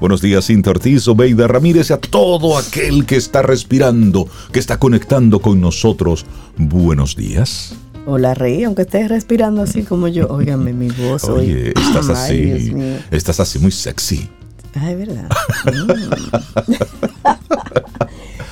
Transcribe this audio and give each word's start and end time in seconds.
Buenos 0.00 0.22
días, 0.22 0.44
Cinta 0.44 0.70
Ortiz, 0.70 1.08
Obeida 1.08 1.48
Ramírez 1.48 1.90
y 1.90 1.92
a 1.92 1.96
todo 1.96 2.56
aquel 2.56 3.04
que 3.04 3.16
está 3.16 3.42
respirando, 3.42 4.28
que 4.52 4.60
está 4.60 4.78
conectando 4.78 5.40
con 5.40 5.60
nosotros. 5.60 6.24
Buenos 6.56 7.16
días. 7.16 7.74
Hola, 8.06 8.34
Rey, 8.34 8.62
aunque 8.62 8.82
estés 8.82 9.08
respirando 9.08 9.60
así 9.60 9.82
como 9.82 10.06
yo, 10.06 10.28
óigame 10.28 10.72
mi 10.72 10.88
voz. 10.88 11.24
Oye, 11.24 11.70
estás 11.70 12.08
así, 12.10 12.72
estás 13.10 13.40
así 13.40 13.58
muy 13.58 13.72
sexy. 13.72 14.28
Ay, 14.74 14.94
verdad. 14.94 15.28
Mm. 15.66 16.72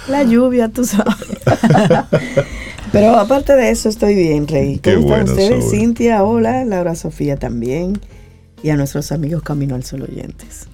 La 0.10 0.24
lluvia, 0.24 0.68
tú 0.68 0.84
sabes. 0.84 1.14
Pero 2.92 3.16
aparte 3.16 3.54
de 3.54 3.70
eso, 3.70 3.88
estoy 3.88 4.16
bien, 4.16 4.48
Rey. 4.48 4.80
¿Cómo 4.82 5.14
están 5.14 5.28
ustedes? 5.28 5.70
Cintia, 5.70 6.24
hola. 6.24 6.64
Laura 6.64 6.96
Sofía 6.96 7.36
también. 7.36 8.00
Y 8.64 8.70
a 8.70 8.76
nuestros 8.76 9.12
amigos 9.12 9.42
Camino 9.42 9.76
al 9.76 9.84
Sol 9.84 10.02
oyentes. 10.02 10.66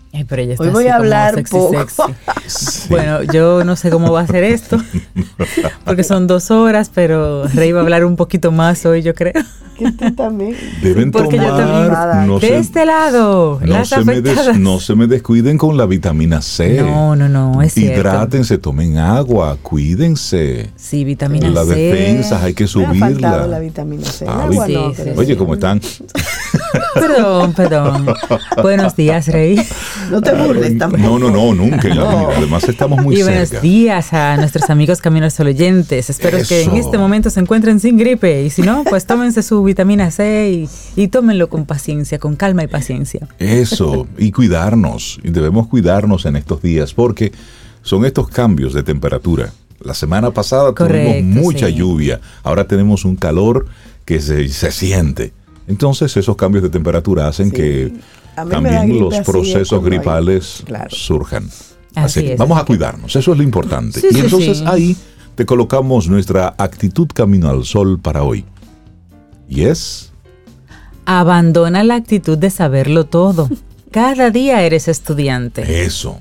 Hoy 0.59 0.69
voy 0.71 0.87
a 0.89 0.97
hablar 0.97 1.43
poco. 1.51 1.87
Bueno, 2.91 3.23
yo 3.23 3.65
no 3.65 3.77
sé 3.77 3.91
cómo 3.91 4.13
va 4.13 4.21
a 4.21 4.27
ser 4.27 4.45
esto, 4.45 4.77
porque 5.85 6.05
son 6.05 6.27
dos 6.27 6.51
horas, 6.51 6.91
pero 6.95 7.47
Rey 7.49 7.73
va 7.73 7.81
a 7.81 7.83
hablar 7.83 8.05
un 8.05 8.17
poquito 8.17 8.53
más 8.53 8.85
hoy, 8.85 9.01
yo 9.03 9.15
creo. 9.15 9.33
Que 9.83 9.93
tú 9.93 10.15
también. 10.15 10.57
Deben 10.83 11.11
porque 11.11 11.37
tomar, 11.37 12.27
yo 12.27 12.39
de 12.39 12.59
este 12.59 12.85
lado, 12.85 13.59
no 13.61 13.67
las 13.67 13.89
se, 13.89 14.05
me 14.05 14.23
no 14.59 14.81
se 14.81 14.95
me 14.95 15.07
descuiden 15.07 15.59
con 15.59 15.77
la 15.77 15.87
vitamina 15.87 16.43
C. 16.43 16.83
No, 16.83 17.17
no, 17.17 17.29
no, 17.29 17.63
es 17.63 17.77
Hidrátense, 17.77 18.59
tomen 18.59 18.99
agua, 18.99 19.57
cuídense. 19.63 20.71
Sí, 20.77 21.05
vitamina 21.05 21.49
C. 21.49 21.53
Las 21.53 21.69
defensas 21.69 22.43
hay 22.43 22.55
que 22.55 22.67
subirla. 22.67 23.47
la 23.47 23.59
vitamina 23.59 24.07
C. 24.07 24.25
Ah, 24.29 24.49
Oye, 25.17 25.37
¿cómo 25.37 25.55
están? 25.55 25.81
perdón, 26.95 27.53
perdón. 27.55 28.07
Buenos 28.63 28.97
días, 28.97 29.27
Rey. 29.29 29.61
No 30.11 30.21
te 30.21 30.33
burles 30.33 30.79
tampoco. 30.79 31.03
No, 31.03 31.19
no, 31.19 31.31
no, 31.31 31.55
nunca 31.55 31.89
en 31.89 31.99
la 31.99 32.09
vida. 32.09 32.29
Además 32.37 32.65
estamos 32.69 33.03
muy 33.03 33.19
y 33.19 33.23
buenos 33.23 33.63
días 33.63 34.13
a 34.13 34.37
nuestros 34.37 34.69
amigos 34.71 35.01
Caminos 35.01 35.35
Sol 35.35 35.49
oyentes. 35.49 36.11
Espero 36.11 36.39
que 36.47 36.63
en 36.63 36.77
este 36.77 36.99
momento 36.99 37.31
se 37.31 37.41
encuentren 37.41 37.81
sin 37.81 37.97
gripe 37.97 38.43
y 38.43 38.51
si 38.51 38.63
no, 38.63 38.85
pues 38.85 39.07
tómense 39.07 39.43
su 39.43 39.63
vitamina 39.73 40.11
C 40.11 40.69
y, 40.97 41.09
tómenlo 41.09 41.49
con 41.49 41.65
paciencia, 41.65 42.19
con 42.19 42.37
calma 42.37 42.63
y 42.63 42.67
paciencia. 42.67 43.27
Eso, 43.39 44.07
y 44.19 44.31
cuidarnos. 44.31 45.19
Y 45.25 45.31
debemos 45.31 45.67
cuidarnos 45.67 46.27
en 46.27 46.37
estos 46.37 46.61
días 46.61 46.93
porque 46.93 47.33
son 47.81 48.05
estos 48.05 48.29
cambios 48.29 48.75
de 48.75 48.83
temperatura. 48.83 49.51
La 49.81 49.95
semana 49.95 50.31
pasada 50.31 50.75
tuvimos 50.75 51.23
mucha 51.23 51.71
lluvia, 51.71 52.21
ahora 52.43 52.67
tenemos 52.67 53.07
un 53.07 53.17
calor 53.17 53.67
que 54.05 54.21
se, 54.21 54.47
se 54.49 54.71
siente. 54.71 55.33
Entonces 55.67 56.15
esos 56.19 56.37
cambios 56.37 56.63
de 56.63 56.69
temperatura 56.69 57.27
hacen 57.27 57.51
que 57.51 57.95
también 58.35 59.01
los 59.01 59.21
procesos 59.21 59.83
gripales 59.83 60.65
surjan. 60.89 61.49
Así, 61.95 62.35
vamos 62.37 62.59
a 62.59 62.65
cuidarnos, 62.65 63.17
eso 63.17 63.33
es 63.33 63.39
lo 63.39 63.43
importante. 63.43 64.01
y 64.11 64.19
entonces 64.19 64.63
ahí 64.67 64.97
te 65.35 65.47
colocamos 65.47 66.09
nuestra 66.09 66.55
actitud 66.59 67.09
camino 67.15 67.49
al 67.49 67.65
sol 67.65 67.99
para 67.99 68.23
hoy. 68.23 68.45
Y 69.49 69.63
es... 69.65 70.13
Abandona 71.05 71.83
la 71.83 71.97
actitud 71.97 72.39
de 72.39 72.51
saberlo 72.51 73.05
todo. 73.05 73.49
Cada 73.91 74.31
día 74.31 74.63
eres 74.63 74.89
estudiante. 74.89 75.85
Eso. 75.85 76.21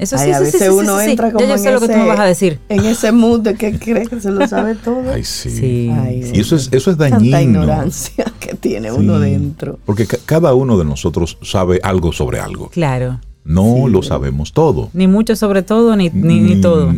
Eso 0.00 0.16
sí, 0.16 0.30
a 0.30 0.40
veces 0.40 0.66
uno 0.70 0.98
entra 0.98 1.30
como 1.30 1.44
en, 1.44 1.50
ese, 1.50 1.72
lo 1.72 1.78
que 1.78 1.88
tú 1.88 1.92
me 1.92 2.06
vas 2.06 2.18
a 2.18 2.24
decir. 2.24 2.58
en 2.70 2.86
ese 2.86 3.12
mood 3.12 3.40
de 3.40 3.54
que 3.54 3.78
cree 3.78 4.06
que 4.06 4.18
se 4.18 4.30
lo 4.30 4.48
sabe 4.48 4.74
todo. 4.74 5.02
Ay, 5.12 5.24
sí. 5.24 5.92
y 6.32 6.40
eso 6.40 6.56
es, 6.56 6.70
eso 6.72 6.90
es 6.90 6.96
dañino. 6.96 7.32
Tanta 7.32 7.42
ignorancia 7.42 8.24
que 8.40 8.54
tiene 8.54 8.90
uno 8.90 9.18
dentro. 9.18 9.78
Porque 9.84 10.06
cada 10.06 10.54
uno 10.54 10.78
de 10.78 10.86
nosotros 10.86 11.36
sabe 11.42 11.80
algo 11.82 12.12
sobre 12.12 12.40
algo. 12.40 12.70
Claro. 12.70 13.20
No 13.44 13.88
lo 13.88 14.02
sabemos 14.02 14.54
todo. 14.54 14.88
Ni 14.94 15.06
mucho 15.06 15.36
sobre 15.36 15.62
todo, 15.62 15.94
ni, 15.96 16.08
ni, 16.08 16.62
todo. 16.62 16.94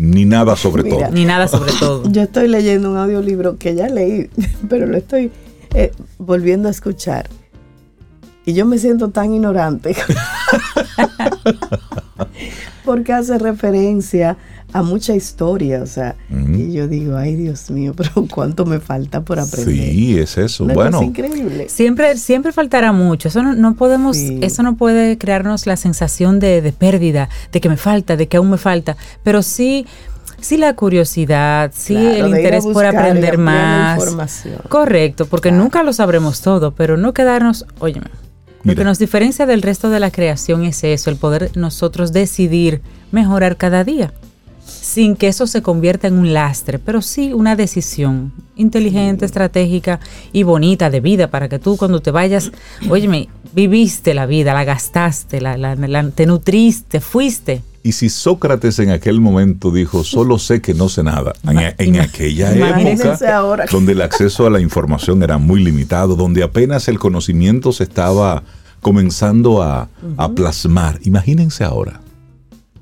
Ni 0.00 0.24
nada 0.24 0.56
sobre 0.56 0.82
todo. 0.82 1.10
Ni 1.10 1.26
nada 1.26 1.46
sobre 1.46 1.72
todo. 1.72 2.02
Yo 2.10 2.22
estoy 2.22 2.48
leyendo 2.48 2.90
un 2.90 2.96
audiolibro 2.96 3.58
que 3.58 3.74
ya 3.74 3.86
leí, 3.86 4.30
pero 4.70 4.86
lo 4.86 4.96
estoy 4.96 5.30
eh, 5.74 5.92
volviendo 6.16 6.68
a 6.68 6.70
escuchar. 6.70 7.28
Y 8.46 8.54
yo 8.54 8.64
me 8.64 8.78
siento 8.78 9.10
tan 9.10 9.34
ignorante. 9.34 9.94
porque 12.84 13.12
hace 13.12 13.38
referencia 13.38 14.36
a 14.72 14.82
mucha 14.82 15.14
historia, 15.14 15.82
o 15.82 15.86
sea, 15.86 16.14
y 16.30 16.72
yo 16.72 16.86
digo, 16.86 17.16
ay 17.16 17.34
Dios 17.34 17.70
mío, 17.70 17.92
pero 17.96 18.26
cuánto 18.32 18.64
me 18.64 18.80
falta 18.80 19.22
por 19.22 19.38
aprender. 19.38 19.74
Sí, 19.74 20.18
es 20.18 20.38
eso. 20.38 20.66
bueno, 20.66 21.00
es 21.00 21.08
increíble. 21.08 21.68
Siempre, 21.68 22.16
siempre 22.16 22.52
faltará 22.52 22.92
mucho. 22.92 23.28
Eso 23.28 23.42
no, 23.42 23.74
podemos, 23.74 24.16
eso 24.16 24.62
no 24.62 24.76
puede 24.76 25.18
crearnos 25.18 25.66
la 25.66 25.76
sensación 25.76 26.38
de, 26.38 26.72
pérdida, 26.76 27.28
de 27.52 27.60
que 27.60 27.68
me 27.68 27.76
falta, 27.76 28.16
de 28.16 28.28
que 28.28 28.36
aún 28.36 28.50
me 28.50 28.58
falta, 28.58 28.96
pero 29.22 29.42
sí. 29.42 29.86
Sí, 30.40 30.56
la 30.56 30.74
curiosidad, 30.74 31.70
sí, 31.76 31.94
el 31.94 32.28
interés 32.28 32.64
por 32.64 32.86
aprender 32.86 33.36
más. 33.36 34.02
Correcto, 34.70 35.26
porque 35.26 35.52
nunca 35.52 35.82
lo 35.82 35.92
sabremos 35.92 36.40
todo, 36.40 36.70
pero 36.70 36.96
no 36.96 37.12
quedarnos, 37.12 37.66
óyeme, 37.78 38.06
lo 38.62 38.74
que 38.74 38.84
nos 38.84 38.98
diferencia 38.98 39.46
del 39.46 39.62
resto 39.62 39.90
de 39.90 40.00
la 40.00 40.10
creación 40.10 40.64
es 40.64 40.84
eso, 40.84 41.10
el 41.10 41.16
poder 41.16 41.50
nosotros 41.56 42.12
decidir 42.12 42.82
mejorar 43.10 43.56
cada 43.56 43.84
día, 43.84 44.12
sin 44.64 45.16
que 45.16 45.28
eso 45.28 45.46
se 45.46 45.62
convierta 45.62 46.08
en 46.08 46.18
un 46.18 46.34
lastre, 46.34 46.78
pero 46.78 47.00
sí 47.00 47.32
una 47.32 47.56
decisión 47.56 48.32
inteligente, 48.56 49.24
estratégica 49.24 50.00
y 50.32 50.42
bonita 50.42 50.90
de 50.90 51.00
vida 51.00 51.28
para 51.28 51.48
que 51.48 51.58
tú 51.58 51.76
cuando 51.76 52.00
te 52.00 52.10
vayas, 52.10 52.52
óyeme, 52.90 53.28
viviste 53.52 54.14
la 54.14 54.26
vida, 54.26 54.52
la 54.52 54.64
gastaste, 54.64 55.40
la, 55.40 56.10
te 56.14 56.26
nutriste, 56.26 57.00
fuiste. 57.00 57.62
Y 57.82 57.92
si 57.92 58.10
Sócrates 58.10 58.78
en 58.78 58.90
aquel 58.90 59.20
momento 59.20 59.70
dijo, 59.70 60.04
solo 60.04 60.38
sé 60.38 60.60
que 60.60 60.74
no 60.74 60.90
sé 60.90 61.02
nada, 61.02 61.32
en, 61.78 61.98
aquella 61.98 62.52
época 62.52 63.66
donde 63.70 63.92
el 63.92 64.02
acceso 64.02 64.46
a 64.46 64.50
la 64.50 64.60
información 64.60 65.22
era 65.22 65.38
muy 65.38 65.62
limitado, 65.64 66.14
donde 66.14 66.42
apenas 66.42 66.88
el 66.88 66.98
conocimiento 66.98 67.72
se 67.72 67.84
estaba 67.84 68.42
comenzando 68.82 69.62
a, 69.62 69.88
plasmar, 70.34 71.00
imagínense 71.04 71.64
ahora. 71.64 72.00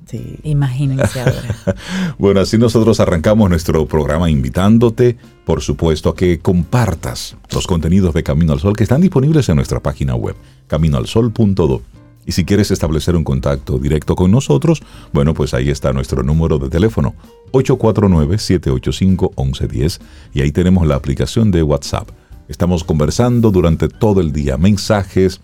Sí, 0.07 0.39
imagínense 0.43 1.21
ahora. 1.21 1.77
bueno, 2.19 2.41
así 2.41 2.59
nosotros 2.59 2.99
arrancamos 2.99 3.49
nuestro 3.51 3.87
programa 3.87 4.29
invitándote, 4.31 5.17
por 5.45 5.61
supuesto, 5.61 6.09
a 6.09 6.17
que 6.17 6.41
compartas 6.41 7.37
los 7.53 7.69
contenidos 7.69 8.15
de 8.15 8.25
Camino 8.25 8.53
al 8.53 8.59
Sol 8.59 8.75
que 8.75 8.83
están 8.83 9.01
disponibles 9.01 9.49
en 9.49 9.57
nuestra 9.57 9.81
página 9.81 10.17
web, 10.17 10.35
caminoalsol.do 10.67 11.83
y 12.29 12.33
si 12.33 12.45
quieres 12.45 12.71
establecer 12.71 13.17
un 13.17 13.25
contacto 13.25 13.79
directo 13.79 14.15
con 14.15 14.31
nosotros, 14.31 14.83
bueno, 15.15 15.33
pues 15.33 15.55
ahí 15.55 15.71
está 15.71 15.95
nuestro 15.95 16.23
número 16.23 16.59
de 16.59 16.69
teléfono, 16.69 17.15
849-785-1110, 17.53 19.99
y 20.35 20.43
ahí 20.43 20.53
tenemos 20.53 20.87
la 20.87 20.97
aplicación 20.97 21.51
de 21.51 21.63
WhatsApp. 21.63 22.11
Estamos 22.47 22.85
conversando 22.85 23.51
durante 23.51 23.89
todo 23.89 24.21
el 24.21 24.35
día, 24.35 24.59
mensajes, 24.59 25.41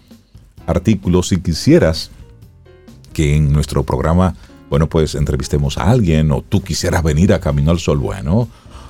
artículos. 0.67 1.29
Si 1.29 1.41
quisieras 1.41 2.11
que 3.15 3.35
en 3.35 3.51
nuestro 3.51 3.85
programa, 3.85 4.37
bueno, 4.69 4.87
pues 4.87 5.15
entrevistemos 5.15 5.79
a 5.79 5.91
alguien 5.91 6.33
o 6.33 6.43
tú 6.43 6.63
quisieras 6.63 7.03
venir 7.03 7.33
a 7.33 7.41
Camino 7.41 7.71
al 7.71 7.79
Sol, 7.79 7.97
bueno, 7.97 8.47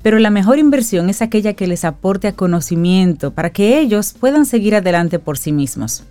pero 0.01 0.19
la 0.19 0.29
mejor 0.29 0.59
inversión 0.59 1.09
es 1.09 1.21
aquella 1.21 1.53
que 1.53 1.67
les 1.67 1.83
aporte 1.83 2.27
a 2.27 2.35
conocimiento 2.35 3.33
para 3.33 3.49
que 3.51 3.79
ellos 3.79 4.15
puedan 4.17 4.45
seguir 4.45 4.75
adelante 4.75 5.19
por 5.19 5.37
sí 5.37 5.51
mismos. 5.51 6.03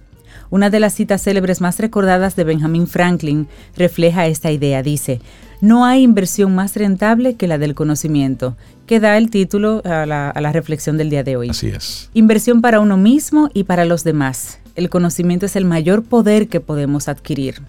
Una 0.55 0.71
de 0.71 0.79
las 0.79 0.95
citas 0.95 1.21
célebres 1.21 1.61
más 1.61 1.81
recordadas 1.81 2.37
de 2.37 2.45
Benjamin 2.45 2.87
Franklin 2.87 3.49
refleja 3.77 4.29
esta 4.29 4.53
idea. 4.53 4.85
Dice, 4.85 5.21
no 5.61 5.85
hay 5.85 6.05
inversión 6.05 6.55
más 6.55 6.77
rentable 6.77 7.35
que 7.35 7.49
la 7.49 7.59
del 7.59 7.75
conocimiento, 7.75 8.57
que 8.87 9.01
da 9.01 9.19
el 9.19 9.31
título 9.31 9.83
a 9.85 10.07
la, 10.07 10.31
a 10.31 10.41
la 10.41 10.53
reflexión 10.53 10.97
del 10.97 11.11
día 11.11 11.25
de 11.25 11.37
hoy. 11.37 11.51
Así 11.51 11.71
es. 11.71 12.09
Inversión 12.15 12.63
para 12.63 12.79
uno 12.79 12.97
mismo 12.97 13.51
y 13.53 13.65
para 13.65 13.85
los 13.85 14.05
demás. 14.05 14.61
El 14.77 14.91
conocimiento 14.91 15.45
es 15.45 15.57
el 15.57 15.65
mayor 15.65 16.05
poder 16.05 16.47
que 16.47 16.61
podemos 16.61 17.09
adquirir. 17.09 17.61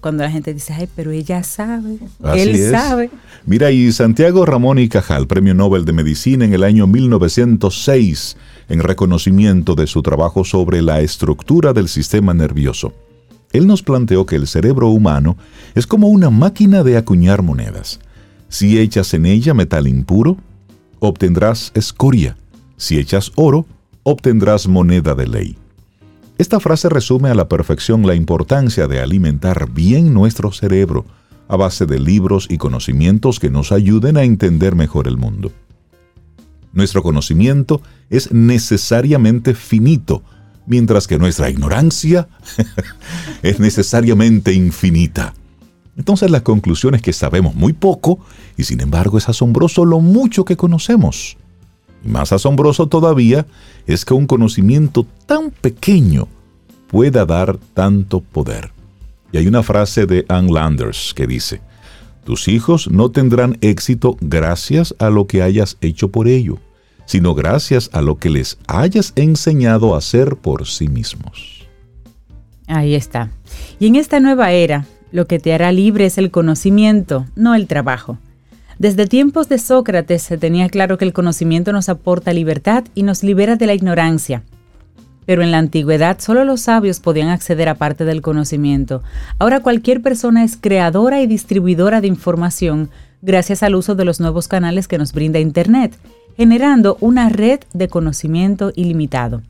Cuando 0.00 0.22
la 0.22 0.30
gente 0.30 0.54
dice, 0.54 0.74
ay, 0.74 0.88
pero 0.94 1.10
ella 1.10 1.42
sabe, 1.42 1.98
él 2.36 2.70
sabe. 2.70 3.10
Mira, 3.46 3.72
y 3.72 3.90
Santiago 3.90 4.44
Ramón 4.44 4.78
y 4.78 4.88
Cajal, 4.88 5.26
Premio 5.26 5.54
Nobel 5.54 5.84
de 5.84 5.94
Medicina 5.94 6.44
en 6.44 6.52
el 6.52 6.62
año 6.62 6.86
1906, 6.86 8.36
en 8.68 8.80
reconocimiento 8.80 9.74
de 9.74 9.86
su 9.86 10.02
trabajo 10.02 10.44
sobre 10.44 10.82
la 10.82 11.00
estructura 11.00 11.72
del 11.72 11.88
sistema 11.88 12.34
nervioso. 12.34 12.92
Él 13.52 13.66
nos 13.66 13.82
planteó 13.82 14.26
que 14.26 14.36
el 14.36 14.46
cerebro 14.46 14.88
humano 14.88 15.36
es 15.74 15.86
como 15.86 16.08
una 16.08 16.30
máquina 16.30 16.82
de 16.82 16.96
acuñar 16.96 17.42
monedas. 17.42 18.00
Si 18.48 18.78
echas 18.78 19.14
en 19.14 19.26
ella 19.26 19.54
metal 19.54 19.88
impuro, 19.88 20.36
obtendrás 21.00 21.72
escoria. 21.74 22.36
Si 22.76 22.98
echas 22.98 23.32
oro, 23.36 23.66
obtendrás 24.02 24.68
moneda 24.68 25.14
de 25.14 25.26
ley. 25.26 25.58
Esta 26.36 26.60
frase 26.60 26.88
resume 26.88 27.30
a 27.30 27.34
la 27.34 27.48
perfección 27.48 28.06
la 28.06 28.14
importancia 28.14 28.86
de 28.86 29.00
alimentar 29.00 29.70
bien 29.70 30.14
nuestro 30.14 30.52
cerebro 30.52 31.04
a 31.48 31.56
base 31.56 31.86
de 31.86 31.98
libros 31.98 32.46
y 32.48 32.58
conocimientos 32.58 33.40
que 33.40 33.50
nos 33.50 33.72
ayuden 33.72 34.16
a 34.16 34.22
entender 34.22 34.76
mejor 34.76 35.08
el 35.08 35.16
mundo. 35.16 35.50
Nuestro 36.72 37.02
conocimiento 37.02 37.82
es 38.10 38.32
necesariamente 38.32 39.54
finito, 39.54 40.22
mientras 40.66 41.06
que 41.06 41.18
nuestra 41.18 41.50
ignorancia 41.50 42.28
es 43.42 43.58
necesariamente 43.58 44.52
infinita. 44.52 45.34
Entonces 45.96 46.30
la 46.30 46.42
conclusión 46.42 46.94
es 46.94 47.02
que 47.02 47.12
sabemos 47.12 47.54
muy 47.54 47.72
poco 47.72 48.20
y 48.56 48.64
sin 48.64 48.80
embargo 48.80 49.18
es 49.18 49.28
asombroso 49.28 49.84
lo 49.84 50.00
mucho 50.00 50.44
que 50.44 50.56
conocemos. 50.56 51.36
Y 52.04 52.08
más 52.08 52.32
asombroso 52.32 52.86
todavía 52.86 53.46
es 53.86 54.04
que 54.04 54.14
un 54.14 54.26
conocimiento 54.26 55.06
tan 55.26 55.50
pequeño 55.50 56.28
pueda 56.86 57.26
dar 57.26 57.58
tanto 57.74 58.20
poder. 58.20 58.70
Y 59.32 59.38
hay 59.38 59.48
una 59.48 59.62
frase 59.62 60.06
de 60.06 60.24
Ann 60.28 60.52
Landers 60.52 61.12
que 61.14 61.26
dice, 61.26 61.60
tus 62.28 62.46
hijos 62.46 62.90
no 62.90 63.10
tendrán 63.10 63.56
éxito 63.62 64.18
gracias 64.20 64.94
a 64.98 65.08
lo 65.08 65.26
que 65.26 65.40
hayas 65.40 65.78
hecho 65.80 66.10
por 66.10 66.28
ello, 66.28 66.58
sino 67.06 67.34
gracias 67.34 67.88
a 67.94 68.02
lo 68.02 68.18
que 68.18 68.28
les 68.28 68.58
hayas 68.66 69.14
enseñado 69.16 69.94
a 69.94 69.98
hacer 69.98 70.36
por 70.36 70.66
sí 70.66 70.88
mismos. 70.88 71.66
Ahí 72.66 72.94
está. 72.94 73.30
Y 73.80 73.86
en 73.86 73.96
esta 73.96 74.20
nueva 74.20 74.52
era, 74.52 74.84
lo 75.10 75.26
que 75.26 75.38
te 75.38 75.54
hará 75.54 75.72
libre 75.72 76.04
es 76.04 76.18
el 76.18 76.30
conocimiento, 76.30 77.24
no 77.34 77.54
el 77.54 77.66
trabajo. 77.66 78.18
Desde 78.78 79.06
tiempos 79.06 79.48
de 79.48 79.56
Sócrates 79.56 80.20
se 80.20 80.36
tenía 80.36 80.68
claro 80.68 80.98
que 80.98 81.06
el 81.06 81.14
conocimiento 81.14 81.72
nos 81.72 81.88
aporta 81.88 82.34
libertad 82.34 82.84
y 82.94 83.04
nos 83.04 83.22
libera 83.22 83.56
de 83.56 83.64
la 83.64 83.72
ignorancia. 83.72 84.42
Pero 85.28 85.42
en 85.42 85.50
la 85.50 85.58
antigüedad 85.58 86.20
solo 86.20 86.42
los 86.46 86.62
sabios 86.62 87.00
podían 87.00 87.28
acceder 87.28 87.68
a 87.68 87.74
parte 87.74 88.06
del 88.06 88.22
conocimiento. 88.22 89.02
Ahora 89.38 89.60
cualquier 89.60 90.00
persona 90.00 90.42
es 90.42 90.56
creadora 90.56 91.20
y 91.20 91.26
distribuidora 91.26 92.00
de 92.00 92.06
información 92.06 92.88
gracias 93.20 93.62
al 93.62 93.74
uso 93.74 93.94
de 93.94 94.06
los 94.06 94.20
nuevos 94.20 94.48
canales 94.48 94.88
que 94.88 94.96
nos 94.96 95.12
brinda 95.12 95.38
Internet, 95.38 95.94
generando 96.38 96.96
una 97.02 97.28
red 97.28 97.60
de 97.74 97.88
conocimiento 97.88 98.72
ilimitado. 98.74 99.42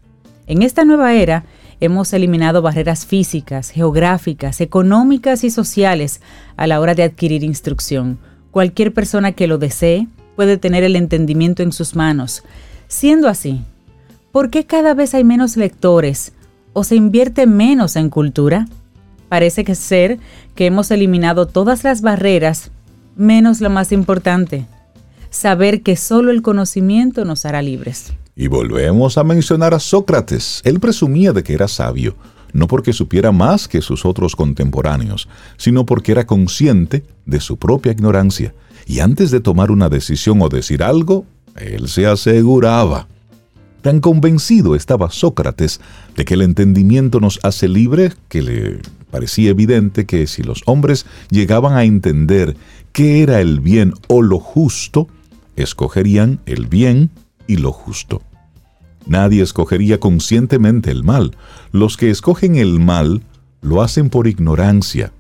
En 0.49 0.63
esta 0.63 0.85
nueva 0.85 1.15
era, 1.15 1.45
hemos 1.79 2.13
eliminado 2.13 2.61
barreras 2.61 3.07
físicas, 3.07 3.71
geográficas, 3.71 4.61
económicas 4.61 5.45
y 5.45 5.51
sociales 5.51 6.21
a 6.57 6.67
la 6.67 6.81
hora 6.81 6.97
de 6.97 7.05
adquirir 7.05 7.45
instrucción. 7.45 8.19
Cualquier 8.51 8.93
persona 8.93 9.31
que 9.31 9.47
lo 9.47 9.59
desee 9.59 10.09
puede 10.35 10.57
tener 10.57 10.83
el 10.83 10.97
entendimiento 10.97 11.63
en 11.63 11.71
sus 11.71 11.95
manos. 11.95 12.43
Siendo 12.89 13.29
así, 13.29 13.63
¿por 14.39 14.51
qué 14.51 14.67
cada 14.67 14.95
vez 14.95 15.15
hay 15.15 15.25
menos 15.25 15.57
lectores 15.57 16.31
o 16.73 16.85
se 16.85 16.95
invierte 16.95 17.49
menos 17.49 17.97
en 17.97 18.09
cultura? 18.09 18.69
Parece 19.29 19.65
que 19.65 19.75
ser 19.75 20.21
que 20.55 20.67
hemos 20.67 20.93
eliminado 20.93 21.49
todas 21.49 21.83
las 21.83 22.03
barreras, 22.03 22.71
menos 23.17 23.61
lo 23.61 23.69
más 23.69 23.91
importante, 23.91 24.65
saber 25.29 25.83
que 25.83 25.97
solo 25.97 26.31
el 26.31 26.43
conocimiento 26.43 27.25
nos 27.25 27.45
hará 27.47 27.63
libres. 27.63 28.13
Y 28.37 28.47
volvemos 28.47 29.19
a 29.19 29.25
mencionar 29.25 29.75
a 29.75 29.81
Sócrates. 29.81 30.61
Él 30.63 30.79
presumía 30.79 31.33
de 31.33 31.43
que 31.43 31.55
era 31.55 31.67
sabio, 31.67 32.15
no 32.53 32.69
porque 32.69 32.93
supiera 32.93 33.33
más 33.33 33.67
que 33.67 33.83
sus 33.83 34.05
otros 34.07 34.37
contemporáneos, 34.37 35.29
sino 35.57 35.85
porque 35.85 36.13
era 36.13 36.29
consciente 36.29 37.03
de 37.27 37.41
su 37.41 37.57
propia 37.57 37.91
ignorancia. 37.91 38.55
Y 38.87 39.01
antes 39.01 39.33
de 39.33 39.41
tomar 39.41 39.73
una 39.73 39.89
decisión 39.89 40.41
o 40.43 40.49
decir 40.49 40.85
algo, 40.85 41.27
él 41.57 41.89
se 41.89 42.07
aseguraba. 42.07 43.09
Tan 43.83 44.01
convencido 44.01 44.75
estaba 44.75 45.11
Sócrates 45.11 45.81
de 46.17 46.25
que 46.25 46.35
el 46.35 46.43
entendimiento 46.43 47.21
nos 47.21 47.39
hace 47.43 47.69
libre 47.69 48.13
que 48.29 48.43
le 48.43 48.81
parecía 49.11 49.51
evidente 49.51 50.05
que 50.05 50.27
si 50.27 50.43
los 50.43 50.63
hombres 50.67 51.07
llegaban 51.31 51.75
a 51.75 51.85
entender 51.85 52.57
qué 52.93 53.23
era 53.23 53.41
el 53.41 53.61
bien 53.61 53.95
o 54.09 54.23
lo 54.23 54.41
justo, 54.41 55.09
escogerían 55.57 56.41
el 56.47 56.67
bien 56.67 57.11
y 57.47 57.57
lo 57.57 57.73
justo. 57.73 58.23
Nadie 59.07 59.43
escogería 59.43 60.01
conscientemente 60.01 60.91
el 60.91 61.05
mal. 61.05 61.37
Los 61.73 61.97
que 61.97 62.11
escogen 62.11 62.57
el 62.57 62.81
mal 62.81 63.23
lo 63.63 63.83
hacen 63.83 64.11
por 64.11 64.27
ignorancia. 64.27 65.13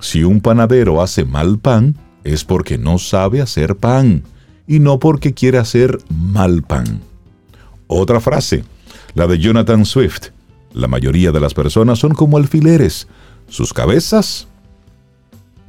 Si 0.00 0.24
un 0.24 0.40
panadero 0.40 1.00
hace 1.00 1.24
mal 1.24 1.58
pan, 1.58 1.96
es 2.24 2.44
porque 2.44 2.76
no 2.76 2.98
sabe 2.98 3.40
hacer 3.40 3.76
pan 3.76 4.24
y 4.66 4.80
no 4.80 4.98
porque 4.98 5.32
quiere 5.32 5.58
hacer 5.58 5.98
mal 6.10 6.62
pan. 6.62 7.00
Otra 7.86 8.20
frase, 8.20 8.64
la 9.14 9.26
de 9.26 9.38
Jonathan 9.38 9.84
Swift. 9.84 10.30
La 10.72 10.88
mayoría 10.88 11.30
de 11.30 11.40
las 11.40 11.54
personas 11.54 11.98
son 11.98 12.14
como 12.14 12.36
alfileres. 12.36 13.06
Sus 13.48 13.72
cabezas 13.72 14.48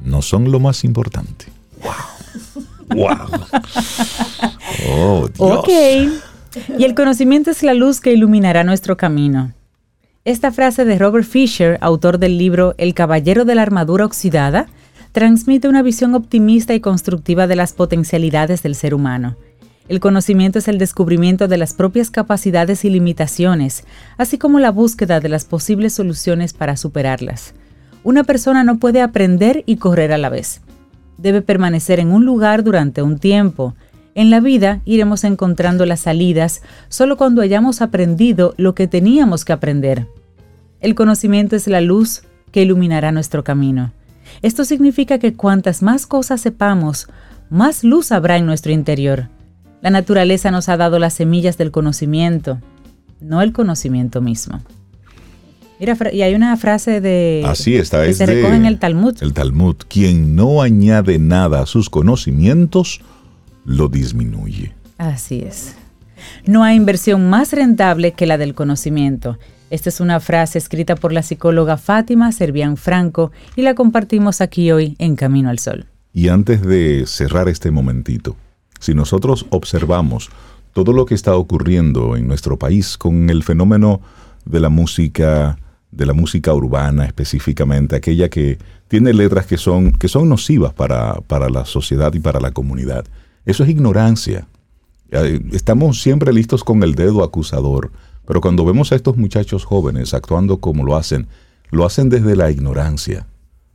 no 0.04 0.22
son 0.22 0.52
lo 0.52 0.60
más 0.60 0.84
importante. 0.84 1.46
¡Wow! 1.84 2.98
¡Wow! 2.98 3.30
¡Oh, 4.90 5.28
Dios! 5.28 5.60
Ok. 5.60 5.70
Y 6.80 6.86
el 6.86 6.96
conocimiento 6.96 7.52
es 7.52 7.64
la 7.64 7.74
luz 7.74 8.00
que 8.00 8.14
iluminará 8.14 8.64
nuestro 8.64 8.98
camino. 8.98 9.54
Esta 10.24 10.52
frase 10.52 10.86
de 10.86 10.98
Robert 10.98 11.28
Fisher, 11.28 11.78
autor 11.82 12.18
del 12.18 12.38
libro 12.38 12.74
El 12.78 12.94
Caballero 12.96 13.46
de 13.46 13.56
la 13.56 13.62
Armadura 13.62 14.06
Oxidada, 14.06 14.68
transmite 15.12 15.68
una 15.68 15.84
visión 15.84 16.16
optimista 16.16 16.74
y 16.74 16.80
constructiva 16.80 17.46
de 17.46 17.56
las 17.56 17.74
potencialidades 17.74 18.64
del 18.64 18.76
ser 18.76 18.94
humano. 18.96 19.38
El 19.88 20.00
conocimiento 20.00 20.60
es 20.60 20.68
el 20.68 20.78
descubrimiento 20.80 21.48
de 21.48 21.58
las 21.58 21.74
propias 21.74 22.10
capacidades 22.10 22.86
y 22.86 22.90
limitaciones, 22.90 23.84
así 24.18 24.38
como 24.38 24.60
la 24.60 24.72
búsqueda 24.72 25.20
de 25.20 25.30
las 25.30 25.46
posibles 25.46 25.94
soluciones 25.94 26.54
para 26.54 26.76
superarlas. 26.76 27.54
Una 28.04 28.24
persona 28.24 28.64
no 28.64 28.80
puede 28.80 29.02
aprender 29.02 29.64
y 29.66 29.78
correr 29.78 30.12
a 30.12 30.18
la 30.18 30.30
vez. 30.30 30.62
Debe 31.18 31.42
permanecer 31.42 32.00
en 32.00 32.12
un 32.12 32.26
lugar 32.26 32.64
durante 32.64 33.02
un 33.02 33.20
tiempo, 33.20 33.76
en 34.16 34.30
la 34.30 34.40
vida 34.40 34.82
iremos 34.86 35.26
encontrando 35.26 35.86
las 35.86 36.00
salidas 36.00 36.62
solo 36.88 37.18
cuando 37.18 37.42
hayamos 37.42 37.82
aprendido 37.82 38.54
lo 38.56 38.74
que 38.74 38.88
teníamos 38.88 39.44
que 39.44 39.52
aprender. 39.52 40.08
El 40.80 40.96
conocimiento 40.96 41.58
es 41.58 41.68
la 41.68 41.82
luz 41.82 42.24
que 42.52 42.62
iluminará 42.62 43.12
nuestro 43.12 43.44
camino. 43.44 43.92
Esto 44.42 44.64
significa 44.64 45.20
que 45.20 45.34
cuantas 45.34 45.82
más 45.84 46.08
cosas 46.08 46.40
sepamos, 46.40 47.08
más 47.50 47.84
luz 47.84 48.14
habrá 48.14 48.38
en 48.38 48.46
nuestro 48.46 48.72
interior. 48.72 49.28
La 49.86 49.92
naturaleza 49.92 50.50
nos 50.50 50.68
ha 50.68 50.78
dado 50.78 50.98
las 50.98 51.14
semillas 51.14 51.60
del 51.60 51.70
conocimiento, 51.70 52.60
no 53.22 53.44
el 53.44 53.54
conocimiento 53.54 54.20
mismo. 54.20 54.64
Mira, 55.80 55.96
y 56.12 56.24
hay 56.24 56.34
una 56.34 56.58
frase 56.58 57.02
de 57.02 57.44
Así 57.46 57.76
está, 57.76 58.04
que 58.04 58.16
se 58.16 58.26
recoge 58.26 58.56
en 58.56 58.66
el 58.66 58.80
Talmud. 58.80 59.16
El 59.22 59.34
Talmud, 59.34 59.76
quien 59.88 60.36
no 60.36 60.64
añade 60.64 61.20
nada 61.20 61.62
a 61.62 61.66
sus 61.68 61.92
conocimientos, 61.92 63.02
lo 63.64 63.88
disminuye. 63.88 64.74
Así 64.98 65.42
es. 65.42 65.76
No 66.48 66.64
hay 66.64 66.78
inversión 66.78 67.30
más 67.30 67.54
rentable 67.54 68.14
que 68.14 68.26
la 68.26 68.40
del 68.40 68.56
conocimiento. 68.56 69.38
Esta 69.70 69.90
es 69.90 70.00
una 70.00 70.20
frase 70.20 70.58
escrita 70.58 70.96
por 70.96 71.14
la 71.14 71.22
psicóloga 71.22 71.78
Fátima 71.78 72.32
Servián 72.32 72.78
Franco 72.78 73.32
y 73.56 73.62
la 73.62 73.76
compartimos 73.76 74.42
aquí 74.42 74.72
hoy 74.72 74.96
en 74.98 75.16
Camino 75.16 75.52
al 75.52 75.60
Sol. 75.60 75.86
Y 76.12 76.30
antes 76.30 76.64
de 76.64 77.04
cerrar 77.06 77.50
este 77.50 77.70
momentito, 77.70 78.36
si 78.80 78.94
nosotros 78.94 79.46
observamos 79.50 80.30
todo 80.74 80.92
lo 80.92 81.06
que 81.06 81.16
está 81.16 81.36
ocurriendo 81.36 82.16
en 82.16 82.28
nuestro 82.28 82.60
país 82.60 82.98
con 82.98 83.30
el 83.30 83.44
fenómeno 83.44 84.02
de 84.46 84.60
la 84.60 84.70
música, 84.70 85.58
de 85.92 86.06
la 86.06 86.14
música 86.14 86.54
urbana 86.54 87.06
específicamente, 87.06 87.96
aquella 87.96 88.30
que 88.30 88.58
tiene 88.88 89.14
letras 89.14 89.46
que 89.46 89.58
son, 89.58 89.94
que 89.94 90.08
son 90.08 90.30
nocivas 90.30 90.74
para, 90.74 91.16
para 91.22 91.50
la 91.50 91.66
sociedad 91.66 92.14
y 92.14 92.20
para 92.20 92.40
la 92.40 92.52
comunidad. 92.52 93.06
Eso 93.46 93.64
es 93.64 93.70
ignorancia. 93.70 94.48
Eh, 95.12 95.40
estamos 95.52 96.02
siempre 96.02 96.34
listos 96.34 96.64
con 96.64 96.84
el 96.84 96.96
dedo 96.96 97.24
acusador, 97.24 97.92
pero 98.26 98.42
cuando 98.42 98.66
vemos 98.66 98.92
a 98.92 98.96
estos 98.96 99.18
muchachos 99.18 99.64
jóvenes 99.64 100.14
actuando 100.14 100.58
como 100.58 100.84
lo 100.84 100.96
hacen, 100.96 101.28
lo 101.72 101.86
hacen 101.86 102.10
desde 102.10 102.36
la 102.36 102.52
ignorancia, 102.52 103.28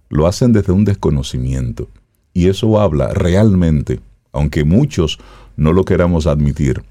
lo 0.09 0.27
hacen 0.27 0.53
desde 0.53 0.73
un 0.73 0.85
desconocimiento. 0.85 1.89
Y 2.33 2.49
eso 2.49 2.81
habla 2.81 3.09
realmente, 3.09 4.01
aunque 4.33 4.65
muchos 4.65 5.19
no 5.57 5.73
lo 5.73 5.85
queramos 5.85 6.27
admitir, 6.27 6.83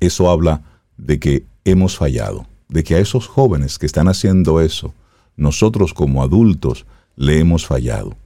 eso 0.00 0.30
habla 0.30 0.62
de 0.96 1.18
que 1.18 1.44
hemos 1.64 1.96
fallado, 1.96 2.46
de 2.68 2.84
que 2.84 2.94
a 2.94 2.98
esos 2.98 3.26
jóvenes 3.26 3.78
que 3.78 3.86
están 3.86 4.08
haciendo 4.08 4.60
eso, 4.60 4.94
nosotros 5.36 5.94
como 5.94 6.22
adultos 6.22 6.86
le 7.16 7.38
hemos 7.38 7.66
fallado. 7.66 8.16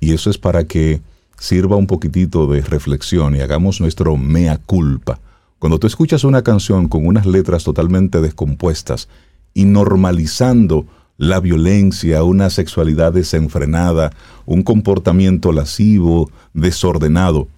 Y 0.00 0.12
eso 0.12 0.30
es 0.30 0.38
para 0.38 0.64
que 0.64 1.00
sirva 1.38 1.76
un 1.76 1.86
poquitito 1.86 2.46
de 2.46 2.60
reflexión 2.62 3.34
y 3.36 3.40
hagamos 3.40 3.80
nuestro 3.80 4.16
mea 4.16 4.58
culpa. 4.58 5.20
Cuando 5.58 5.78
tú 5.78 5.86
escuchas 5.86 6.24
una 6.24 6.42
canción 6.42 6.88
con 6.88 7.06
unas 7.06 7.26
letras 7.26 7.64
totalmente 7.64 8.20
descompuestas 8.20 9.08
y 9.54 9.64
normalizando 9.64 10.86
la 11.18 11.40
violencia, 11.40 12.22
una 12.22 12.48
sexualidad 12.48 13.12
desenfrenada, 13.12 14.12
un 14.46 14.62
comportamiento 14.62 15.52
lascivo, 15.52 16.30
desordenado, 16.54 17.48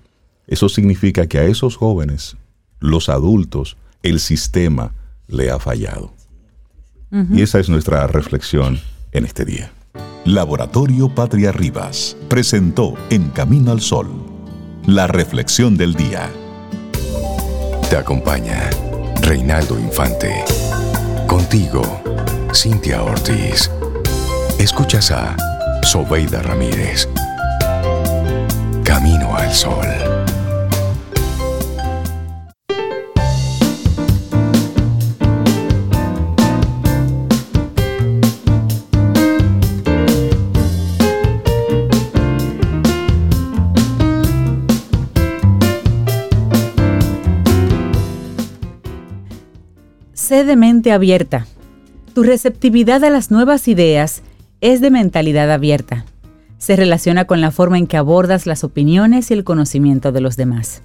eso 0.48 0.68
significa 0.68 1.28
que 1.28 1.38
a 1.38 1.44
esos 1.44 1.76
jóvenes, 1.76 2.36
los 2.80 3.08
adultos, 3.08 3.76
el 4.02 4.18
sistema 4.18 4.92
le 5.28 5.50
ha 5.50 5.60
fallado. 5.60 6.12
Y 7.32 7.42
esa 7.42 7.58
es 7.58 7.68
nuestra 7.68 8.06
reflexión 8.06 8.80
en 9.12 9.24
este 9.24 9.44
día. 9.44 9.72
Laboratorio 10.24 11.12
Patria 11.12 11.50
Rivas 11.50 12.16
presentó 12.28 12.94
En 13.10 13.30
Camino 13.30 13.72
al 13.72 13.80
Sol, 13.80 14.08
la 14.86 15.06
reflexión 15.06 15.76
del 15.76 15.94
día. 15.94 16.30
Te 17.88 17.96
acompaña 17.96 18.70
Reinaldo 19.22 19.78
Infante. 19.78 20.44
Contigo, 21.26 21.82
Cintia 22.52 23.02
Ortiz. 23.02 23.71
Escuchas 24.59 25.11
a 25.12 25.37
Sobeida 25.83 26.42
Ramírez. 26.42 27.09
Camino 28.85 29.37
al 29.37 29.52
Sol. 29.52 29.87
Sé 50.12 50.45
de 50.45 50.57
mente 50.57 50.92
abierta. 50.92 51.47
Tu 52.14 52.24
receptividad 52.24 53.04
a 53.04 53.10
las 53.10 53.30
nuevas 53.30 53.68
ideas 53.68 54.22
es 54.60 54.80
de 54.80 54.90
mentalidad 54.90 55.50
abierta. 55.50 56.04
Se 56.58 56.74
relaciona 56.74 57.24
con 57.24 57.40
la 57.40 57.52
forma 57.52 57.78
en 57.78 57.86
que 57.86 57.96
abordas 57.96 58.46
las 58.46 58.64
opiniones 58.64 59.30
y 59.30 59.34
el 59.34 59.44
conocimiento 59.44 60.10
de 60.10 60.20
los 60.20 60.36
demás. 60.36 60.82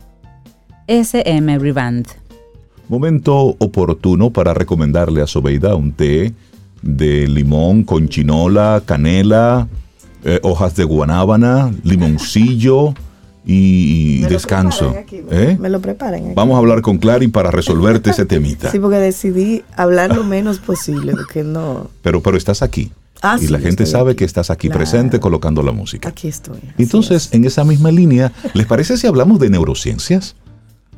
SM 0.88 1.58
Revand. 1.58 2.08
Momento 2.88 3.56
oportuno 3.58 4.30
para 4.30 4.54
recomendarle 4.54 5.24
a 5.24 5.28
Sobeida 5.28 5.76
un 5.76 5.94
té 5.94 6.34
de 6.84 7.28
limón 7.28 7.84
con 7.84 8.08
chinola, 8.08 8.84
canela, 8.86 9.68
eh, 10.24 10.40
hojas 10.44 10.76
de 10.76 10.84
guanábana, 10.84 11.74
limoncillo, 11.84 12.94
y 13.46 14.22
descanso. 14.22 14.94
¿Eh? 15.32 15.58
Me 15.60 15.70
lo 15.70 15.80
preparan. 15.80 16.34
Vamos 16.34 16.56
a 16.56 16.58
hablar 16.58 16.82
con 16.82 16.98
Clary 16.98 17.28
para 17.28 17.52
resolverte 17.52 18.10
ese 18.10 18.26
temita. 18.26 18.72
Sí, 18.72 18.80
porque 18.80 18.98
decidí 18.98 19.64
hablar 19.76 20.16
lo 20.16 20.24
menos 20.24 20.60
posible, 20.60 21.12
porque 21.16 21.44
no. 21.44 21.90
Pero, 22.02 22.22
pero 22.22 22.38
estás 22.38 22.62
aquí. 22.62 22.92
Ah, 23.22 23.38
y 23.40 23.48
la 23.48 23.60
gente 23.60 23.86
sabe 23.86 24.16
que 24.16 24.26
estás 24.26 24.50
aquí 24.50 24.70
presente 24.70 25.20
colocando 25.20 25.64
la 25.64 25.72
música. 25.72 26.10
Aquí 26.10 26.28
estoy. 26.28 26.60
Entonces, 26.78 27.30
en 27.32 27.46
esa 27.46 27.64
misma 27.64 27.90
línea, 27.90 28.32
¿les 28.54 28.68
parece 28.68 28.98
si 28.98 29.08
hablamos 29.08 29.40
de 29.40 29.50
neurociencias? 29.50 30.36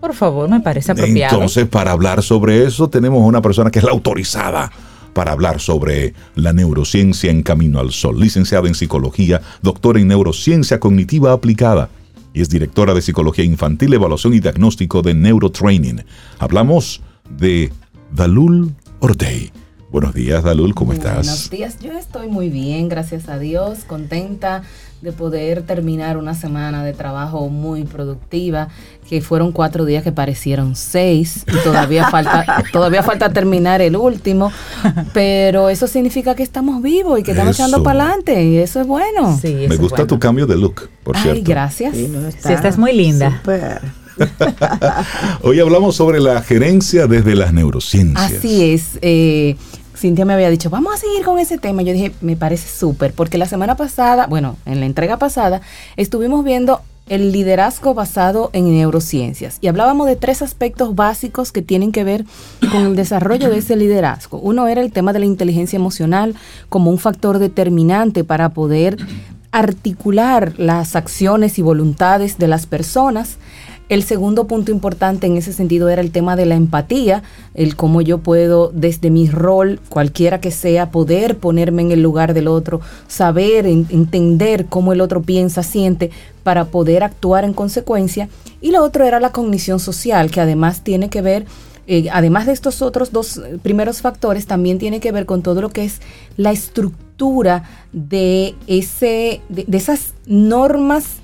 Por 0.02 0.14
favor, 0.14 0.50
me 0.50 0.60
parece 0.60 0.92
apropiado. 0.92 1.36
Entonces, 1.36 1.68
para 1.68 1.92
hablar 1.92 2.24
sobre 2.24 2.66
eso, 2.66 2.90
tenemos 2.90 3.24
una 3.24 3.42
persona 3.42 3.72
que 3.72 3.80
es 3.80 3.86
la 3.86 3.92
autorizada 3.92 4.72
para 5.14 5.32
hablar 5.32 5.62
sobre 5.62 6.16
la 6.36 6.54
neurociencia 6.54 7.32
en 7.32 7.44
Camino 7.44 7.80
al 7.80 7.92
Sol, 7.92 8.20
licenciada 8.20 8.68
en 8.68 8.76
psicología, 8.76 9.42
doctora 9.62 10.00
en 10.00 10.08
neurociencia 10.08 10.80
cognitiva 10.80 11.32
aplicada 11.32 11.90
y 12.38 12.42
es 12.42 12.50
directora 12.50 12.94
de 12.94 13.02
Psicología 13.02 13.44
Infantil, 13.44 13.96
Evaluación 13.96 14.36
y 14.36 14.40
Diagnóstico 14.40 15.02
de 15.02 15.16
Neurotraining. 15.16 16.06
Hablamos 16.38 17.02
de 17.36 17.74
Dalul 18.12 18.76
Ortey. 19.00 19.52
Buenos 19.90 20.14
días, 20.14 20.44
Dalul, 20.44 20.76
¿cómo 20.76 20.94
estás? 20.94 21.26
Buenos 21.26 21.50
días, 21.50 21.80
yo 21.80 21.94
estoy 21.94 22.28
muy 22.28 22.50
bien, 22.50 22.90
gracias 22.90 23.28
a 23.28 23.40
Dios, 23.40 23.86
contenta 23.88 24.62
de 25.02 25.12
poder 25.12 25.62
terminar 25.62 26.18
una 26.18 26.34
semana 26.34 26.84
de 26.84 26.94
trabajo 26.94 27.50
muy 27.50 27.84
productiva, 27.84 28.70
que 29.08 29.22
fueron 29.22 29.52
cuatro 29.52 29.86
días 29.86 30.04
que 30.04 30.12
parecieron 30.12 30.76
seis 30.76 31.44
y 31.48 31.64
todavía 31.64 32.10
falta, 32.12 32.64
todavía 32.72 33.04
falta 33.04 33.32
terminar 33.32 33.82
el 33.82 33.96
último, 33.96 34.52
pero 35.14 35.70
eso 35.70 35.88
significa 35.88 36.36
que 36.36 36.44
estamos 36.44 36.82
vivos 36.82 37.20
y 37.20 37.24
que 37.24 37.32
estamos 37.32 37.56
echando 37.56 37.84
para 37.84 38.04
adelante 38.04 38.44
y 38.44 38.58
eso 38.58 38.82
es 38.82 38.88
bueno. 38.88 39.40
Me 39.44 39.76
gusta 39.78 40.08
tu 40.08 40.18
cambio 40.20 40.48
de 40.48 40.58
look, 40.58 40.90
por 41.04 41.16
Ay, 41.16 41.24
cierto. 41.24 41.42
gracias. 41.46 41.96
Sí, 41.96 42.10
estás 42.54 42.78
muy 42.78 42.94
linda. 42.94 43.42
Hoy 45.44 45.60
hablamos 45.60 45.96
sobre 45.96 46.20
la 46.20 46.42
gerencia 46.42 47.08
desde 47.08 47.36
las 47.36 47.54
neurociencias. 47.54 48.34
Así 48.34 48.74
es. 48.74 48.98
Eh, 49.02 49.56
Cintia 49.98 50.26
me 50.26 50.34
había 50.34 50.50
dicho, 50.50 50.70
vamos 50.70 50.94
a 50.94 50.98
seguir 50.98 51.26
con 51.26 51.40
ese 51.40 51.58
tema. 51.58 51.82
Yo 51.82 51.94
dije, 51.94 52.12
me 52.22 52.36
parece 52.36 52.70
súper, 52.70 53.14
porque 53.14 53.38
la 53.38 53.48
semana 53.48 53.76
pasada, 53.76 54.28
bueno, 54.28 54.56
en 54.66 54.80
la 54.80 54.86
entrega 54.86 55.18
pasada, 55.18 55.62
estuvimos 55.96 56.46
viendo 56.46 56.82
el 57.10 57.32
liderazgo 57.32 57.94
basado 57.94 58.50
en 58.54 58.70
neurociencias 58.70 59.60
y 59.62 59.68
hablábamos 59.68 60.08
de 60.08 60.16
tres 60.16 60.42
aspectos 60.42 60.94
básicos 60.94 61.52
que 61.52 61.62
tienen 61.62 61.92
que 61.92 62.04
ver 62.04 62.26
con 62.72 62.86
el 62.86 62.96
desarrollo 62.96 63.50
de 63.50 63.60
ese 63.60 63.76
liderazgo. 63.76 64.40
Uno 64.40 64.68
era 64.68 64.82
el 64.82 64.92
tema 64.92 65.14
de 65.14 65.20
la 65.20 65.26
inteligencia 65.26 65.78
emocional 65.78 66.36
como 66.70 66.92
un 66.92 66.98
factor 66.98 67.40
determinante 67.40 68.24
para 68.24 68.50
poder 68.50 68.98
articular 69.52 70.54
las 70.58 70.96
acciones 70.96 71.58
y 71.58 71.62
voluntades 71.62 72.38
de 72.38 72.48
las 72.48 72.66
personas. 72.66 73.38
El 73.90 74.04
segundo 74.04 74.48
punto 74.48 74.72
importante 74.72 75.28
en 75.28 75.38
ese 75.38 75.54
sentido 75.54 75.88
era 75.88 76.02
el 76.02 76.12
tema 76.12 76.36
de 76.36 76.46
la 76.46 76.56
empatía, 76.56 77.24
el 77.54 77.78
cómo 77.78 78.02
yo 78.02 78.18
puedo 78.18 78.70
desde 78.74 79.10
mi 79.10 79.30
rol, 79.30 79.80
cualquiera 79.88 80.42
que 80.42 80.52
sea, 80.52 80.92
poder 80.92 81.38
ponerme 81.38 81.84
en 81.84 81.92
el 81.92 82.02
lugar 82.02 82.34
del 82.34 82.50
otro, 82.50 82.82
saber, 83.08 83.66
entender 83.66 84.66
cómo 84.66 84.92
el 84.92 85.00
otro 85.00 85.22
piensa, 85.22 85.64
siente, 85.64 86.12
para 86.44 86.66
poder 86.66 87.02
actuar 87.04 87.46
en 87.46 87.54
consecuencia. 87.54 88.28
Y 88.60 88.72
lo 88.72 88.84
otro 88.84 89.06
era 89.06 89.22
la 89.22 89.32
cognición 89.32 89.80
social, 89.80 90.32
que 90.32 90.42
además 90.42 90.84
tiene 90.84 91.10
que 91.10 91.22
ver 91.22 91.46
eh, 91.90 92.10
además 92.12 92.46
de 92.46 92.52
estos 92.52 92.82
otros 92.82 93.14
dos 93.14 93.42
primeros 93.64 94.02
factores, 94.02 94.46
también 94.46 94.78
tiene 94.78 95.00
que 95.00 95.14
ver 95.14 95.26
con 95.26 95.42
todo 95.42 95.62
lo 95.62 95.70
que 95.70 95.86
es 95.86 96.02
la 96.36 96.52
estructura 96.52 97.64
de, 97.94 98.56
ese, 98.68 99.40
de 99.48 99.78
esas 99.78 100.14
normas 100.26 101.22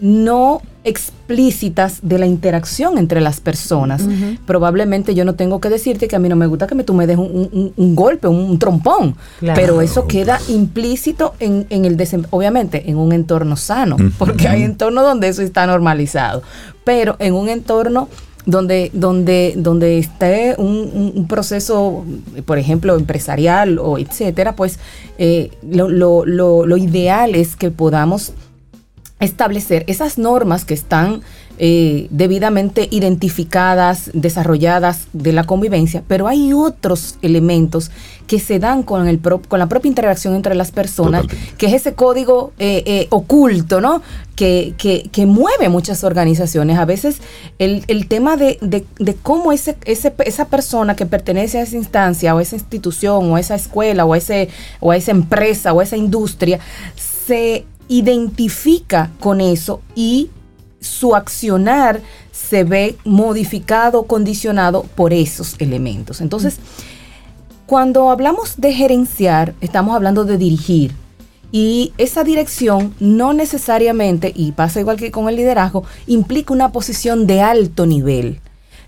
no 0.00 0.62
explícitas 0.82 1.98
de 2.02 2.18
la 2.18 2.26
interacción 2.26 2.96
entre 2.96 3.20
las 3.20 3.40
personas. 3.40 4.02
Probablemente 4.46 5.14
yo 5.14 5.24
no 5.24 5.34
tengo 5.34 5.60
que 5.60 5.68
decirte 5.68 6.08
que 6.08 6.16
a 6.16 6.18
mí 6.18 6.28
no 6.28 6.36
me 6.36 6.46
gusta 6.46 6.66
que 6.66 6.74
me, 6.74 6.84
tú 6.84 6.94
me 6.94 7.06
des 7.06 7.18
un, 7.18 7.94
golpe, 7.94 8.28
un, 8.28 8.58
trompón, 8.58 9.16
pero 9.40 9.82
eso 9.82 10.06
queda 10.06 10.40
implícito 10.48 11.34
en, 11.38 11.66
el 11.70 12.24
obviamente 12.30 12.90
en 12.90 12.96
un 12.96 13.12
entorno 13.12 13.56
sano, 13.56 13.96
porque 14.18 14.48
hay 14.48 14.62
entornos 14.62 15.04
donde 15.04 15.28
eso 15.28 15.42
está 15.42 15.66
normalizado, 15.66 16.42
pero 16.84 17.16
en 17.18 17.34
un 17.34 17.48
entorno 17.48 18.08
donde, 18.46 18.90
donde, 18.94 19.54
donde 19.56 19.98
esté 19.98 20.54
un, 20.56 21.26
proceso, 21.28 22.04
por 22.46 22.58
ejemplo, 22.58 22.96
empresarial 22.96 23.78
o 23.78 23.98
etcétera, 23.98 24.56
pues 24.56 24.78
eh, 25.18 25.50
lo, 25.62 25.88
lo, 25.90 26.24
lo 26.24 26.76
ideal 26.78 27.34
es 27.34 27.54
que 27.54 27.70
podamos 27.70 28.32
establecer 29.20 29.84
esas 29.86 30.18
normas 30.18 30.64
que 30.64 30.74
están 30.74 31.22
eh, 31.62 32.06
debidamente 32.08 32.88
identificadas, 32.90 34.10
desarrolladas 34.14 35.08
de 35.12 35.34
la 35.34 35.44
convivencia, 35.44 36.02
pero 36.08 36.26
hay 36.26 36.54
otros 36.54 37.18
elementos 37.20 37.90
que 38.26 38.38
se 38.40 38.58
dan 38.58 38.82
con, 38.82 39.06
el 39.06 39.20
con 39.20 39.58
la 39.58 39.66
propia 39.66 39.90
interacción 39.90 40.34
entre 40.34 40.54
las 40.54 40.70
personas, 40.70 41.26
que 41.58 41.66
es 41.66 41.74
ese 41.74 41.92
código 41.92 42.52
eh, 42.58 42.82
eh, 42.86 43.06
oculto, 43.10 43.82
¿no? 43.82 44.00
Que, 44.36 44.72
que, 44.78 45.26
mueve 45.26 45.68
muchas 45.68 46.02
organizaciones. 46.02 46.78
A 46.78 46.86
veces 46.86 47.18
el, 47.58 48.06
tema 48.08 48.38
de, 48.38 48.56
de, 48.62 49.14
cómo 49.16 49.52
ese, 49.52 49.76
ese, 49.84 50.14
esa 50.24 50.46
persona 50.46 50.96
que 50.96 51.04
pertenece 51.04 51.58
a 51.58 51.62
esa 51.62 51.76
instancia 51.76 52.34
o 52.34 52.38
a 52.38 52.42
esa 52.42 52.56
institución 52.56 53.32
o 53.32 53.36
a 53.36 53.40
esa 53.40 53.54
escuela 53.54 54.06
o 54.06 54.14
a, 54.14 54.16
ese, 54.16 54.48
o 54.80 54.92
a 54.92 54.96
esa 54.96 55.10
empresa 55.10 55.74
o 55.74 55.80
a 55.80 55.82
esa 55.82 55.98
industria 55.98 56.58
se 56.96 57.66
identifica 57.90 59.10
con 59.18 59.40
eso 59.40 59.82
y 59.96 60.30
su 60.80 61.16
accionar 61.16 62.00
se 62.30 62.62
ve 62.62 62.96
modificado, 63.04 64.04
condicionado 64.04 64.84
por 64.94 65.12
esos 65.12 65.56
elementos. 65.58 66.20
Entonces, 66.20 66.58
cuando 67.66 68.10
hablamos 68.10 68.60
de 68.60 68.72
gerenciar, 68.72 69.54
estamos 69.60 69.94
hablando 69.94 70.24
de 70.24 70.38
dirigir. 70.38 70.92
Y 71.52 71.92
esa 71.98 72.22
dirección 72.22 72.94
no 73.00 73.32
necesariamente, 73.32 74.32
y 74.36 74.52
pasa 74.52 74.78
igual 74.78 74.96
que 74.96 75.10
con 75.10 75.28
el 75.28 75.34
liderazgo, 75.34 75.82
implica 76.06 76.54
una 76.54 76.70
posición 76.70 77.26
de 77.26 77.40
alto 77.42 77.86
nivel. 77.86 78.40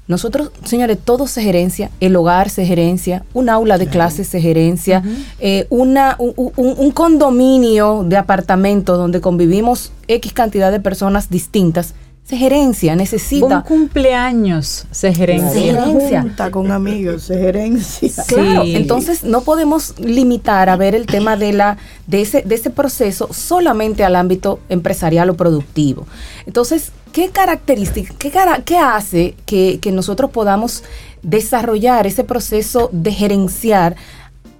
Nosotros, 0.08 0.50
señores, 0.64 0.98
todo 1.02 1.28
se 1.28 1.42
gerencia, 1.42 1.90
el 2.00 2.16
hogar 2.16 2.50
se 2.50 2.66
gerencia, 2.66 3.24
un 3.34 3.48
aula 3.48 3.78
de 3.78 3.86
clases 3.86 4.26
se 4.26 4.40
gerencia, 4.40 5.02
eh, 5.38 5.66
una, 5.70 6.16
un, 6.18 6.90
condominio 6.90 8.04
de 8.04 8.16
apartamentos 8.16 8.98
donde 8.98 9.20
convivimos 9.20 9.92
X 10.08 10.32
cantidad 10.32 10.72
de 10.72 10.80
personas 10.80 11.30
distintas, 11.30 11.94
se 12.24 12.36
gerencia, 12.36 12.96
necesita. 12.96 13.58
Un 13.58 13.62
cumpleaños 13.62 14.86
se 14.90 15.14
gerencia. 15.14 15.50
Se 15.50 15.60
gerencia. 15.60 16.50
con 16.50 16.70
amigos, 16.72 17.22
se 17.22 17.38
gerencia. 17.38 18.24
Claro, 18.26 18.62
entonces 18.64 19.22
no 19.22 19.42
podemos 19.42 19.98
limitar 20.00 20.68
a 20.68 20.76
ver 20.76 20.94
el 20.96 21.06
tema 21.06 21.36
de, 21.36 21.52
la, 21.52 21.78
de, 22.06 22.22
ese, 22.22 22.42
de 22.42 22.54
ese 22.56 22.70
proceso 22.70 23.28
solamente 23.32 24.04
al 24.04 24.16
ámbito 24.16 24.58
empresarial 24.68 25.30
o 25.30 25.34
productivo. 25.34 26.06
Entonces, 26.46 26.92
¿Qué 27.12 27.28
características, 27.28 28.16
qué, 28.64 28.78
hace 28.78 29.34
que, 29.44 29.78
nosotros 29.92 30.30
podamos 30.30 30.82
desarrollar 31.22 32.06
ese 32.06 32.24
proceso 32.24 32.88
de 32.90 33.12
gerenciar 33.12 33.96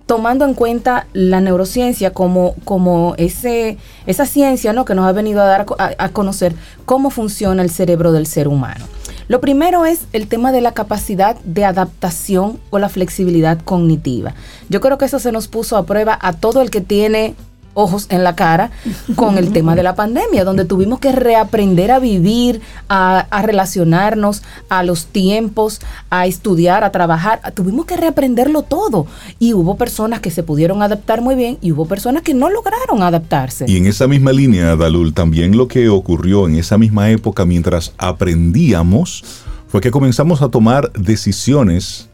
tomando 0.05 0.45
en 0.45 0.53
cuenta 0.53 1.07
la 1.15 1.41
neurociencia 1.41 2.13
como, 2.13 2.55
como 2.65 3.15
ese, 3.17 3.79
esa 4.07 4.27
ciencia 4.27 4.75
¿no? 4.75 4.85
que 4.85 4.95
nos 4.95 5.07
ha 5.07 5.13
venido 5.13 5.41
a 5.41 5.47
dar 5.47 5.65
a, 5.79 6.09
conocer 6.11 6.55
cómo 6.85 7.09
funciona 7.09 7.63
el 7.63 7.71
cerebro 7.71 8.13
del 8.13 8.27
ser 8.27 8.49
humano? 8.49 8.85
Lo 9.29 9.41
primero 9.41 9.87
es 9.87 10.03
el 10.13 10.29
tema 10.29 10.53
de 10.53 10.61
la 10.61 10.73
capacidad 10.73 11.37
de 11.45 11.65
adaptación 11.65 12.61
o 12.69 12.79
la 12.79 12.91
flexibilidad 12.91 13.61
cognitiva. 13.65 14.35
Yo 14.69 14.83
creo 14.83 14.99
que 14.99 15.07
eso 15.07 15.21
se 15.21 15.33
nos 15.33 15.49
puso 15.49 15.79
a 15.79 15.87
prueba 15.87 16.19
a 16.21 16.35
todo 16.35 16.61
el 16.61 16.71
que 16.71 16.83
tiene 16.83 17.35
ojos 17.75 18.07
en 18.11 18.25
la 18.25 18.37
cara 18.37 18.71
con 19.17 19.39
el 19.39 19.53
tema 19.53 19.75
de 19.75 19.83
la 19.83 19.95
pandemia, 19.95 20.45
donde 20.45 20.65
tuvimos 20.65 21.01
que 21.01 21.13
reaprender 21.13 21.91
a 21.91 21.99
vivir, 21.99 22.61
a, 22.89 23.27
relacionarnos, 23.43 24.43
a 24.69 24.83
los 24.83 25.07
tiempos, 25.07 25.81
a 26.11 26.27
estudiar, 26.27 26.85
a 26.85 26.93
trabajar. 26.93 27.41
Tuvimos 27.55 27.87
que 27.87 27.97
reaprenderlo 27.97 28.63
todo. 28.63 29.07
Y 29.39 29.55
hubo 29.55 29.77
personas 29.77 30.21
que 30.21 30.31
se 30.31 30.43
pudieron 30.43 30.83
adaptar 30.83 31.21
muy 31.21 31.35
bien 31.35 31.59
y 31.61 31.73
hubo 31.73 31.87
personas 31.87 32.23
que 32.23 32.35
no 32.35 32.51
lograron 32.51 33.03
adaptarse. 33.03 33.65
Y 33.69 33.77
en 33.77 33.87
esa 33.87 34.07
misma 34.07 34.33
línea, 34.33 34.77
Dalul, 34.77 35.15
también 35.15 35.57
lo 35.57 35.69
que 35.69 35.89
ocurrió 35.89 36.47
en 36.47 36.57
esa 36.57 36.79
misma 36.79 37.11
época 37.11 37.45
mientras 37.45 37.93
aprendíamos 37.99 39.25
fue 39.69 39.81
que 39.81 39.91
comenzamos 39.91 40.43
a 40.43 40.51
tomar 40.51 40.93
decisiones 40.93 42.09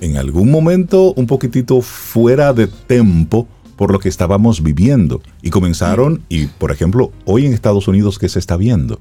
en 0.00 0.18
algún 0.18 0.50
momento 0.50 1.14
un 1.14 1.26
poquitito 1.26 1.80
fuera 1.80 2.52
de 2.52 2.66
tiempo 2.66 3.48
por 3.76 3.92
lo 3.92 3.98
que 3.98 4.08
estábamos 4.08 4.62
viviendo. 4.62 5.20
Y 5.42 5.50
comenzaron, 5.50 6.22
y 6.28 6.46
por 6.46 6.72
ejemplo, 6.72 7.12
hoy 7.24 7.46
en 7.46 7.52
Estados 7.52 7.88
Unidos, 7.88 8.18
¿qué 8.18 8.28
se 8.28 8.38
está 8.38 8.56
viendo? 8.56 8.98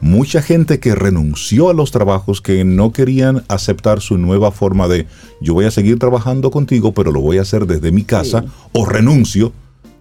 Mucha 0.00 0.42
gente 0.42 0.78
que 0.78 0.94
renunció 0.94 1.70
a 1.70 1.74
los 1.74 1.90
trabajos 1.90 2.42
que 2.42 2.64
no 2.64 2.92
querían 2.92 3.44
aceptar 3.48 4.00
su 4.02 4.18
nueva 4.18 4.52
forma 4.52 4.88
de 4.88 5.06
yo 5.40 5.54
voy 5.54 5.64
a 5.64 5.70
seguir 5.70 5.98
trabajando 5.98 6.50
contigo, 6.50 6.92
pero 6.92 7.12
lo 7.12 7.20
voy 7.22 7.38
a 7.38 7.42
hacer 7.42 7.66
desde 7.66 7.92
mi 7.92 8.04
casa 8.04 8.44
o 8.72 8.84
renuncio. 8.84 9.52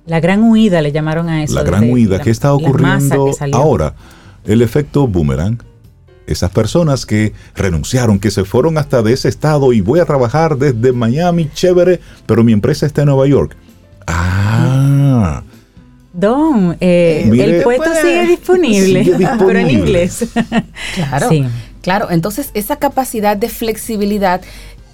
La 0.05 0.19
gran 0.19 0.43
huida 0.43 0.81
le 0.81 0.91
llamaron 0.91 1.29
a 1.29 1.43
eso. 1.43 1.55
La 1.55 1.63
gran 1.63 1.89
huida. 1.89 2.19
¿Qué 2.19 2.29
está 2.29 2.53
ocurriendo 2.53 3.31
ahora? 3.53 3.95
El 4.43 4.61
efecto 4.61 5.07
boomerang. 5.07 5.59
Esas 6.27 6.51
personas 6.51 7.05
que 7.05 7.33
renunciaron, 7.55 8.19
que 8.19 8.31
se 8.31 8.43
fueron 8.43 8.77
hasta 8.79 9.01
de 9.03 9.13
ese 9.13 9.29
estado 9.29 9.73
y 9.73 9.81
voy 9.81 9.99
a 9.99 10.05
trabajar 10.05 10.57
desde 10.57 10.91
Miami, 10.91 11.49
chévere, 11.53 12.01
pero 12.25 12.43
mi 12.43 12.51
empresa 12.51 12.87
está 12.87 13.03
en 13.03 13.09
Nueva 13.09 13.27
York 13.27 13.55
Ah. 14.07 15.41
Don, 16.13 16.77
eh, 16.79 17.29
el 17.29 17.63
puesto 17.63 17.93
sigue 17.93 18.25
disponible, 18.27 19.17
pero 19.39 19.59
en 19.59 19.69
inglés. 19.69 20.25
claro, 20.95 21.29
claro. 21.81 22.07
Entonces, 22.09 22.51
esa 22.53 22.77
capacidad 22.77 23.35
de 23.35 23.49
flexibilidad 23.49 24.41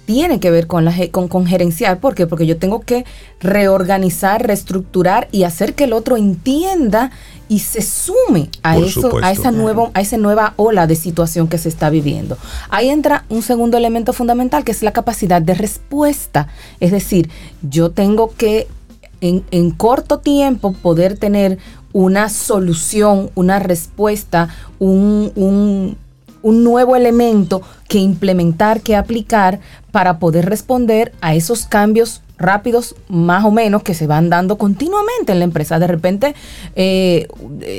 tiene 0.04 0.40
que 0.40 0.50
ver 0.50 0.66
con, 0.66 0.84
la, 0.84 0.92
con, 1.10 1.28
con 1.28 1.46
gerenciar. 1.46 2.00
¿Por 2.00 2.14
qué? 2.14 2.26
Porque 2.26 2.46
yo 2.46 2.56
tengo 2.56 2.80
que 2.80 3.04
reorganizar, 3.40 4.44
reestructurar 4.44 5.28
y 5.30 5.44
hacer 5.44 5.74
que 5.74 5.84
el 5.84 5.92
otro 5.92 6.16
entienda 6.16 7.12
y 7.48 7.60
se 7.60 7.82
sume 7.82 8.48
a 8.62 8.78
eso, 8.78 9.18
a 9.22 9.30
esa 9.30 9.50
nueva, 9.52 9.90
a 9.94 10.00
esa 10.00 10.16
nueva 10.16 10.54
ola 10.56 10.86
de 10.86 10.96
situación 10.96 11.48
que 11.48 11.58
se 11.58 11.68
está 11.68 11.90
viviendo. 11.90 12.36
Ahí 12.68 12.88
entra 12.88 13.24
un 13.28 13.42
segundo 13.42 13.76
elemento 13.76 14.12
fundamental 14.12 14.64
que 14.64 14.72
es 14.72 14.82
la 14.82 14.92
capacidad 14.92 15.40
de 15.40 15.54
respuesta. 15.54 16.48
Es 16.80 16.90
decir, 16.90 17.30
yo 17.62 17.90
tengo 17.90 18.32
que 18.34 18.68
en, 19.22 19.70
corto 19.70 20.18
tiempo 20.18 20.72
poder 20.72 21.16
tener 21.16 21.58
una 21.92 22.28
solución, 22.28 23.30
una 23.34 23.58
respuesta, 23.58 24.48
un, 24.78 25.32
un, 25.36 25.96
nuevo 26.64 26.96
elemento 26.96 27.62
que 27.88 27.98
implementar, 27.98 28.80
que 28.80 28.96
aplicar 28.96 29.60
para 29.92 30.18
poder 30.18 30.46
responder 30.46 31.12
a 31.20 31.34
esos 31.34 31.66
cambios 31.66 32.20
rápidos 32.36 32.96
más 33.08 33.44
o 33.44 33.52
menos 33.52 33.84
que 33.84 33.94
se 33.94 34.08
van 34.08 34.28
dando 34.28 34.58
continuamente 34.58 35.32
en 35.32 35.38
la 35.38 35.44
empresa. 35.44 35.78
De 35.78 35.86
repente, 35.86 36.34
eh, 36.74 37.28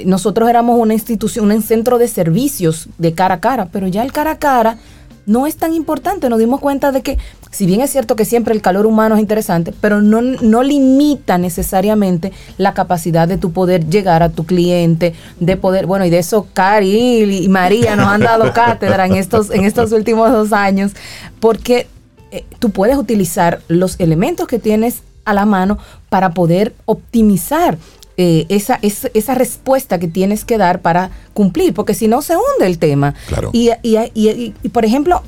nosotros 0.05 0.49
éramos 0.49 0.79
una 0.79 0.93
institución, 0.93 1.51
un 1.51 1.61
centro 1.61 1.97
de 1.97 2.07
servicios 2.07 2.87
de 2.97 3.13
cara 3.13 3.35
a 3.35 3.39
cara, 3.41 3.67
pero 3.71 3.87
ya 3.87 4.03
el 4.03 4.13
cara 4.13 4.31
a 4.31 4.39
cara 4.39 4.77
no 5.25 5.47
es 5.47 5.57
tan 5.57 5.73
importante. 5.73 6.29
Nos 6.29 6.39
dimos 6.39 6.59
cuenta 6.59 6.91
de 6.91 7.01
que, 7.01 7.17
si 7.51 7.65
bien 7.65 7.81
es 7.81 7.91
cierto 7.91 8.15
que 8.15 8.25
siempre 8.25 8.53
el 8.53 8.61
calor 8.61 8.85
humano 8.85 9.15
es 9.15 9.21
interesante, 9.21 9.73
pero 9.79 10.01
no, 10.01 10.21
no 10.21 10.63
limita 10.63 11.37
necesariamente 11.37 12.31
la 12.57 12.73
capacidad 12.73 13.27
de 13.27 13.37
tu 13.37 13.51
poder 13.51 13.87
llegar 13.89 14.23
a 14.23 14.29
tu 14.29 14.45
cliente, 14.45 15.13
de 15.39 15.57
poder, 15.57 15.85
bueno, 15.85 16.05
y 16.05 16.09
de 16.09 16.19
eso 16.19 16.47
Cari 16.53 17.43
y 17.43 17.49
María 17.49 17.95
nos 17.95 18.07
han 18.07 18.21
dado 18.21 18.51
cátedra 18.53 19.05
en 19.05 19.15
estos, 19.15 19.49
en 19.51 19.63
estos 19.63 19.91
últimos 19.91 20.31
dos 20.31 20.53
años, 20.53 20.91
porque 21.39 21.87
eh, 22.31 22.45
tú 22.59 22.71
puedes 22.71 22.97
utilizar 22.97 23.61
los 23.67 23.99
elementos 23.99 24.47
que 24.47 24.59
tienes 24.59 25.03
a 25.25 25.33
la 25.33 25.45
mano 25.45 25.77
para 26.09 26.31
poder 26.31 26.73
optimizar 26.85 27.77
eh, 28.17 28.45
esa, 28.49 28.79
esa, 28.81 29.33
respuesta 29.33 29.99
que 29.99 30.07
tienes 30.07 30.45
que 30.45 30.59
dar 30.59 30.81
para 30.81 31.09
cumplir, 31.33 31.73
porque 31.73 31.95
si 31.95 32.07
no 32.07 32.21
se 32.21 32.35
hunde 32.35 32.67
el 32.67 32.77
tema. 32.77 33.15
Y, 33.53 33.71
y, 33.83 34.69
por 34.69 34.85
ejemplo, 34.85 35.23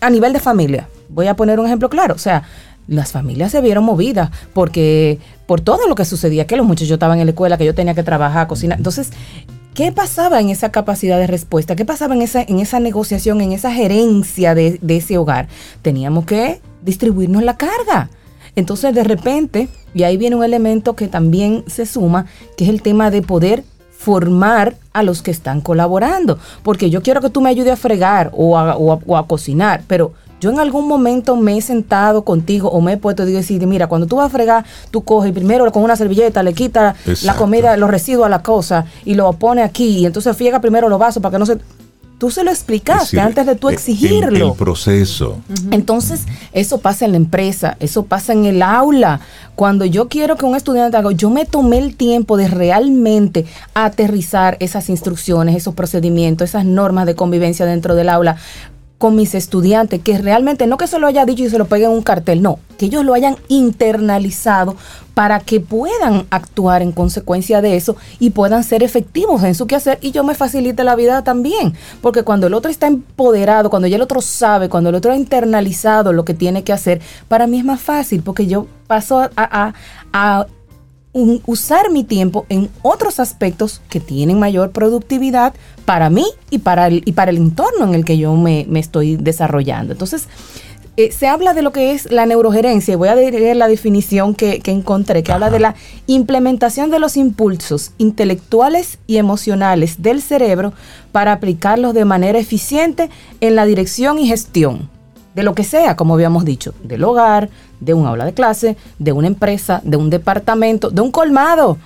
a 0.00 0.08
nivel 0.08 0.32
de 0.32 0.38
familia, 0.38 0.88
voy 1.08 1.26
a 1.26 1.34
poner 1.34 1.58
un 1.58 1.66
ejemplo 1.66 1.90
claro, 1.90 2.14
o 2.14 2.18
sea, 2.18 2.44
las 2.86 3.12
familias 3.12 3.52
se 3.52 3.60
vieron 3.60 3.84
movidas 3.84 4.30
porque 4.54 5.18
por 5.46 5.60
todo 5.60 5.88
lo 5.88 5.94
que 5.94 6.04
sucedía, 6.04 6.46
que 6.46 6.56
los 6.56 6.66
muchachos 6.66 6.92
estaban 6.92 7.18
en 7.18 7.26
la 7.26 7.30
escuela, 7.30 7.58
que 7.58 7.64
yo 7.64 7.74
tenía 7.74 7.94
que 7.94 8.02
trabajar, 8.02 8.46
cocinar. 8.46 8.78
Entonces, 8.78 9.10
¿qué 9.74 9.90
pasaba 9.90 10.40
en 10.40 10.50
esa 10.50 10.70
capacidad 10.70 11.18
de 11.18 11.26
respuesta? 11.26 11.74
¿Qué 11.74 11.84
pasaba 11.84 12.14
en 12.14 12.22
esa, 12.22 12.42
en 12.42 12.60
esa 12.60 12.78
negociación, 12.80 13.40
en 13.40 13.52
esa 13.52 13.72
gerencia 13.72 14.54
de, 14.54 14.78
de 14.80 14.96
ese 14.96 15.18
hogar? 15.18 15.48
Teníamos 15.82 16.24
que 16.24 16.60
distribuirnos 16.82 17.42
la 17.42 17.56
carga. 17.56 18.10
Entonces, 18.56 18.94
de 18.94 19.04
repente, 19.04 19.68
y 19.94 20.02
ahí 20.02 20.16
viene 20.16 20.36
un 20.36 20.44
elemento 20.44 20.94
que 20.94 21.08
también 21.08 21.64
se 21.66 21.86
suma, 21.86 22.26
que 22.56 22.64
es 22.64 22.70
el 22.70 22.82
tema 22.82 23.10
de 23.10 23.22
poder 23.22 23.64
formar 24.02 24.74
a 24.92 25.02
los 25.02 25.22
que 25.22 25.30
están 25.30 25.60
colaborando. 25.60 26.38
Porque 26.62 26.90
yo 26.90 27.02
quiero 27.02 27.20
que 27.20 27.30
tú 27.30 27.40
me 27.40 27.50
ayudes 27.50 27.72
a 27.72 27.76
fregar 27.76 28.30
o 28.34 28.58
a, 28.58 29.26
cocinar, 29.26 29.82
pero 29.86 30.12
yo 30.40 30.50
en 30.50 30.58
algún 30.58 30.88
momento 30.88 31.36
me 31.36 31.56
he 31.56 31.62
sentado 31.62 32.24
contigo 32.24 32.68
o 32.68 32.80
me 32.80 32.94
he 32.94 32.96
puesto 32.96 33.26
y 33.26 33.32
decir, 33.32 33.64
mira, 33.68 33.86
cuando 33.86 34.08
tú 34.08 34.16
vas 34.16 34.26
a 34.26 34.28
fregar, 34.28 34.64
tú 34.90 35.02
coges 35.02 35.30
primero 35.32 35.70
con 35.70 35.84
una 35.84 35.94
servilleta, 35.94 36.42
le 36.42 36.52
quitas 36.52 36.96
la 37.22 37.36
comida, 37.36 37.76
los 37.76 37.88
residuos 37.88 38.26
a 38.26 38.28
la 38.28 38.42
cosa 38.42 38.86
y 39.04 39.14
lo 39.14 39.32
pone 39.34 39.62
aquí 39.62 39.98
y 39.98 40.06
entonces 40.06 40.36
friega 40.36 40.60
primero 40.60 40.88
los 40.88 40.98
vasos 40.98 41.22
para 41.22 41.34
que 41.34 41.38
no 41.38 41.46
se 41.46 41.58
tú 42.22 42.30
se 42.30 42.44
lo 42.44 42.52
explicaste 42.52 43.18
antes 43.18 43.44
de 43.44 43.56
tú 43.56 43.68
eh, 43.68 43.72
exigirlo. 43.72 44.50
El, 44.50 44.56
proceso. 44.56 45.40
Entonces, 45.72 46.20
eso 46.52 46.78
pasa 46.78 47.04
en 47.04 47.10
la 47.10 47.16
empresa, 47.16 47.76
eso 47.80 48.04
pasa 48.04 48.32
en 48.32 48.44
el 48.44 48.62
aula. 48.62 49.18
Cuando 49.56 49.84
yo 49.86 50.08
quiero 50.08 50.36
que 50.36 50.44
un 50.44 50.54
estudiante 50.54 50.96
haga, 50.96 51.10
yo 51.10 51.30
me 51.30 51.46
tomé 51.46 51.78
el 51.78 51.96
tiempo 51.96 52.36
de 52.36 52.46
realmente 52.46 53.44
aterrizar 53.74 54.56
esas 54.60 54.88
instrucciones, 54.88 55.56
esos 55.56 55.74
procedimientos, 55.74 56.50
esas 56.50 56.64
normas 56.64 57.06
de 57.06 57.16
convivencia 57.16 57.66
dentro 57.66 57.96
del 57.96 58.08
aula 58.08 58.36
con 59.02 59.16
mis 59.16 59.34
estudiantes, 59.34 60.00
que 60.00 60.16
realmente 60.16 60.68
no 60.68 60.76
que 60.76 60.86
se 60.86 61.00
lo 61.00 61.08
haya 61.08 61.26
dicho 61.26 61.42
y 61.42 61.50
se 61.50 61.58
lo 61.58 61.64
pegue 61.64 61.86
en 61.86 61.90
un 61.90 62.02
cartel, 62.02 62.40
no, 62.40 62.60
que 62.78 62.86
ellos 62.86 63.04
lo 63.04 63.14
hayan 63.14 63.34
internalizado 63.48 64.76
para 65.12 65.40
que 65.40 65.58
puedan 65.58 66.24
actuar 66.30 66.82
en 66.82 66.92
consecuencia 66.92 67.60
de 67.60 67.74
eso 67.74 67.96
y 68.20 68.30
puedan 68.30 68.62
ser 68.62 68.84
efectivos 68.84 69.42
en 69.42 69.56
su 69.56 69.66
quehacer 69.66 69.98
y 70.02 70.12
yo 70.12 70.22
me 70.22 70.36
facilite 70.36 70.84
la 70.84 70.94
vida 70.94 71.24
también, 71.24 71.74
porque 72.00 72.22
cuando 72.22 72.46
el 72.46 72.54
otro 72.54 72.70
está 72.70 72.86
empoderado, 72.86 73.70
cuando 73.70 73.88
ya 73.88 73.96
el 73.96 74.02
otro 74.02 74.20
sabe, 74.20 74.68
cuando 74.68 74.90
el 74.90 74.94
otro 74.94 75.10
ha 75.10 75.16
internalizado 75.16 76.12
lo 76.12 76.24
que 76.24 76.34
tiene 76.34 76.62
que 76.62 76.72
hacer, 76.72 77.00
para 77.26 77.48
mí 77.48 77.58
es 77.58 77.64
más 77.64 77.80
fácil, 77.80 78.22
porque 78.22 78.46
yo 78.46 78.68
paso 78.86 79.28
a, 79.34 79.74
a 80.12 80.46
usar 81.14 81.90
mi 81.90 82.04
tiempo 82.04 82.46
en 82.48 82.70
otros 82.80 83.20
aspectos 83.20 83.82
que 83.90 84.00
tienen 84.00 84.38
mayor 84.38 84.70
productividad 84.70 85.54
para 85.84 86.08
mí 86.08 86.24
y 86.50 86.58
para 86.58 86.86
el, 86.86 87.02
y 87.04 87.12
para 87.12 87.30
el 87.30 87.36
entorno 87.36 87.84
en 87.84 87.94
el 87.94 88.04
que 88.04 88.16
yo 88.16 88.34
me, 88.34 88.66
estoy 88.78 89.16
desarrollando. 89.16 89.92
Entonces, 89.92 90.28
eh, 90.96 91.10
se 91.10 91.26
habla 91.26 91.54
de 91.54 91.62
lo 91.62 91.72
que 91.72 91.92
es 91.92 92.10
la 92.10 92.26
neurogerencia, 92.26 92.92
y 92.92 92.96
voy 92.96 93.08
a 93.08 93.14
leer 93.14 93.56
la 93.56 93.68
definición 93.68 94.34
que, 94.34 94.60
encontré, 94.66 95.22
que 95.22 95.32
habla 95.32 95.50
de 95.50 95.60
la 95.60 95.74
implementación 96.06 96.90
de 96.90 96.98
los 96.98 97.16
impulsos 97.16 97.92
intelectuales 97.98 98.98
y 99.06 99.16
emocionales 99.16 100.02
del 100.02 100.22
cerebro 100.22 100.72
para 101.10 101.32
aplicarlos 101.32 101.94
de 101.94 102.04
manera 102.04 102.38
eficiente 102.38 103.10
en 103.40 103.56
la 103.56 103.64
dirección 103.66 104.18
y 104.18 104.28
gestión 104.28 104.91
de 105.34 105.42
lo 105.42 105.54
que 105.54 105.64
sea, 105.64 105.96
como 105.96 106.14
habíamos 106.14 106.44
dicho, 106.44 106.74
del 106.82 107.04
hogar, 107.04 107.50
de 107.80 107.94
un 107.94 108.06
aula 108.06 108.24
de 108.24 108.34
clase, 108.34 108.76
de 108.98 109.12
una 109.12 109.26
empresa, 109.26 109.80
de 109.84 109.96
un 109.96 110.10
departamento, 110.10 110.90
de 110.90 111.00
un 111.00 111.10
colmado. 111.10 111.78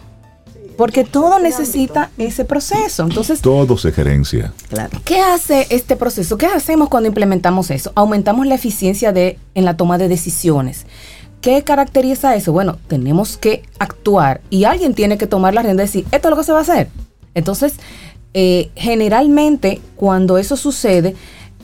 Porque 0.77 1.05
todo 1.05 1.39
necesita 1.39 2.11
ese 2.19 2.45
proceso. 2.45 3.05
Entonces, 3.05 3.41
todo 3.41 3.79
se 3.79 3.93
gerencia. 3.93 4.53
Claro. 4.69 5.01
¿Qué 5.07 5.21
hace 5.21 5.67
este 5.71 5.97
proceso? 5.97 6.37
¿Qué 6.37 6.45
hacemos 6.45 6.91
cuando 6.91 7.07
implementamos 7.07 7.71
eso? 7.71 7.93
Aumentamos 7.95 8.47
la 8.47 8.57
eficiencia 8.57 9.11
de, 9.11 9.39
en 9.55 9.65
la 9.65 9.79
toma 9.79 9.97
de 9.97 10.09
decisiones. 10.09 10.85
¿Qué 11.41 11.63
caracteriza 11.63 12.35
eso? 12.35 12.53
Bueno, 12.53 12.77
tenemos 12.89 13.39
que 13.39 13.63
actuar 13.79 14.43
y 14.51 14.65
alguien 14.65 14.95
tiene 14.95 15.17
que 15.17 15.27
tomar 15.27 15.55
la 15.55 15.63
rienda 15.63 15.85
y 15.85 15.87
decir, 15.87 16.05
esto 16.13 16.29
es 16.29 16.31
lo 16.31 16.37
que 16.37 16.45
se 16.45 16.53
va 16.53 16.59
a 16.59 16.63
hacer. 16.63 16.89
Entonces, 17.35 17.75
eh, 18.35 18.71
generalmente, 18.75 19.81
cuando 19.95 20.37
eso 20.37 20.57
sucede, 20.57 21.15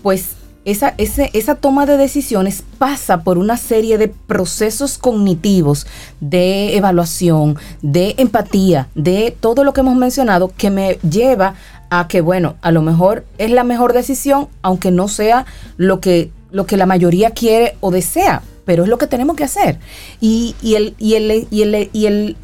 pues 0.02 0.36
esa, 0.64 0.94
esa 0.96 1.54
toma 1.56 1.86
de 1.86 1.96
decisiones 1.96 2.62
pasa 2.78 3.22
por 3.22 3.38
una 3.38 3.56
serie 3.56 3.98
de 3.98 4.08
procesos 4.08 4.98
cognitivos, 4.98 5.86
de 6.20 6.76
evaluación, 6.76 7.56
de 7.82 8.14
empatía, 8.18 8.88
de 8.94 9.36
todo 9.38 9.64
lo 9.64 9.72
que 9.72 9.80
hemos 9.80 9.96
mencionado, 9.96 10.52
que 10.56 10.70
me 10.70 10.98
lleva 11.08 11.54
a 11.90 12.08
que, 12.08 12.20
bueno, 12.20 12.56
a 12.62 12.70
lo 12.70 12.82
mejor 12.82 13.24
es 13.38 13.50
la 13.50 13.64
mejor 13.64 13.92
decisión, 13.92 14.48
aunque 14.62 14.90
no 14.90 15.08
sea 15.08 15.46
lo 15.76 16.00
que, 16.00 16.30
lo 16.50 16.64
que 16.64 16.76
la 16.76 16.86
mayoría 16.86 17.32
quiere 17.32 17.76
o 17.80 17.90
desea, 17.90 18.42
pero 18.64 18.84
es 18.84 18.88
lo 18.88 18.98
que 18.98 19.06
tenemos 19.06 19.36
que 19.36 19.44
hacer. 19.44 19.78
Y, 20.20 20.54
y, 20.62 20.76
el, 20.76 20.94
y, 20.98 21.14
el, 21.14 21.48
y, 21.50 21.62
el, 21.62 21.90
y 21.92 22.06
el 22.06 22.36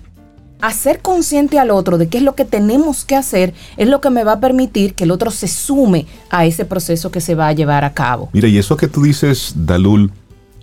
hacer 0.60 1.00
consciente 1.00 1.58
al 1.58 1.70
otro 1.70 1.98
de 1.98 2.08
qué 2.08 2.18
es 2.18 2.24
lo 2.24 2.34
que 2.34 2.44
tenemos 2.44 3.04
que 3.04 3.16
hacer 3.16 3.54
es 3.76 3.88
lo 3.88 4.00
que 4.00 4.10
me 4.10 4.24
va 4.24 4.32
a 4.32 4.40
permitir 4.40 4.94
que 4.94 5.04
el 5.04 5.10
otro 5.10 5.30
se 5.30 5.48
sume 5.48 6.06
a 6.30 6.46
ese 6.46 6.64
proceso 6.64 7.10
que 7.10 7.20
se 7.20 7.34
va 7.34 7.48
a 7.48 7.52
llevar 7.52 7.84
a 7.84 7.94
cabo. 7.94 8.28
Mira, 8.32 8.48
y 8.48 8.58
eso 8.58 8.76
que 8.76 8.88
tú 8.88 9.02
dices, 9.02 9.54
Dalul, 9.56 10.10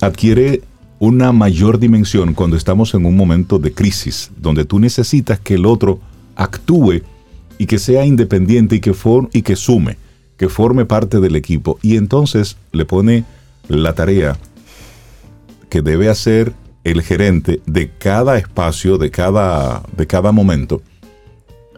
adquiere 0.01 0.61
una 0.99 1.31
mayor 1.31 1.79
dimensión 1.79 2.33
cuando 2.33 2.57
estamos 2.57 2.93
en 2.93 3.05
un 3.05 3.15
momento 3.15 3.59
de 3.59 3.73
crisis, 3.73 4.31
donde 4.37 4.65
tú 4.65 4.79
necesitas 4.79 5.39
que 5.39 5.55
el 5.55 5.65
otro 5.65 5.99
actúe 6.35 7.01
y 7.57 7.65
que 7.65 7.79
sea 7.79 8.05
independiente 8.05 8.75
y 8.75 8.79
que, 8.79 8.93
y 9.33 9.41
que 9.41 9.55
sume, 9.55 9.97
que 10.37 10.49
forme 10.49 10.85
parte 10.85 11.19
del 11.19 11.35
equipo. 11.35 11.79
Y 11.81 11.97
entonces 11.97 12.57
le 12.71 12.85
pone 12.85 13.23
la 13.67 13.93
tarea 13.93 14.37
que 15.69 15.81
debe 15.81 16.09
hacer 16.09 16.53
el 16.85 17.01
gerente 17.01 17.59
de 17.65 17.89
cada 17.89 18.37
espacio, 18.37 18.97
de 18.97 19.11
cada, 19.11 19.83
de 19.97 20.07
cada 20.07 20.31
momento, 20.31 20.81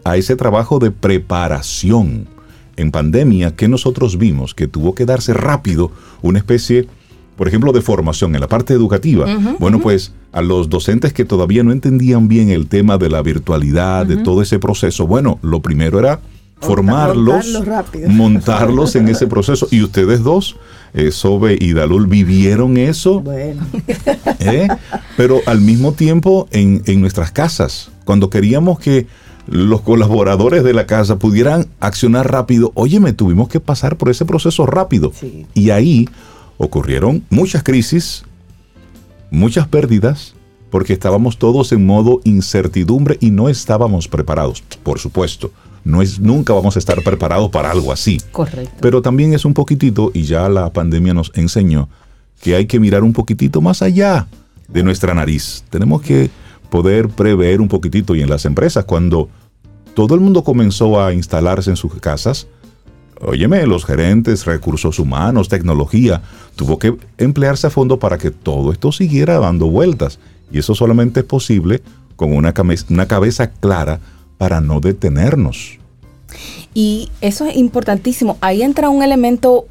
a 0.04 0.16
ese 0.16 0.36
trabajo 0.36 0.78
de 0.78 0.92
preparación. 0.92 2.28
En 2.76 2.92
pandemia, 2.92 3.56
que 3.56 3.66
nosotros 3.66 4.18
vimos 4.18 4.54
que 4.54 4.68
tuvo 4.68 4.94
que 4.94 5.04
darse 5.04 5.34
rápido 5.34 5.90
una 6.22 6.38
especie, 6.38 6.86
por 7.36 7.48
ejemplo, 7.48 7.72
de 7.72 7.80
formación 7.80 8.36
en 8.36 8.40
la 8.40 8.46
parte 8.46 8.72
educativa. 8.72 9.26
bueno, 9.58 9.80
pues 9.80 10.12
a 10.30 10.42
los 10.42 10.68
docentes 10.68 11.12
que 11.12 11.24
todavía 11.24 11.64
no 11.64 11.72
entendían 11.72 12.28
bien 12.28 12.50
el 12.50 12.68
tema 12.68 12.96
de 12.96 13.08
la 13.08 13.20
virtualidad, 13.22 14.06
de 14.06 14.18
todo 14.18 14.42
ese 14.42 14.60
proceso, 14.60 15.08
bueno, 15.08 15.40
lo 15.42 15.60
primero 15.60 15.98
era 15.98 16.20
formarlos, 16.60 17.46
montarlos, 18.08 18.96
en 18.96 19.08
ese 19.08 19.26
proceso. 19.26 19.68
Y 19.70 19.82
ustedes 19.82 20.22
dos, 20.22 20.56
eh, 20.94 21.10
Sobe 21.10 21.56
y 21.58 21.72
Dalul, 21.72 22.06
vivieron 22.06 22.76
eso. 22.76 23.20
Bueno. 23.20 23.66
¿Eh? 24.40 24.68
Pero 25.16 25.40
al 25.46 25.60
mismo 25.60 25.92
tiempo 25.92 26.48
en, 26.50 26.82
nuestras 27.00 27.30
casas, 27.30 27.90
cuando 28.04 28.30
queríamos 28.30 28.78
que 28.78 29.06
los 29.46 29.80
colaboradores 29.80 30.62
de 30.62 30.74
la 30.74 30.86
casa 30.86 31.18
pudieran 31.18 31.68
accionar 31.80 32.30
rápido, 32.30 32.72
óyeme, 32.74 33.12
tuvimos 33.12 33.48
que 33.48 33.60
pasar 33.60 33.96
por 33.96 34.10
ese 34.10 34.24
proceso 34.24 34.66
rápido. 34.66 35.12
Y 35.54 35.70
ahí 35.70 36.08
ocurrieron 36.58 37.24
muchas 37.30 37.62
crisis, 37.62 38.24
muchas 39.30 39.66
pérdidas, 39.68 40.34
porque 40.70 40.92
estábamos 40.92 41.38
todos 41.38 41.72
en 41.72 41.86
modo 41.86 42.20
incertidumbre 42.24 43.16
y 43.20 43.30
no 43.30 43.48
estábamos 43.48 44.06
preparados, 44.06 44.62
por 44.82 44.98
supuesto 44.98 45.50
no 45.88 46.02
es, 46.02 46.20
nunca 46.20 46.52
vamos 46.52 46.76
a 46.76 46.78
estar 46.78 47.02
preparados 47.02 47.50
para 47.50 47.70
algo 47.70 47.90
así. 47.90 48.20
Correcto. 48.30 48.76
Pero 48.80 49.00
también 49.00 49.32
es 49.32 49.46
un 49.46 49.54
poquitito, 49.54 50.10
y 50.12 50.24
ya 50.24 50.48
la 50.50 50.70
pandemia 50.70 51.14
nos 51.14 51.32
enseñó, 51.34 51.88
que 52.42 52.54
hay 52.54 52.66
que 52.66 52.78
mirar 52.78 53.02
un 53.02 53.14
poquitito 53.14 53.62
más 53.62 53.80
allá 53.80 54.28
de 54.68 54.82
nuestra 54.82 55.14
nariz. 55.14 55.64
Tenemos 55.70 56.02
que 56.02 56.30
poder 56.68 57.08
prever 57.08 57.62
un 57.62 57.68
poquitito 57.68 58.14
y 58.14 58.20
en 58.20 58.28
las 58.28 58.44
empresas, 58.44 58.84
cuando 58.84 59.30
todo 59.94 60.14
el 60.14 60.20
mundo 60.20 60.44
comenzó 60.44 61.02
a 61.02 61.14
instalarse 61.14 61.70
en 61.70 61.76
sus 61.76 61.94
casas, 61.94 62.46
óyeme, 63.22 63.66
los 63.66 63.86
gerentes, 63.86 64.44
recursos 64.44 64.98
humanos, 64.98 65.48
tecnología, 65.48 66.20
tuvo 66.54 66.78
que 66.78 66.94
emplearse 67.16 67.66
a 67.66 67.70
fondo 67.70 67.98
para 67.98 68.18
que 68.18 68.30
todo 68.30 68.72
esto 68.72 68.92
siguiera 68.92 69.38
dando 69.38 69.70
vueltas. 69.70 70.18
Y 70.52 70.58
eso 70.58 70.74
solamente 70.74 71.20
es 71.20 71.26
posible 71.26 71.82
con 72.14 72.34
una, 72.34 72.52
una 72.90 73.08
cabeza 73.08 73.50
clara 73.50 74.00
para 74.36 74.60
no 74.60 74.80
detenernos. 74.80 75.77
Y 76.74 77.10
eso 77.20 77.46
es 77.46 77.56
importantísimo. 77.56 78.36
Ahí 78.40 78.62
entra 78.62 78.88
un 78.90 79.02
elemento 79.02 79.66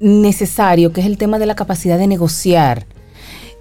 necesario, 0.00 0.92
que 0.92 1.00
es 1.00 1.06
el 1.06 1.18
tema 1.18 1.38
de 1.38 1.46
la 1.46 1.54
capacidad 1.54 1.98
de 1.98 2.06
negociar. 2.06 2.86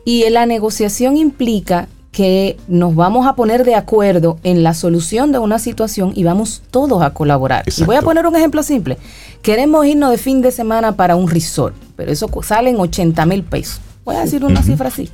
Y 0.06 0.30
la 0.30 0.46
negociación 0.46 1.18
implica 1.18 1.88
que 2.12 2.58
nos 2.68 2.94
vamos 2.96 3.26
a 3.26 3.36
poner 3.36 3.66
de 3.66 3.74
acuerdo 3.74 4.38
en 4.44 4.62
la 4.62 4.76
solución 4.76 5.32
de 5.32 5.40
una 5.40 5.58
situación 5.58 6.14
y 6.16 6.24
vamos 6.24 6.62
todos 6.70 7.02
a 7.02 7.10
colaborar. 7.10 7.66
Y 7.76 7.84
voy 7.84 7.96
a 7.96 8.04
poner 8.04 8.28
un 8.28 8.36
ejemplo 8.36 8.62
simple. 8.62 8.98
Queremos 9.42 9.86
irnos 9.86 10.12
de 10.12 10.18
fin 10.18 10.42
de 10.42 10.52
semana 10.52 10.96
para 10.96 11.16
un 11.16 11.28
resort, 11.28 11.76
pero 11.96 12.12
eso 12.12 12.30
sale 12.44 12.70
en 12.70 12.80
80 12.80 13.26
mil 13.26 13.44
pesos. 13.44 13.82
Voy 14.06 14.16
a 14.16 14.22
decir 14.22 14.46
una 14.46 14.62
cifra 14.62 14.90
así. 14.90 15.10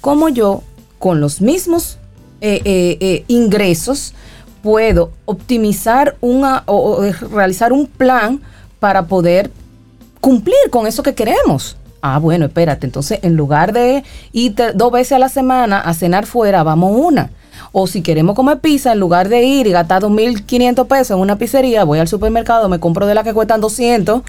Como 0.00 0.30
yo, 0.30 0.62
con 0.98 1.20
los 1.20 1.42
mismos 1.42 1.98
eh, 2.40 2.62
eh, 2.64 2.96
eh, 3.00 3.24
ingresos, 3.28 4.14
puedo 4.62 5.12
optimizar 5.24 6.16
una, 6.20 6.62
o, 6.66 7.02
realizar 7.32 7.72
un 7.72 7.86
plan 7.86 8.40
para 8.78 9.06
poder 9.06 9.50
cumplir 10.20 10.56
con 10.70 10.86
eso 10.86 11.02
que 11.02 11.14
queremos. 11.14 11.76
Ah, 12.00 12.18
bueno, 12.18 12.46
espérate, 12.46 12.86
entonces 12.86 13.18
en 13.22 13.36
lugar 13.36 13.72
de 13.72 14.04
ir 14.32 14.54
dos 14.74 14.92
veces 14.92 15.12
a 15.12 15.18
la 15.18 15.28
semana 15.28 15.80
a 15.80 15.94
cenar 15.94 16.26
fuera, 16.26 16.62
vamos 16.62 16.92
una. 16.94 17.30
O 17.72 17.86
si 17.86 18.02
queremos 18.02 18.34
comer 18.34 18.60
pizza, 18.60 18.92
en 18.92 19.00
lugar 19.00 19.28
de 19.28 19.42
ir 19.44 19.66
y 19.66 19.72
gastar 19.72 20.02
2.500 20.02 20.86
pesos 20.86 21.10
en 21.16 21.20
una 21.20 21.36
pizzería, 21.36 21.84
voy 21.84 21.98
al 21.98 22.08
supermercado, 22.08 22.68
me 22.68 22.80
compro 22.80 23.06
de 23.06 23.14
las 23.14 23.24
que 23.24 23.34
cuestan 23.34 23.60
200, 23.60 24.22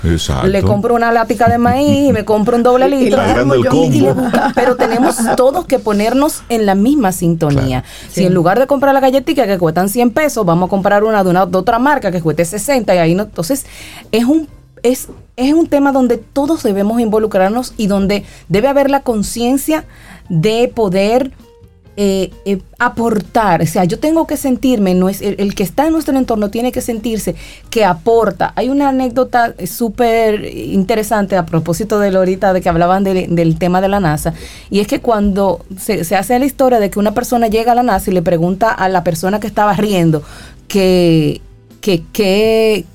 le 0.46 0.62
compro 0.62 0.96
una 0.96 1.12
lática 1.12 1.48
de 1.48 1.58
maíz, 1.58 2.12
me 2.12 2.26
compro 2.26 2.58
un 2.58 2.64
doble 2.64 2.90
litro. 2.90 3.22
pero 4.56 4.76
tenemos 4.76 5.18
todos 5.36 5.66
que 5.66 5.80
ponernos 5.80 6.44
en 6.50 6.66
la 6.66 6.76
misma 6.76 7.12
sintonía. 7.12 7.84
Si 8.10 8.26
en 8.26 8.34
lugar 8.34 8.60
de 8.60 8.68
comprar 8.68 8.94
la 8.94 9.00
galletita 9.00 9.48
que 9.48 9.58
cuestan 9.58 9.90
100 9.90 10.12
pesos, 10.12 10.46
vamos 10.46 10.68
a 10.68 10.70
comprar 10.70 11.04
una 11.04 11.24
de, 11.24 11.30
una 11.30 11.46
de 11.46 11.58
otra 11.58 11.80
marca 11.80 12.12
que 12.12 12.22
cueste 12.22 12.46
60 12.46 12.94
y 12.96 12.98
ahí 12.98 13.16
no. 13.16 13.24
Entonces, 13.24 13.66
es 14.12 14.26
un 14.26 14.48
es, 14.82 15.10
es, 15.36 15.54
un 15.54 15.68
tema 15.68 15.92
donde 15.92 16.18
todos 16.18 16.64
debemos 16.64 17.02
involucrarnos 17.02 17.74
y 17.76 17.88
donde 17.88 18.24
debe 18.48 18.70
haber 18.70 18.90
la 18.90 19.02
conciencia 19.02 19.86
de 20.30 20.72
poder 20.74 21.34
eh, 22.02 22.32
eh, 22.46 22.62
aportar, 22.78 23.62
o 23.62 23.66
sea, 23.66 23.84
yo 23.84 24.00
tengo 24.00 24.26
que 24.26 24.38
sentirme, 24.38 24.96
no 24.96 25.10
es, 25.10 25.22
el, 25.22 25.54
que 25.54 25.64
está 25.64 25.86
en 25.86 25.92
nuestro 25.92 26.18
entorno 26.18 26.50
tiene 26.50 26.72
que 26.72 26.80
sentirse 26.80 27.36
que 27.70 27.84
aporta. 27.84 28.54
Hay 28.56 28.70
una 28.70 28.88
anécdota 28.88 29.54
súper 29.68 30.46
interesante 30.46 31.36
a 31.36 31.46
propósito 31.46 32.00
de 32.00 32.12
lo 32.12 32.20
ahorita 32.20 32.54
de 32.54 32.62
que 32.62 32.70
hablaban 32.70 33.04
del 33.04 33.60
tema 33.60 33.82
de 33.82 33.90
la 33.90 34.00
NASA, 34.00 34.34
y 34.70 34.80
es 34.80 34.88
que 34.88 35.02
cuando 35.02 35.66
se, 35.78 36.06
se 36.06 36.16
hace 36.16 36.40
la 36.40 36.46
historia 36.46 36.80
de 36.80 36.90
que 36.90 37.00
una 37.00 37.14
persona 37.14 37.48
llega 37.48 37.74
a 37.74 37.76
la 37.76 37.84
NASA 37.84 38.10
y 38.10 38.14
le 38.14 38.22
pregunta 38.22 38.70
a 38.72 38.88
la 38.88 39.04
persona 39.04 39.42
que 39.42 39.48
estaba 39.48 39.74
riendo 39.74 40.24
que 40.70 41.42
que, 41.80 42.04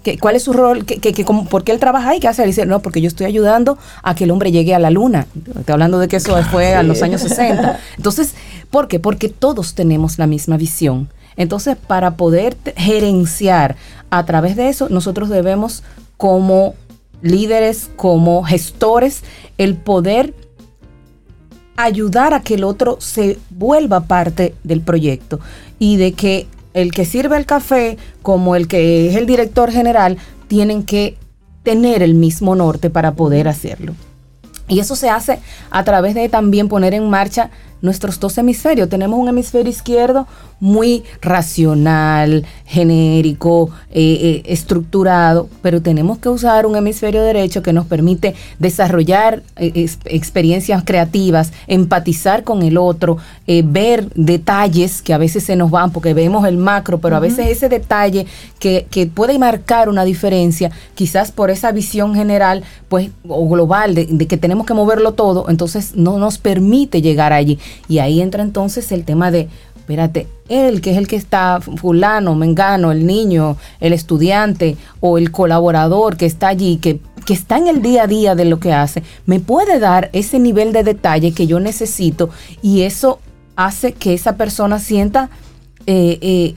que, 0.02 0.18
cuál 0.18 0.36
es 0.36 0.42
su 0.42 0.52
rol, 0.52 0.84
que, 0.84 1.00
que, 1.00 1.24
por 1.24 1.64
qué 1.64 1.72
él 1.72 1.78
trabaja 1.78 2.10
ahí, 2.10 2.20
qué 2.20 2.28
hace. 2.28 2.42
Él 2.42 2.48
dice, 2.48 2.66
no, 2.66 2.80
porque 2.80 3.00
yo 3.00 3.08
estoy 3.08 3.26
ayudando 3.26 3.78
a 4.02 4.14
que 4.14 4.24
el 4.24 4.30
hombre 4.30 4.52
llegue 4.52 4.74
a 4.74 4.78
la 4.78 4.90
luna. 4.90 5.26
Estoy 5.58 5.72
hablando 5.72 5.98
de 5.98 6.08
que 6.08 6.16
eso 6.16 6.36
fue 6.44 6.74
a 6.74 6.82
los 6.82 7.02
años 7.02 7.22
60. 7.22 7.80
Entonces, 7.96 8.34
¿por 8.74 8.88
qué? 8.88 8.98
Porque 8.98 9.28
todos 9.28 9.76
tenemos 9.76 10.18
la 10.18 10.26
misma 10.26 10.56
visión. 10.56 11.08
Entonces, 11.37 11.76
para 11.76 12.16
poder 12.16 12.56
gerenciar 12.74 13.76
a 14.10 14.24
través 14.24 14.56
de 14.56 14.68
eso, 14.68 14.88
nosotros 14.88 15.28
debemos 15.28 15.84
como 16.16 16.74
líderes, 17.22 17.88
como 17.94 18.42
gestores, 18.42 19.22
el 19.58 19.76
poder 19.76 20.34
ayudar 21.76 22.34
a 22.34 22.40
que 22.40 22.54
el 22.54 22.64
otro 22.64 22.96
se 22.98 23.38
vuelva 23.48 24.08
parte 24.08 24.56
del 24.64 24.80
proyecto 24.80 25.38
y 25.78 25.96
de 25.96 26.10
que 26.14 26.48
el 26.72 26.90
que 26.90 27.04
sirve 27.04 27.37
el 27.37 27.46
café 27.46 27.96
como 28.22 28.56
el 28.56 28.66
que 28.66 29.08
es 29.08 29.14
el 29.14 29.26
director 29.26 29.70
general 29.70 30.18
tienen 30.48 30.82
que 30.82 31.16
tener 31.62 32.02
el 32.02 32.14
mismo 32.14 32.56
norte 32.56 32.90
para 32.90 33.12
poder 33.12 33.46
hacerlo. 33.46 33.94
Y 34.66 34.80
eso 34.80 34.96
se 34.96 35.10
hace 35.10 35.38
a 35.70 35.84
través 35.84 36.16
de 36.16 36.28
también 36.28 36.68
poner 36.68 36.92
en 36.92 37.08
marcha 37.08 37.50
nuestros 37.84 38.18
dos 38.18 38.36
hemisferios. 38.38 38.88
Tenemos 38.88 39.18
un 39.18 39.28
hemisferio 39.28 39.70
izquierdo 39.70 40.26
muy 40.58 41.04
racional, 41.20 42.46
genérico, 42.64 43.68
eh, 43.90 44.00
eh, 44.22 44.42
estructurado, 44.46 45.48
pero 45.60 45.82
tenemos 45.82 46.16
que 46.16 46.30
usar 46.30 46.64
un 46.64 46.74
hemisferio 46.74 47.22
derecho 47.22 47.62
que 47.62 47.74
nos 47.74 47.84
permite 47.84 48.34
desarrollar 48.58 49.42
eh, 49.56 49.86
experiencias 50.06 50.82
creativas, 50.82 51.52
empatizar 51.66 52.44
con 52.44 52.62
el 52.62 52.78
otro, 52.78 53.18
ver 53.46 54.08
detalles 54.14 55.02
que 55.02 55.12
a 55.12 55.18
veces 55.18 55.44
se 55.44 55.54
nos 55.54 55.70
van 55.70 55.90
porque 55.90 56.14
vemos 56.14 56.48
el 56.48 56.56
macro, 56.56 56.98
pero 56.98 57.16
a 57.16 57.20
veces 57.20 57.48
ese 57.48 57.68
detalle 57.68 58.26
que, 58.58 58.86
puede 59.14 59.38
marcar 59.38 59.90
una 59.90 60.04
diferencia, 60.04 60.70
quizás 60.94 61.30
por 61.30 61.50
esa 61.50 61.70
visión 61.72 62.14
general 62.14 62.64
pues, 62.88 63.10
o 63.28 63.46
global 63.46 63.94
de, 63.94 64.06
de 64.06 64.26
que 64.26 64.38
tenemos 64.38 64.64
que 64.64 64.72
moverlo 64.72 65.12
todo, 65.12 65.50
entonces 65.50 65.94
no 65.94 66.18
nos 66.18 66.38
permite 66.38 67.02
llegar 67.02 67.34
allí. 67.34 67.58
Y 67.88 67.98
ahí 67.98 68.20
entra 68.20 68.42
entonces 68.42 68.90
el 68.92 69.04
tema 69.04 69.30
de, 69.30 69.48
espérate, 69.76 70.26
él 70.48 70.80
que 70.80 70.92
es 70.92 70.96
el 70.96 71.06
que 71.06 71.16
está, 71.16 71.60
fulano, 71.60 72.34
mengano, 72.34 72.92
el 72.92 73.06
niño, 73.06 73.56
el 73.80 73.92
estudiante 73.92 74.76
o 75.00 75.18
el 75.18 75.30
colaborador 75.30 76.16
que 76.16 76.26
está 76.26 76.48
allí, 76.48 76.78
que, 76.78 77.00
que 77.26 77.34
está 77.34 77.58
en 77.58 77.68
el 77.68 77.82
día 77.82 78.04
a 78.04 78.06
día 78.06 78.34
de 78.34 78.44
lo 78.44 78.60
que 78.60 78.72
hace, 78.72 79.02
me 79.26 79.40
puede 79.40 79.78
dar 79.78 80.10
ese 80.12 80.38
nivel 80.38 80.72
de 80.72 80.84
detalle 80.84 81.32
que 81.32 81.46
yo 81.46 81.60
necesito 81.60 82.30
y 82.62 82.82
eso 82.82 83.20
hace 83.56 83.92
que 83.92 84.14
esa 84.14 84.37
persona 84.37 84.78
sienta 84.78 85.30
eh, 85.87 86.18
eh, 86.22 86.54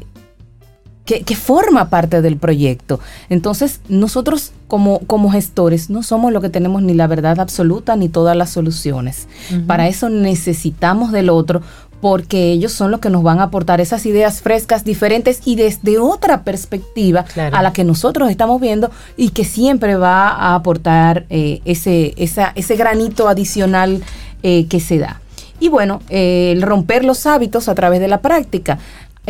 que, 1.08 1.36
forma 1.36 1.89
parte 1.89 2.22
del 2.22 2.36
proyecto. 2.36 3.00
Entonces, 3.30 3.80
nosotros 3.88 4.52
como, 4.67 5.00
como 5.00 5.32
gestores 5.32 5.89
no 5.89 6.04
somos 6.04 6.34
lo 6.34 6.41
que 6.41 6.50
tenemos 6.50 6.84
ni 6.84 6.93
la 6.93 7.08
verdad 7.08 7.39
absoluta 7.39 7.96
ni 7.96 8.10
todas 8.10 8.36
las 8.36 8.50
soluciones. 8.50 9.28
Para 9.65 9.88
eso 9.88 10.10
necesitamos 10.10 11.13
del 11.13 11.30
otro 11.30 11.62
porque 12.02 12.52
ellos 12.52 12.74
son 12.74 12.91
los 12.91 13.00
que 13.00 13.10
nos 13.10 13.24
van 13.24 13.39
a 13.39 13.43
aportar 13.43 13.82
esas 13.82 14.06
ideas 14.06 14.41
frescas, 14.41 14.84
diferentes 14.84 15.41
y 15.46 15.56
desde 15.56 15.98
otra 15.98 16.43
perspectiva 16.43 17.26
a 17.52 17.63
la 17.63 17.74
que 17.74 17.84
nosotros 17.84 18.30
estamos 18.30 18.62
viendo 18.62 18.91
y 19.15 19.30
que 19.30 19.46
siempre 19.46 19.96
va 19.96 20.30
a 20.30 20.56
aportar 20.56 21.26
eh, 21.30 21.62
ese, 21.65 22.13
ese 22.17 22.76
granito 22.76 23.30
adicional 23.30 24.04
eh, 24.43 24.67
que 24.67 24.80
se 24.80 25.00
da. 25.00 25.22
Y 25.60 25.70
bueno, 25.70 26.02
eh, 26.10 26.52
el 26.52 26.62
romper 26.62 27.04
los 27.04 27.26
hábitos 27.26 27.67
a 27.67 27.76
través 27.76 28.00
de 28.00 28.08
la 28.08 28.22
práctica. 28.22 28.78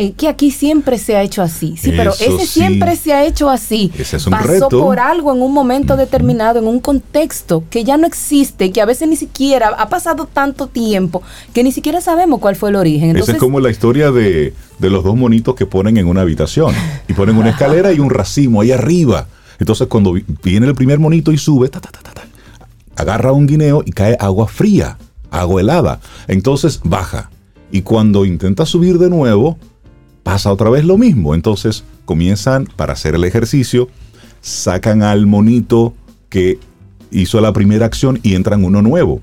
Eh, 0.00 0.12
que 0.12 0.28
aquí 0.28 0.52
siempre 0.52 0.96
se 0.96 1.16
ha 1.16 1.24
hecho 1.24 1.42
así. 1.42 1.74
Sí, 1.76 1.92
pero 1.96 2.12
ese 2.12 2.46
siempre 2.46 2.94
se 2.94 3.12
ha 3.12 3.26
hecho 3.26 3.50
así. 3.50 3.90
Pasó 4.30 4.68
por 4.68 5.00
algo 5.00 5.34
en 5.34 5.42
un 5.42 5.52
momento 5.52 5.96
determinado, 5.96 6.60
en 6.60 6.68
un 6.68 6.78
contexto 6.78 7.64
que 7.68 7.82
ya 7.82 7.96
no 7.96 8.06
existe, 8.06 8.70
que 8.70 8.80
a 8.80 8.84
veces 8.84 9.08
ni 9.08 9.16
siquiera 9.16 9.70
ha 9.70 9.88
pasado 9.88 10.28
tanto 10.32 10.68
tiempo 10.68 11.20
que 11.52 11.64
ni 11.64 11.72
siquiera 11.72 12.00
sabemos 12.00 12.38
cuál 12.38 12.54
fue 12.54 12.68
el 12.68 12.76
origen. 12.76 13.16
Esa 13.16 13.32
es 13.32 13.38
como 13.38 13.58
la 13.58 13.70
historia 13.70 14.12
de, 14.12 14.54
los 14.78 15.02
dos 15.02 15.16
monitos 15.16 15.56
que 15.56 15.66
ponen 15.66 15.96
en 15.96 16.06
una 16.06 16.20
habitación 16.20 16.72
y 17.08 17.14
ponen 17.14 17.36
una 17.36 17.50
escalera 17.50 17.92
y 17.92 17.98
un 17.98 18.10
racimo 18.10 18.60
ahí 18.60 18.70
arriba. 18.70 19.26
Entonces 19.58 19.88
cuando 19.88 20.14
viene 20.44 20.68
el 20.68 20.76
primer 20.76 21.00
monito 21.00 21.32
y 21.32 21.38
sube, 21.38 21.70
agarra 22.94 23.32
un 23.32 23.48
guineo 23.48 23.82
y 23.84 23.90
cae 23.90 24.16
agua 24.20 24.46
fría, 24.46 24.96
agua 25.32 25.60
helada. 25.60 25.98
Entonces 26.28 26.78
baja. 26.84 27.30
Y 27.72 27.82
cuando 27.82 28.24
intenta 28.24 28.64
subir 28.64 28.98
de 28.98 29.10
nuevo, 29.10 29.58
pasa 30.28 30.52
otra 30.52 30.68
vez 30.68 30.84
lo 30.84 30.98
mismo. 30.98 31.34
Entonces 31.34 31.84
comienzan 32.04 32.68
para 32.76 32.92
hacer 32.92 33.14
el 33.14 33.24
ejercicio, 33.24 33.88
sacan 34.42 35.02
al 35.02 35.26
monito 35.26 35.94
que 36.28 36.58
hizo 37.10 37.40
la 37.40 37.54
primera 37.54 37.86
acción 37.86 38.20
y 38.22 38.34
entran 38.34 38.62
uno 38.62 38.82
nuevo. 38.82 39.22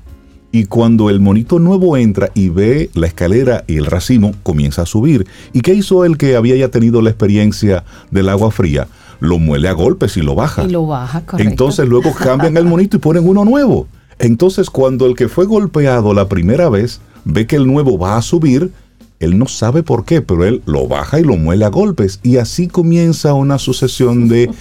Y 0.51 0.65
cuando 0.65 1.11
el 1.11 1.19
monito 1.19 1.59
nuevo 1.59 1.95
entra 1.95 2.31
y 2.33 2.49
ve 2.49 2.89
la 2.95 3.05
escalera 3.05 3.65
y 3.67 3.77
el 3.77 3.85
racimo, 3.85 4.31
comienza 4.41 4.81
a 4.81 4.85
subir. 4.87 5.27
¿Y 5.53 5.61
qué 5.61 5.75
hizo 5.75 6.05
el 6.05 6.17
que 6.17 6.35
había 6.35 6.55
ya 6.55 6.69
tenido 6.69 7.03
la 7.03 7.11
experiencia 7.11 7.83
del 8.09 8.27
agua 8.27 8.49
fría? 8.49 8.87
Lo 9.19 9.37
muele 9.37 9.67
a 9.67 9.73
golpes 9.73 10.17
y 10.17 10.23
lo 10.23 10.33
baja. 10.33 10.63
Y 10.63 10.71
lo 10.71 10.87
baja, 10.87 11.23
correcto. 11.23 11.47
Entonces 11.47 11.87
luego 11.87 12.15
cambian 12.19 12.57
el 12.57 12.65
monito 12.65 12.97
y 12.97 12.99
ponen 12.99 13.27
uno 13.27 13.45
nuevo. 13.45 13.85
Entonces 14.17 14.71
cuando 14.71 15.05
el 15.05 15.15
que 15.15 15.29
fue 15.29 15.45
golpeado 15.45 16.15
la 16.15 16.27
primera 16.27 16.67
vez 16.67 16.99
ve 17.25 17.45
que 17.45 17.57
el 17.57 17.67
nuevo 17.67 17.99
va 17.99 18.17
a 18.17 18.23
subir, 18.23 18.71
él 19.19 19.37
no 19.37 19.47
sabe 19.47 19.83
por 19.83 20.05
qué, 20.05 20.21
pero 20.21 20.45
él 20.45 20.61
lo 20.65 20.87
baja 20.87 21.19
y 21.19 21.23
lo 21.23 21.37
muele 21.37 21.65
a 21.65 21.69
golpes. 21.69 22.19
Y 22.23 22.37
así 22.37 22.67
comienza 22.67 23.33
una 23.33 23.57
sucesión 23.59 24.27
de... 24.27 24.49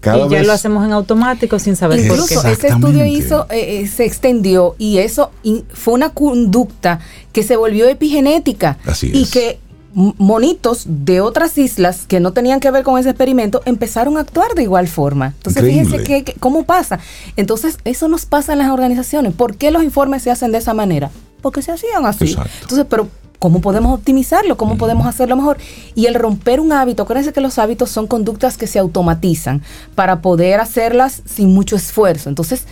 Cada 0.00 0.26
y 0.26 0.30
ya 0.30 0.42
lo 0.42 0.52
hacemos 0.52 0.84
en 0.84 0.90
automático 0.90 1.60
sin 1.60 1.76
saber 1.76 2.08
por 2.08 2.26
qué. 2.26 2.34
ese 2.34 2.66
estudio 2.66 3.06
hizo, 3.06 3.46
eh, 3.50 3.82
eh, 3.82 3.86
se 3.86 4.04
extendió 4.04 4.74
y 4.76 4.98
eso 4.98 5.30
fue 5.72 5.94
una 5.94 6.10
conducta 6.10 6.98
que 7.30 7.44
se 7.44 7.54
volvió 7.54 7.86
epigenética. 7.86 8.78
Así 8.84 9.12
y 9.14 9.26
que 9.26 9.60
monitos 9.94 10.84
de 10.86 11.20
otras 11.20 11.58
islas 11.58 12.06
que 12.06 12.20
no 12.20 12.32
tenían 12.32 12.60
que 12.60 12.70
ver 12.70 12.82
con 12.82 12.98
ese 12.98 13.10
experimento 13.10 13.62
empezaron 13.64 14.16
a 14.16 14.20
actuar 14.20 14.54
de 14.54 14.62
igual 14.62 14.88
forma. 14.88 15.34
Entonces, 15.36 15.62
fíjense 15.62 16.02
que, 16.02 16.34
cómo 16.40 16.64
pasa. 16.64 16.98
Entonces, 17.36 17.78
eso 17.84 18.08
nos 18.08 18.26
pasa 18.26 18.54
en 18.54 18.58
las 18.58 18.70
organizaciones. 18.70 19.34
¿Por 19.34 19.56
qué 19.56 19.70
los 19.70 19.82
informes 19.82 20.22
se 20.22 20.30
hacen 20.30 20.52
de 20.52 20.58
esa 20.58 20.74
manera? 20.74 21.10
Porque 21.42 21.62
se 21.62 21.72
hacían 21.72 22.06
así. 22.06 22.36
Entonces, 22.62 22.86
pero 22.88 23.08
¿Cómo 23.42 23.60
podemos 23.60 23.92
optimizarlo? 23.92 24.56
¿Cómo 24.56 24.76
podemos 24.76 25.04
hacerlo 25.04 25.34
mejor? 25.34 25.58
Y 25.96 26.06
el 26.06 26.14
romper 26.14 26.60
un 26.60 26.70
hábito, 26.70 27.02
acuérdense 27.02 27.32
que 27.32 27.40
los 27.40 27.58
hábitos 27.58 27.90
son 27.90 28.06
conductas 28.06 28.56
que 28.56 28.68
se 28.68 28.78
automatizan 28.78 29.62
para 29.96 30.22
poder 30.22 30.60
hacerlas 30.60 31.22
sin 31.24 31.52
mucho 31.52 31.74
esfuerzo. 31.74 32.28
Entonces, 32.28 32.68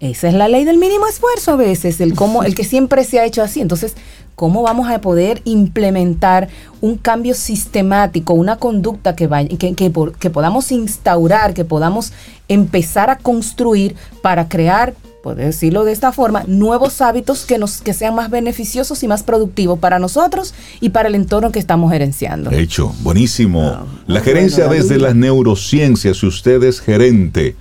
esa 0.00 0.26
es 0.26 0.34
la 0.34 0.48
ley 0.48 0.64
del 0.64 0.78
mínimo 0.78 1.06
esfuerzo 1.06 1.52
a 1.52 1.56
veces, 1.56 2.00
el, 2.00 2.14
cómo, 2.14 2.42
el 2.42 2.56
que 2.56 2.64
siempre 2.74 3.04
se 3.04 3.20
ha 3.20 3.24
hecho 3.24 3.40
así. 3.40 3.60
Entonces, 3.60 3.94
¿cómo 4.34 4.62
vamos 4.62 4.90
a 4.90 5.00
poder 5.00 5.42
implementar 5.44 6.48
un 6.80 6.96
cambio 6.96 7.34
sistemático, 7.34 8.34
una 8.34 8.56
conducta 8.56 9.14
que, 9.14 9.28
vaya, 9.28 9.56
que, 9.56 9.76
que, 9.76 9.92
que 10.18 10.30
podamos 10.30 10.72
instaurar, 10.72 11.54
que 11.54 11.64
podamos 11.64 12.12
empezar 12.48 13.10
a 13.10 13.18
construir 13.18 13.94
para 14.22 14.48
crear 14.48 14.94
por 15.22 15.36
decirlo 15.36 15.84
de 15.84 15.92
esta 15.92 16.12
forma, 16.12 16.44
nuevos 16.46 17.00
hábitos 17.00 17.44
que, 17.46 17.56
nos, 17.58 17.80
que 17.80 17.94
sean 17.94 18.14
más 18.14 18.28
beneficiosos 18.28 19.02
y 19.02 19.08
más 19.08 19.22
productivos 19.22 19.78
para 19.78 19.98
nosotros 19.98 20.52
y 20.80 20.90
para 20.90 21.08
el 21.08 21.14
entorno 21.14 21.52
que 21.52 21.58
estamos 21.58 21.92
gerenciando. 21.92 22.50
Hecho, 22.50 22.92
buenísimo. 23.02 23.62
Ah, 23.62 23.86
la 24.06 24.20
gerencia 24.20 24.66
desde 24.66 24.98
las 24.98 25.14
neurociencias, 25.14 26.18
si 26.18 26.26
usted 26.26 26.62
es 26.64 26.80
gerente, 26.80 27.54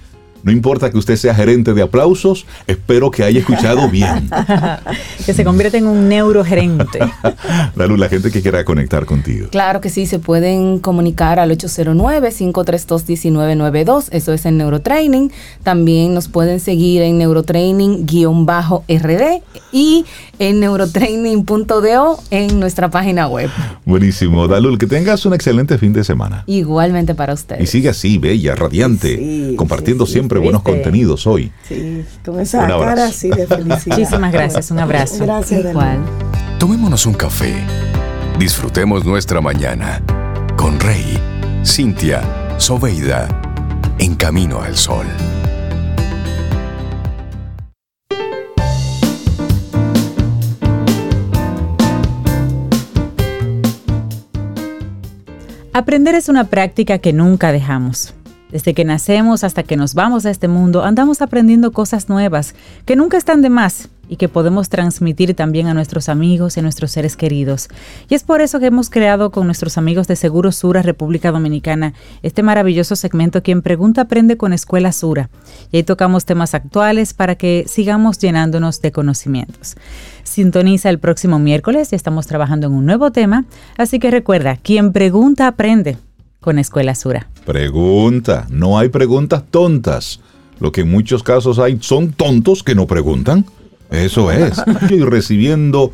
no 0.44 0.52
importa 0.52 0.90
que 0.90 0.98
usted 0.98 1.16
sea 1.16 1.36
gerente 1.36 1.74
de 1.74 1.82
aplausos, 1.82 2.46
espero 2.68 3.10
que 3.12 3.24
haya 3.24 3.40
escuchado 3.40 3.90
bien. 3.90 4.30
que 5.26 5.34
se 5.34 5.44
convierta 5.44 5.78
en 5.78 5.88
un 5.88 6.08
neurogerente. 6.10 7.00
luz, 7.76 8.00
la 8.00 8.10
gente 8.10 8.30
que 8.32 8.42
quiera 8.42 8.66
conectar 8.66 9.06
contigo. 9.06 9.48
Claro 9.52 9.82
que 9.82 9.90
sí, 9.90 10.06
se 10.06 10.20
pueden 10.20 10.80
comunicar 10.80 11.40
al 11.40 11.52
809-532-1992, 11.52 14.08
eso 14.12 14.34
es 14.34 14.46
en 14.46 14.58
Neurotraining. 14.58 15.32
También 15.64 16.14
nos 16.14 16.28
pueden 16.28 16.60
seguir 16.60 17.02
en 17.04 17.20
Neurotraining-RD 17.20 19.42
y 19.72 20.06
en 20.42 20.60
neurotraining.do 20.60 22.20
en 22.32 22.60
nuestra 22.60 22.90
página 22.90 23.28
web. 23.28 23.52
Buenísimo. 23.86 24.48
Dalul, 24.48 24.80
que 24.80 24.88
tengas 24.88 25.24
un 25.28 25.36
excelente 25.36 25.78
fin 25.78 25.94
de 25.94 26.04
semana. 26.04 26.44
Igualmente 26.48 27.14
para 27.14 27.36
ustedes. 27.36 27.62
Y 27.62 27.68
sigue 27.68 27.90
así, 27.90 28.18
bella, 28.18 28.56
radiante, 28.56 29.54
compartiendo 29.56 30.08
siempre 30.08 30.40
buenos 30.40 30.64
contenidos 30.64 31.28
hoy. 31.28 31.52
Sí, 31.68 32.04
con 32.26 32.40
esa 32.40 32.66
cara 32.68 33.06
así 33.06 33.30
de 33.30 33.46
felicidad. 33.46 33.98
Muchísimas 33.98 34.32
gracias, 34.32 34.72
un 34.72 34.80
abrazo. 34.80 35.24
Gracias. 35.24 35.64
Igual. 35.64 36.00
Tomémonos 36.58 37.06
un 37.06 37.14
café. 37.14 37.54
Disfrutemos 38.40 39.06
nuestra 39.06 39.42
mañana 39.42 40.02
con 40.58 40.80
Rey, 40.80 41.20
Cintia, 41.64 42.24
Soveida, 42.58 43.28
en 44.00 44.16
camino 44.16 44.60
al 44.60 44.76
sol. 44.76 45.06
Aprender 55.74 56.16
es 56.16 56.28
una 56.28 56.50
práctica 56.50 56.98
que 56.98 57.14
nunca 57.14 57.54
dejamos. 57.54 58.14
Desde 58.52 58.74
que 58.74 58.84
nacemos 58.84 59.46
hasta 59.46 59.64
que 59.64 59.78
nos 59.78 59.94
vamos 59.94 60.26
a 60.26 60.30
este 60.30 60.50
mundo, 60.50 60.84
andamos 60.84 61.22
aprendiendo 61.22 61.72
cosas 61.72 62.10
nuevas 62.10 62.56
que 62.86 62.98
nunca 62.98 63.18
están 63.18 63.42
de 63.42 63.50
más 63.50 63.88
y 64.10 64.18
que 64.18 64.28
podemos 64.28 64.68
transmitir 64.68 65.34
también 65.34 65.68
a 65.68 65.74
nuestros 65.74 66.10
amigos 66.10 66.58
y 66.58 66.60
a 66.60 66.64
nuestros 66.64 66.92
seres 66.92 67.16
queridos. 67.16 67.70
Y 68.10 68.16
es 68.16 68.24
por 68.24 68.42
eso 68.42 68.60
que 68.60 68.66
hemos 68.66 68.90
creado 68.90 69.32
con 69.32 69.46
nuestros 69.46 69.78
amigos 69.78 70.10
de 70.10 70.18
Seguro 70.18 70.52
Sura 70.52 70.82
República 70.82 71.32
Dominicana 71.32 71.94
este 72.22 72.44
maravilloso 72.44 72.98
segmento 72.98 73.42
Quien 73.42 73.62
Pregunta 73.62 74.02
Aprende 74.02 74.36
con 74.36 74.52
Escuela 74.52 74.92
Sura. 74.92 75.30
Y 75.72 75.78
ahí 75.78 75.84
tocamos 75.84 76.26
temas 76.26 76.54
actuales 76.54 77.14
para 77.14 77.36
que 77.36 77.64
sigamos 77.70 78.20
llenándonos 78.20 78.82
de 78.82 78.92
conocimientos. 78.92 79.78
Sintoniza 80.32 80.90
el 80.90 80.98
próximo 80.98 81.40
miércoles, 81.40 81.92
ya 81.92 81.98
estamos 81.98 82.26
trabajando 82.26 82.68
en 82.68 82.74
un 82.74 82.86
nuevo 82.86 83.12
tema, 83.12 83.44
así 83.78 84.00
que 84.00 84.10
recuerda, 84.10 84.56
quien 84.56 84.94
pregunta 84.94 85.46
aprende 85.46 85.98
con 86.40 86.58
Escuela 86.58 86.96
Sura. 86.96 87.28
Pregunta, 87.46 88.48
no 88.50 88.80
hay 88.80 88.88
preguntas 88.88 89.44
tontas. 89.52 90.22
Lo 90.62 90.72
que 90.72 90.82
en 90.82 90.90
muchos 90.90 91.22
casos 91.22 91.60
hay 91.60 91.80
son 91.82 92.14
tontos 92.14 92.64
que 92.64 92.76
no 92.76 92.88
preguntan. 92.88 93.46
Eso 93.90 94.32
es. 94.32 94.58
Estoy 94.82 95.02
recibiendo 95.02 95.92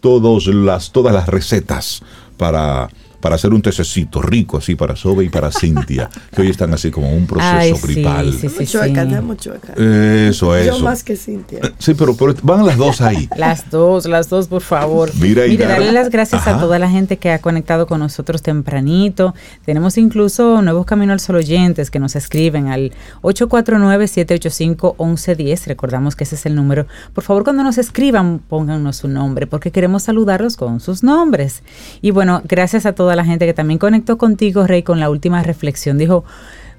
todos 0.00 0.46
las, 0.46 0.92
todas 0.92 1.12
las 1.12 1.28
recetas 1.28 2.02
para 2.36 2.88
para 3.20 3.34
hacer 3.34 3.52
un 3.52 3.62
tececito 3.62 4.22
rico 4.22 4.56
así 4.56 4.74
para 4.74 4.96
Sobe 4.96 5.24
y 5.24 5.28
para 5.28 5.52
Cintia, 5.52 6.08
que 6.34 6.42
hoy 6.42 6.50
están 6.50 6.72
así 6.74 6.90
como 6.90 7.14
un 7.14 7.26
proceso 7.26 7.86
gripal. 7.86 8.32
Sí, 8.32 8.48
sí, 8.48 8.66
chueca, 8.66 9.06
chueca. 9.36 9.74
Eso, 9.74 10.56
eso. 10.56 10.78
Yo 10.78 10.84
más 10.84 11.04
que 11.04 11.16
Cintia. 11.16 11.60
Sí, 11.78 11.94
pero, 11.94 12.16
van 12.42 12.66
las 12.66 12.76
dos 12.76 13.00
ahí. 13.00 13.28
Las 13.36 13.70
dos, 13.70 14.06
las 14.06 14.28
dos, 14.28 14.48
por 14.48 14.62
favor. 14.62 15.10
Mira, 15.16 15.46
y 15.46 15.50
Mire, 15.50 15.66
darle 15.66 15.92
las 15.92 16.10
gracias 16.10 16.46
a 16.46 16.58
toda 16.58 16.78
la 16.78 16.88
gente 16.88 17.18
que 17.18 17.30
ha 17.30 17.40
conectado 17.40 17.86
con 17.86 18.00
nosotros 18.00 18.40
tempranito. 18.42 19.34
Tenemos 19.64 19.98
incluso 19.98 20.62
nuevos 20.62 20.86
Camino 20.86 21.12
al 21.12 21.20
Sol 21.20 21.36
oyentes 21.36 21.90
que 21.90 21.98
nos 21.98 22.16
escriben 22.16 22.68
al 22.68 22.92
849-785-1110. 23.22 25.66
Recordamos 25.66 26.16
que 26.16 26.24
ese 26.24 26.36
es 26.36 26.46
el 26.46 26.54
número. 26.54 26.86
Por 27.12 27.24
favor, 27.24 27.44
cuando 27.44 27.62
nos 27.62 27.76
escriban, 27.76 28.38
pónganos 28.38 28.96
su 28.96 29.08
nombre, 29.08 29.46
porque 29.46 29.70
queremos 29.70 30.04
saludarlos 30.04 30.56
con 30.56 30.80
sus 30.80 31.02
nombres. 31.02 31.62
Y 32.00 32.12
bueno, 32.12 32.40
gracias 32.46 32.86
a 32.86 32.94
todos 32.94 33.09
la 33.16 33.24
gente 33.24 33.46
que 33.46 33.54
también 33.54 33.78
conectó 33.78 34.18
contigo, 34.18 34.66
Rey, 34.66 34.82
con 34.82 35.00
la 35.00 35.10
última 35.10 35.42
reflexión. 35.42 35.98
Dijo, 35.98 36.24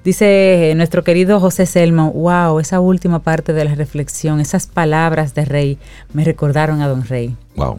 dice 0.04 0.72
nuestro 0.76 1.04
querido 1.04 1.40
José 1.40 1.66
Selmo, 1.66 2.12
wow, 2.12 2.58
esa 2.60 2.80
última 2.80 3.20
parte 3.20 3.52
de 3.52 3.64
la 3.64 3.74
reflexión, 3.74 4.40
esas 4.40 4.66
palabras 4.66 5.34
de 5.34 5.44
Rey 5.44 5.78
me 6.12 6.24
recordaron 6.24 6.80
a 6.82 6.88
Don 6.88 7.04
Rey. 7.04 7.36
Wow. 7.56 7.78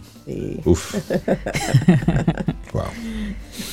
Uf. 0.66 0.96
wow. 2.74 2.84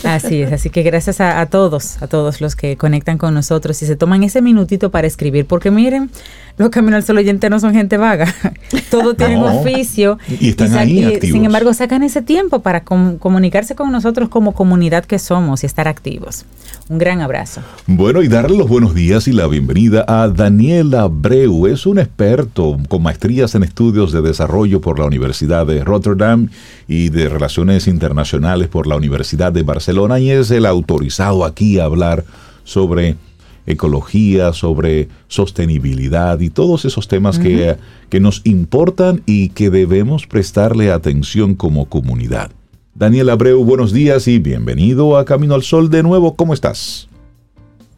Así 0.04 0.42
es, 0.42 0.52
así 0.52 0.70
que 0.70 0.82
gracias 0.82 1.20
a, 1.20 1.44
todos, 1.46 2.02
a 2.02 2.06
todos 2.06 2.40
los 2.40 2.56
que 2.56 2.76
conectan 2.76 3.18
con 3.18 3.34
nosotros 3.34 3.80
y 3.82 3.86
se 3.86 3.96
toman 3.96 4.22
ese 4.22 4.42
minutito 4.42 4.90
para 4.90 5.06
escribir, 5.06 5.46
porque 5.46 5.70
miren, 5.70 6.10
los 6.56 6.70
Caminos 6.70 6.96
al 6.96 7.02
Sol 7.04 7.18
oyentes 7.18 7.50
no 7.50 7.60
son 7.60 7.72
gente 7.72 7.96
vaga, 7.96 8.32
todos 8.90 9.16
tienen 9.16 9.38
un 9.38 9.44
oficio 9.44 10.18
y, 10.40 10.50
están 10.50 10.74
ahí 10.74 11.18
sin 11.20 11.44
embargo 11.44 11.72
sacan 11.74 12.02
ese 12.02 12.22
tiempo 12.22 12.60
para 12.60 12.84
comunicarse 12.84 13.74
con 13.74 13.92
nosotros 13.92 14.28
como 14.28 14.52
comunidad 14.52 15.04
que 15.04 15.18
somos 15.18 15.62
y 15.62 15.66
estar 15.66 15.88
activos. 15.88 16.44
Un 16.88 16.98
gran 16.98 17.20
abrazo. 17.20 17.60
Bueno, 17.86 18.22
y 18.22 18.28
darle 18.28 18.56
los 18.56 18.68
buenos 18.68 18.94
días 18.94 19.28
y 19.28 19.32
la 19.32 19.46
bienvenida 19.46 20.04
a 20.08 20.28
Daniela 20.28 21.06
Breu. 21.06 21.66
Es 21.66 21.86
un 21.86 21.98
experto 21.98 22.78
con 22.88 23.02
maestrías 23.02 23.54
en 23.54 23.62
estudios 23.62 24.12
de 24.12 24.22
desarrollo 24.22 24.80
por 24.80 24.98
la 24.98 25.04
Universidad 25.04 25.66
de 25.66 25.84
Rotterdam 25.84 26.48
y 26.88 27.08
de 27.10 27.28
Relaciones 27.28 27.86
Internacionales 27.86 28.68
por 28.68 28.86
la 28.86 28.96
Universidad 28.96 29.52
de 29.52 29.62
Barcelona 29.62 30.18
y 30.18 30.30
es 30.30 30.50
el 30.50 30.66
autorizado 30.66 31.44
aquí 31.44 31.78
a 31.78 31.84
hablar 31.84 32.24
sobre 32.64 33.16
ecología, 33.66 34.52
sobre 34.52 35.08
sostenibilidad 35.28 36.40
y 36.40 36.50
todos 36.50 36.84
esos 36.84 37.08
temas 37.08 37.38
que, 37.38 37.76
que 38.08 38.20
nos 38.20 38.42
importan 38.44 39.22
y 39.26 39.50
que 39.50 39.70
debemos 39.70 40.26
prestarle 40.26 40.90
atención 40.90 41.54
como 41.54 41.88
comunidad. 41.88 42.50
Daniel 42.94 43.30
Abreu, 43.30 43.64
buenos 43.64 43.92
días 43.92 44.28
y 44.28 44.38
bienvenido 44.38 45.16
a 45.16 45.24
Camino 45.24 45.54
al 45.54 45.62
Sol 45.62 45.90
de 45.90 46.02
nuevo. 46.02 46.36
¿Cómo 46.36 46.52
estás? 46.52 47.08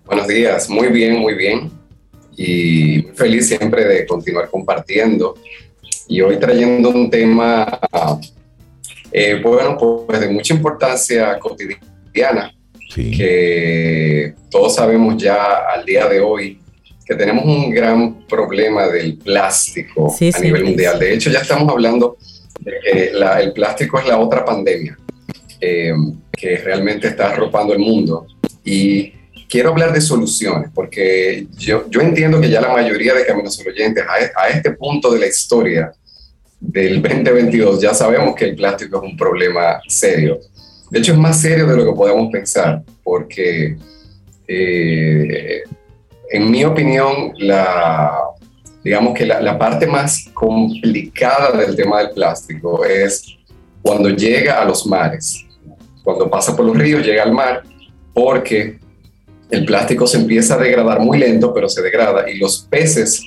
Buenos 0.07 0.29
días, 0.29 0.68
muy 0.68 0.88
bien, 0.88 1.18
muy 1.18 1.35
bien. 1.35 1.70
Y 2.37 3.03
feliz 3.14 3.48
siempre 3.48 3.85
de 3.85 4.07
continuar 4.07 4.51
compartiendo. 4.51 5.35
Y 6.07 6.20
hoy 6.20 6.38
trayendo 6.38 6.90
un 6.90 7.11
tema, 7.11 7.81
eh, 9.11 9.40
bueno, 9.42 9.77
pues 9.79 10.20
de 10.20 10.29
mucha 10.29 10.55
importancia 10.55 11.38
cotidiana, 11.38 12.53
que 12.94 14.35
todos 14.50 14.74
sabemos 14.74 15.16
ya 15.22 15.66
al 15.74 15.85
día 15.85 16.07
de 16.09 16.20
hoy 16.20 16.59
que 17.05 17.14
tenemos 17.14 17.44
un 17.44 17.70
gran 17.70 18.26
problema 18.26 18.87
del 18.87 19.16
plástico 19.18 20.14
a 20.35 20.40
nivel 20.40 20.64
mundial. 20.64 20.98
De 20.98 21.14
hecho, 21.14 21.31
ya 21.31 21.40
estamos 21.40 21.68
hablando 21.68 22.16
el 22.64 23.52
plástico 23.52 23.98
es 23.98 24.07
la 24.07 24.18
otra 24.18 24.44
pandemia 24.44 24.96
eh, 25.61 25.92
que 26.31 26.57
realmente 26.59 27.09
está 27.09 27.31
arropando 27.31 27.72
el 27.72 27.78
mundo. 27.78 28.26
Y 28.64 29.12
quiero 29.48 29.70
hablar 29.70 29.92
de 29.92 30.00
soluciones, 30.00 30.70
porque 30.74 31.46
yo, 31.57 31.88
yo 31.88 32.00
entiendo 32.00 32.40
que 32.40 32.48
ya 32.48 32.61
la 32.61 32.72
mayoría 32.72 33.14
de 33.14 33.26
caminos 33.26 33.61
oyentes 33.66 34.05
a, 34.05 34.42
a 34.42 34.48
este 34.48 34.72
punto 34.72 35.12
de 35.12 35.20
la 35.20 35.26
historia 35.26 35.92
del 36.61 37.02
2022 37.02 37.81
ya 37.83 37.92
sabemos 37.92 38.37
que 38.37 38.44
el 38.44 38.55
plástico 38.55 38.98
es 38.98 39.11
un 39.11 39.16
problema 39.16 39.81
serio. 39.88 40.38
De 40.92 40.98
hecho, 40.98 41.12
es 41.12 41.18
más 41.18 41.40
serio 41.40 41.66
de 41.66 41.74
lo 41.74 41.87
que 41.87 41.96
podemos 41.96 42.31
pensar, 42.31 42.83
porque 43.02 43.78
eh, 44.46 45.62
en 46.31 46.50
mi 46.50 46.64
opinión, 46.66 47.33
la, 47.38 48.12
digamos 48.85 49.14
que 49.14 49.24
la, 49.24 49.59
parte 49.59 49.87
más 49.87 50.28
complicada 50.35 51.57
del 51.57 51.74
tema 51.74 52.00
del 52.00 52.11
plástico 52.11 52.85
es 52.85 53.24
cuando 53.81 54.11
llega 54.11 54.61
a 54.61 54.66
los 54.66 54.87
mares. 54.87 55.46
Cuando 56.05 56.28
pasa 56.28 56.55
por 56.55 56.66
los 56.66 56.76
ríos, 56.76 57.07
llega 57.07 57.22
al 57.22 57.33
mar, 57.33 57.62
porque 58.12 58.78
el 59.48 59.64
plástico 59.64 60.07
se 60.07 60.18
empieza 60.18 60.57
a 60.57 60.59
degradar 60.59 61.00
muy 61.00 61.18
lento, 61.18 61.55
pero 61.55 61.70
se 61.70 61.81
degrada 61.81 62.28
y 62.28 62.37
los 62.37 62.66
peces 62.68 63.22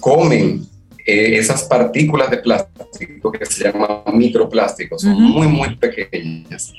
comen 0.00 0.66
eh, 1.06 1.38
esas 1.38 1.64
partículas 1.64 2.30
de 2.30 2.38
plástico 2.38 3.32
que 3.32 3.46
se 3.46 3.64
llaman 3.64 4.02
microplásticos, 4.12 5.02
son 5.02 5.20
muy, 5.20 5.48
muy 5.48 5.76
pequeñas. 5.76 6.72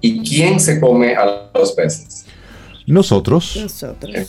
¿Y 0.00 0.20
quién 0.20 0.60
se 0.60 0.80
come 0.80 1.14
a 1.14 1.50
los 1.54 1.72
peces? 1.72 2.26
Nosotros. 2.86 3.56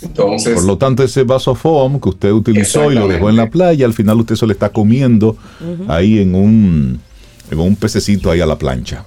Entonces, 0.02 0.56
Por 0.56 0.63
lo 0.63 0.78
tanto, 0.78 1.04
ese 1.04 1.24
vaso 1.24 1.54
foam 1.54 2.00
que 2.00 2.10
usted 2.10 2.32
utilizó 2.32 2.91
y 2.91 2.96
lo 2.96 3.08
dejó 3.08 3.30
en 3.30 3.36
la 3.36 3.50
playa, 3.50 3.86
al 3.86 3.93
final 3.93 4.20
usted 4.20 4.36
se 4.36 4.48
lo 4.48 4.52
está 4.52 4.70
comiendo 4.70 5.38
ahí 5.88 6.20
en 6.20 6.34
un, 6.34 7.00
en 7.52 7.60
un 7.60 7.76
pececito 7.76 8.32
ahí 8.32 8.41
a 8.41 8.48
la 8.48 8.58
plancha. 8.58 9.06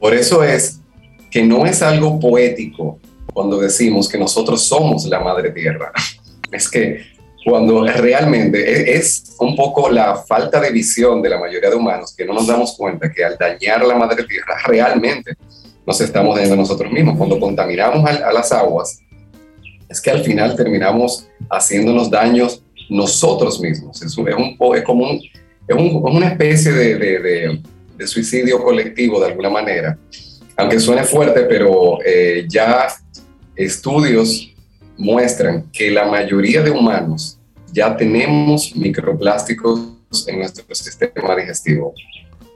Por 0.00 0.14
eso 0.14 0.42
es 0.42 0.80
que 1.30 1.44
no 1.44 1.64
es 1.64 1.80
algo 1.82 2.18
poético 2.18 2.98
cuando 3.32 3.60
decimos 3.60 4.08
que 4.08 4.18
nosotros 4.18 4.62
somos 4.62 5.04
la 5.06 5.20
madre 5.20 5.50
tierra. 5.50 5.92
Es 6.52 6.68
que 6.68 7.02
cuando 7.44 7.84
realmente 7.86 8.96
es 8.96 9.36
un 9.38 9.56
poco 9.56 9.88
la 9.90 10.16
falta 10.16 10.60
de 10.60 10.70
visión 10.70 11.22
de 11.22 11.30
la 11.30 11.38
mayoría 11.38 11.70
de 11.70 11.76
humanos 11.76 12.14
que 12.16 12.24
no 12.24 12.34
nos 12.34 12.46
damos 12.46 12.76
cuenta 12.76 13.10
que 13.10 13.24
al 13.24 13.38
dañar 13.38 13.84
la 13.84 13.94
madre 13.94 14.24
tierra 14.24 14.56
realmente 14.66 15.34
nos 15.86 16.00
estamos 16.00 16.36
dañando 16.36 16.56
nosotros 16.56 16.92
mismos. 16.92 17.16
Cuando 17.16 17.40
contaminamos 17.40 18.08
a, 18.08 18.32
las 18.32 18.52
aguas, 18.52 19.00
es 19.88 20.00
que 20.00 20.10
al 20.10 20.22
final 20.22 20.54
terminamos 20.54 21.26
haciéndonos 21.48 22.10
daños 22.10 22.62
nosotros 22.88 23.60
mismos. 23.60 24.02
Es, 24.02 24.16
un, 24.18 24.28
es, 24.28 24.34
es 24.76 24.84
como 24.84 25.10
un, 25.10 25.20
es, 25.66 25.76
una 25.76 26.28
especie 26.28 26.72
de, 26.72 26.96
de, 26.96 27.60
de, 27.96 28.06
suicidio 28.06 28.62
colectivo 28.62 29.18
de 29.20 29.26
alguna 29.28 29.48
manera. 29.48 29.98
Aunque 30.56 30.78
suene 30.78 31.04
fuerte, 31.04 31.42
pero 31.42 31.98
eh, 32.04 32.44
ya 32.48 32.88
estudios 33.56 34.49
muestran 35.00 35.70
que 35.72 35.90
la 35.90 36.06
mayoría 36.06 36.62
de 36.62 36.70
humanos 36.70 37.38
ya 37.72 37.96
tenemos 37.96 38.74
microplásticos 38.76 39.80
en 40.26 40.38
nuestro 40.38 40.64
sistema 40.74 41.34
digestivo. 41.36 41.94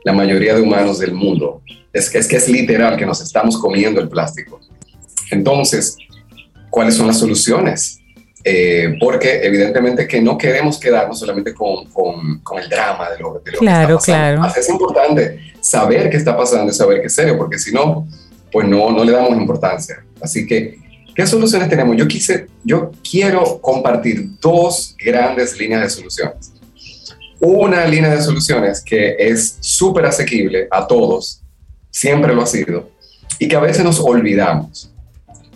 La 0.05 0.13
mayoría 0.13 0.55
de 0.55 0.61
humanos 0.61 0.99
del 0.99 1.15
mundo 1.15 1.63
es 1.93 2.11
que, 2.11 2.19
es 2.19 2.29
que 2.29 2.37
es 2.37 2.49
literal 2.49 2.97
que 2.97 3.07
nos 3.07 3.21
estamos 3.21 3.59
comiendo 3.59 4.01
el 4.01 4.09
plástico. 4.09 4.61
Entonces, 5.31 5.97
¿cuáles 6.71 6.95
son 6.95 7.07
las 7.07 7.19
soluciones? 7.19 8.01
eh, 8.45 8.99
porque 9.01 9.41
evidentemente 9.43 10.07
que 10.07 10.21
no 10.21 10.37
queremos 10.37 10.79
quedarnos 10.79 11.19
solamente 11.19 11.55
con, 11.55 11.87
con, 11.87 12.41
con 12.41 12.59
el 12.59 12.69
drama 12.69 13.09
de 13.11 13.19
lo, 13.19 13.41
de 13.43 13.53
lo 13.53 13.59
claro, 13.59 13.97
que 13.97 14.13
está 14.13 14.13
pasando. 14.13 14.43
Claro. 14.43 14.61
Es 14.61 14.69
importante 14.69 15.41
saber 15.61 16.11
qué 16.11 16.19
está 16.19 16.37
pasando 16.37 16.71
y 16.71 16.75
saber 16.75 17.01
qué 17.01 17.07
es 17.07 17.15
serio, 17.15 17.39
porque 17.39 17.59
si 17.59 17.73
no, 17.73 18.07
pues 18.53 18.69
no, 18.69 18.91
no 18.91 19.03
le 19.03 19.13
damos 19.13 19.31
importancia. 19.31 20.05
Así 20.21 20.47
que, 20.47 20.79
¿qué 21.15 21.27
soluciones 21.27 21.69
tenemos? 21.69 21.97
Yo, 21.97 22.07
quise, 22.07 22.47
yo 22.65 22.91
quiero 23.09 23.61
compartir 23.61 24.29
dos 24.41 24.97
grandes 24.99 25.59
líneas 25.59 25.83
de 25.83 25.91
soluciones. 25.91 26.53
Una 27.41 27.87
línea 27.87 28.11
de 28.11 28.23
soluciones 28.23 28.81
que 28.81 29.17
es 29.19 29.57
súper 29.61 30.07
asequible 30.07 30.67
a 30.71 30.87
todos, 30.87 31.43
siempre 31.91 32.35
lo 32.35 32.43
ha 32.43 32.47
sido, 32.47 32.91
y 33.39 33.49
que 33.49 33.57
a 33.57 33.61
veces 33.61 33.85
nos 33.85 34.01
olvidamos 34.01 34.91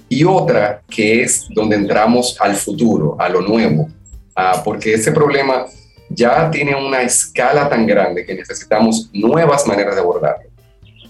y 0.08 0.24
otra 0.24 0.82
que 0.88 1.22
es 1.22 1.46
donde 1.50 1.76
entramos 1.76 2.36
al 2.40 2.56
futuro, 2.56 3.16
a 3.18 3.28
lo 3.28 3.42
nuevo, 3.42 3.88
ah, 4.34 4.62
porque 4.64 4.94
ese 4.94 5.12
problema 5.12 5.66
ya 6.08 6.50
tiene 6.50 6.74
una 6.74 7.02
escala 7.02 7.68
tan 7.68 7.86
grande 7.86 8.24
que 8.24 8.34
necesitamos 8.34 9.10
nuevas 9.12 9.66
maneras 9.66 9.94
de 9.94 10.00
abordarlo. 10.00 10.48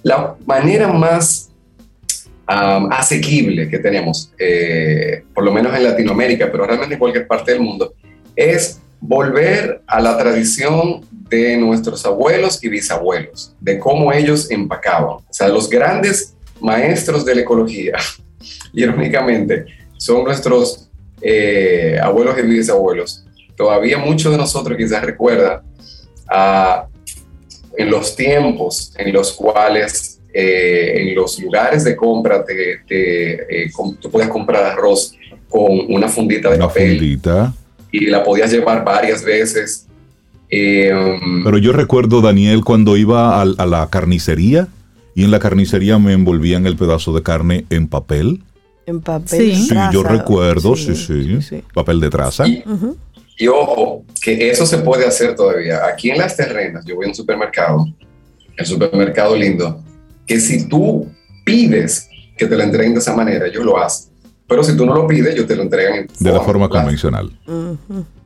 La 0.02 0.34
manera 0.44 0.88
más 0.88 1.47
asequible 2.48 3.68
que 3.68 3.78
tenemos, 3.78 4.32
eh, 4.38 5.22
por 5.34 5.44
lo 5.44 5.52
menos 5.52 5.74
en 5.74 5.84
Latinoamérica, 5.84 6.50
pero 6.50 6.64
realmente 6.64 6.94
en 6.94 6.98
cualquier 6.98 7.26
parte 7.26 7.52
del 7.52 7.60
mundo, 7.60 7.94
es 8.34 8.80
volver 9.00 9.82
a 9.86 10.00
la 10.00 10.16
tradición 10.16 11.04
de 11.10 11.58
nuestros 11.58 12.06
abuelos 12.06 12.64
y 12.64 12.68
bisabuelos, 12.68 13.54
de 13.60 13.78
cómo 13.78 14.12
ellos 14.12 14.50
empacaban. 14.50 15.16
O 15.16 15.26
sea, 15.30 15.48
los 15.48 15.68
grandes 15.68 16.34
maestros 16.60 17.24
de 17.24 17.34
la 17.34 17.40
ecología 17.42 17.92
irónicamente, 18.72 19.66
son 19.98 20.24
nuestros 20.24 20.88
eh, 21.20 21.98
abuelos 22.02 22.38
y 22.38 22.42
bisabuelos. 22.42 23.24
Todavía 23.56 23.98
muchos 23.98 24.32
de 24.32 24.38
nosotros 24.38 24.76
quizás 24.78 25.02
recuerdan 25.02 25.62
en 27.76 27.90
los 27.90 28.14
tiempos 28.14 28.92
en 28.96 29.12
los 29.12 29.32
cuales 29.32 30.07
eh, 30.38 31.02
en 31.02 31.14
los 31.14 31.38
lugares 31.40 31.84
de 31.84 31.96
compra 31.96 32.44
te, 32.44 32.82
eh, 32.88 33.70
tú 34.00 34.10
podías 34.10 34.28
comprar 34.28 34.64
arroz 34.64 35.14
con 35.48 35.66
una 35.88 36.08
fundita 36.08 36.50
de 36.50 36.56
una 36.56 36.68
Fundita. 36.68 37.54
Y 37.90 38.06
la 38.06 38.22
podías 38.22 38.52
llevar 38.52 38.84
varias 38.84 39.24
veces. 39.24 39.86
Pero 40.50 41.58
yo 41.58 41.72
recuerdo, 41.72 42.20
Daniel, 42.20 42.62
cuando 42.64 42.96
iba 42.96 43.38
a, 43.38 43.42
a 43.42 43.66
la 43.66 43.88
carnicería 43.90 44.68
y 45.14 45.24
en 45.24 45.30
la 45.30 45.38
carnicería 45.38 45.98
me 45.98 46.12
envolvían 46.12 46.66
el 46.66 46.76
pedazo 46.76 47.14
de 47.14 47.22
carne 47.22 47.64
en 47.70 47.88
papel 47.88 48.42
en 48.88 49.00
papel. 49.02 49.54
Sí, 49.54 49.68
yo 49.92 50.02
recuerdo, 50.02 50.74
sí 50.74 50.94
sí, 50.94 51.62
Papel 51.74 52.00
de 52.00 52.10
traza. 52.10 52.44
Y, 52.46 53.46
ojo, 53.46 54.04
que 54.20 54.50
eso 54.50 54.66
se 54.66 54.78
puede 54.78 55.06
hacer 55.06 55.36
todavía. 55.36 55.86
Aquí 55.86 56.10
en 56.10 56.18
las 56.18 56.36
terrenas, 56.36 56.84
yo 56.84 56.96
voy 56.96 57.04
a 57.04 57.08
un 57.08 57.14
supermercado, 57.14 57.86
el 58.56 58.66
supermercado 58.66 59.36
lindo, 59.36 59.82
que 60.28 60.38
si 60.38 60.68
tú 60.68 61.08
pides 61.44 62.08
que 62.36 62.46
te 62.46 62.54
lo 62.54 62.62
entreguen 62.62 62.92
de 62.92 63.00
esa 63.00 63.16
manera, 63.16 63.46
ellos 63.46 63.64
lo 63.64 63.78
hacen. 63.78 64.12
Pero 64.46 64.62
si 64.62 64.76
tú 64.76 64.86
no 64.86 64.94
lo 64.94 65.06
pides, 65.06 65.34
ellos 65.34 65.46
te 65.46 65.56
lo 65.56 65.62
entregan 65.62 66.06
de 66.20 66.32
la 66.32 66.40
forma 66.40 66.68
convencional. 66.68 67.30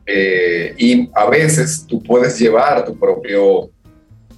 Eh, 0.05 0.75
y 0.77 1.09
a 1.15 1.29
veces 1.29 1.85
tú 1.87 2.03
puedes 2.03 2.37
llevar 2.37 2.85
tu 2.85 2.97
propio 2.97 3.69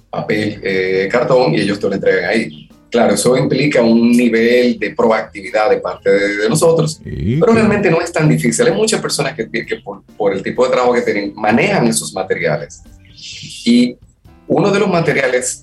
papel, 0.08 0.60
eh, 0.62 1.08
cartón, 1.10 1.54
y 1.54 1.60
ellos 1.60 1.78
te 1.78 1.88
lo 1.88 1.94
entregan 1.94 2.30
ahí. 2.30 2.68
Claro, 2.88 3.14
eso 3.14 3.36
implica 3.36 3.82
un 3.82 4.12
nivel 4.12 4.78
de 4.78 4.94
proactividad 4.94 5.68
de 5.68 5.78
parte 5.78 6.08
de, 6.08 6.48
nosotros, 6.48 7.00
pero 7.04 7.52
realmente 7.52 7.90
no 7.90 8.00
es 8.00 8.12
tan 8.12 8.28
difícil. 8.28 8.66
Hay 8.66 8.72
muchas 8.72 9.00
personas 9.00 9.34
que, 9.34 9.50
que 9.50 9.82
por, 10.16 10.32
el 10.32 10.42
tipo 10.42 10.64
de 10.64 10.70
trabajo 10.70 10.94
que 10.94 11.02
tienen 11.02 11.34
manejan 11.34 11.86
esos 11.88 12.14
materiales. 12.14 12.82
Y 13.64 13.96
uno 14.46 14.70
de 14.70 14.78
los 14.78 14.88
materiales 14.88 15.62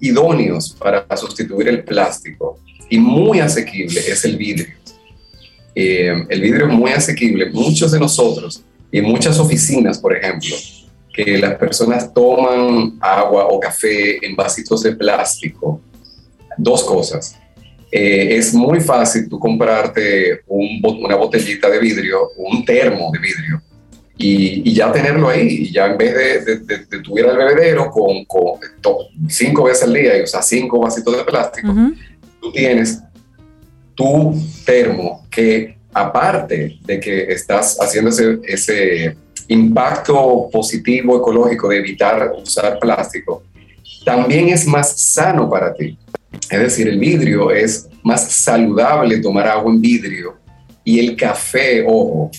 idóneos 0.00 0.76
para 0.78 1.06
sustituir 1.16 1.68
el 1.68 1.84
plástico 1.84 2.58
y 2.88 2.98
muy 2.98 3.40
asequible 3.40 4.00
es 4.00 4.24
el 4.24 4.36
vidrio. 4.36 4.74
Eh, 5.74 6.12
el 6.28 6.40
vidrio 6.40 6.68
es 6.68 6.72
muy 6.72 6.92
asequible. 6.92 7.50
Muchos 7.50 7.92
de 7.92 8.00
nosotros 8.00 8.62
y 8.90 9.00
muchas 9.00 9.38
oficinas, 9.38 9.98
por 9.98 10.16
ejemplo, 10.16 10.54
que 11.12 11.38
las 11.38 11.54
personas 11.56 12.12
toman 12.12 12.96
agua 13.00 13.46
o 13.46 13.58
café 13.58 14.24
en 14.24 14.36
vasitos 14.36 14.82
de 14.82 14.94
plástico 14.94 15.80
dos 16.56 16.84
cosas. 16.84 17.36
Eh, 17.90 18.36
es 18.36 18.52
muy 18.52 18.80
fácil 18.80 19.28
tú 19.28 19.38
comprarte 19.38 20.40
una 20.46 21.16
botellita 21.16 21.70
de 21.70 21.78
vidrio, 21.78 22.30
un 22.36 22.64
termo 22.64 23.10
de 23.12 23.18
vidrio, 23.18 23.62
y, 24.18 24.72
ya 24.72 24.92
tenerlo 24.92 25.28
ahí. 25.28 25.46
Y 25.46 25.72
ya 25.72 25.86
en 25.86 25.98
vez 25.98 26.14
de, 26.14 26.56
de, 26.56 26.78
de, 26.86 26.98
tuviera 27.00 27.32
el 27.32 27.36
bebedero 27.36 27.90
con, 27.90 28.24
con 28.24 28.60
cinco 29.28 29.64
veces 29.64 29.84
al 29.84 29.94
día, 29.94 30.12
o 30.22 30.26
sea, 30.26 30.42
cinco 30.42 30.80
vasitos 30.80 31.16
de 31.16 31.24
plástico, 31.24 31.74
tú 32.40 32.52
tienes 32.52 33.00
tu 33.94 34.34
termo 34.64 35.26
que 35.30 35.76
aparte 35.92 36.78
de 36.84 37.00
que 37.00 37.24
estás 37.32 37.78
haciendo 37.80 38.10
ese, 38.10 38.38
ese 38.44 39.16
impacto 39.48 40.48
positivo 40.52 41.16
ecológico 41.16 41.68
de 41.68 41.78
evitar 41.78 42.32
usar 42.36 42.78
plástico, 42.78 43.42
también 44.04 44.48
es 44.48 44.66
más 44.66 45.00
sano 45.00 45.48
para 45.48 45.72
ti. 45.74 45.98
Es 46.50 46.60
decir, 46.60 46.88
el 46.88 46.98
vidrio 46.98 47.50
es 47.50 47.88
más 48.02 48.30
saludable 48.30 49.18
tomar 49.18 49.48
agua 49.48 49.72
en 49.72 49.80
vidrio 49.80 50.36
y 50.84 51.00
el 51.00 51.16
café, 51.16 51.84
ojo, 51.86 52.30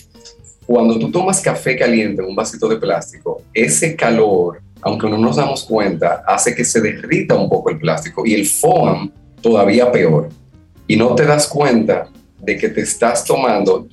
cuando 0.68 1.00
tú 1.00 1.10
tomas 1.10 1.40
café 1.40 1.78
caliente 1.78 2.22
en 2.22 2.28
un 2.28 2.36
vasito 2.36 2.68
de 2.68 2.76
plástico, 2.76 3.42
ese 3.54 3.96
calor, 3.96 4.62
aunque 4.82 5.10
no 5.10 5.18
nos 5.18 5.38
damos 5.38 5.64
cuenta, 5.64 6.24
hace 6.28 6.54
que 6.54 6.66
se 6.66 6.82
derrita 6.82 7.36
un 7.36 7.50
poco 7.50 7.70
el 7.70 7.80
plástico 7.80 8.26
y 8.26 8.34
el 8.34 8.46
foam 8.46 9.10
todavía 9.42 9.90
peor. 9.90 10.28
Y 10.86 10.98
no 10.98 11.16
te 11.16 11.26
das 11.26 11.48
cuenta 11.48 12.10
de 12.42 12.58
que 12.58 12.68
te 12.68 12.82
estás 12.82 13.24
tomando, 13.24 13.88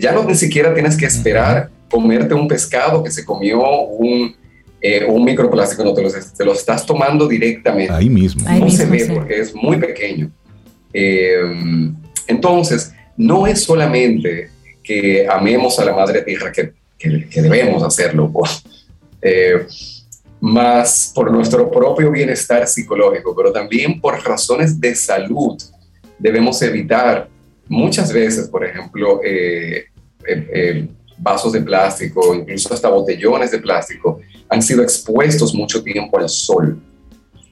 ya 0.00 0.10
no 0.10 0.24
ni 0.24 0.34
siquiera 0.34 0.74
tienes 0.74 0.96
que 0.96 1.06
esperar 1.06 1.70
comerte 1.88 2.34
un 2.34 2.48
pescado 2.48 3.04
que 3.04 3.12
se 3.12 3.24
comió 3.24 3.62
un 3.82 4.34
eh, 4.80 5.04
un 5.04 5.24
microplástico 5.24 5.82
no 5.82 5.94
te 5.94 6.44
lo, 6.44 6.52
estás 6.52 6.84
tomando 6.84 7.26
directamente. 7.26 7.92
Ahí 7.92 8.10
mismo. 8.10 8.48
no 8.48 8.68
se 8.68 8.84
ve 8.86 9.06
porque 9.12 9.40
es 9.40 9.54
muy 9.54 9.78
pequeño. 9.78 10.30
Eh, 10.92 11.40
entonces, 12.26 12.92
no 13.16 13.46
es 13.46 13.62
solamente 13.62 14.50
que 14.86 15.26
amemos 15.28 15.78
a 15.78 15.84
la 15.84 15.92
madre 15.92 16.22
tierra, 16.22 16.52
que, 16.52 16.72
que, 16.96 17.42
debemos 17.42 17.82
hacerlo, 17.82 18.32
eh, 19.20 19.66
más 20.40 21.12
por 21.14 21.30
nuestro 21.32 21.70
propio 21.70 22.10
bienestar 22.10 22.66
psicológico, 22.68 23.34
pero 23.34 23.52
también 23.52 24.00
por 24.00 24.22
razones 24.22 24.80
de 24.80 24.94
salud 24.94 25.60
debemos 26.18 26.62
evitar 26.62 27.28
muchas 27.68 28.12
veces, 28.12 28.48
por 28.48 28.64
ejemplo, 28.64 29.20
vasos 31.18 31.52
de 31.52 31.62
plástico, 31.62 32.34
incluso 32.34 32.72
hasta 32.72 32.88
botellones 32.88 33.50
de 33.50 33.58
plástico, 33.58 34.20
han 34.48 34.62
sido 34.62 34.82
expuestos 34.82 35.54
mucho 35.54 35.82
tiempo 35.82 36.18
al 36.18 36.28
sol 36.28 36.80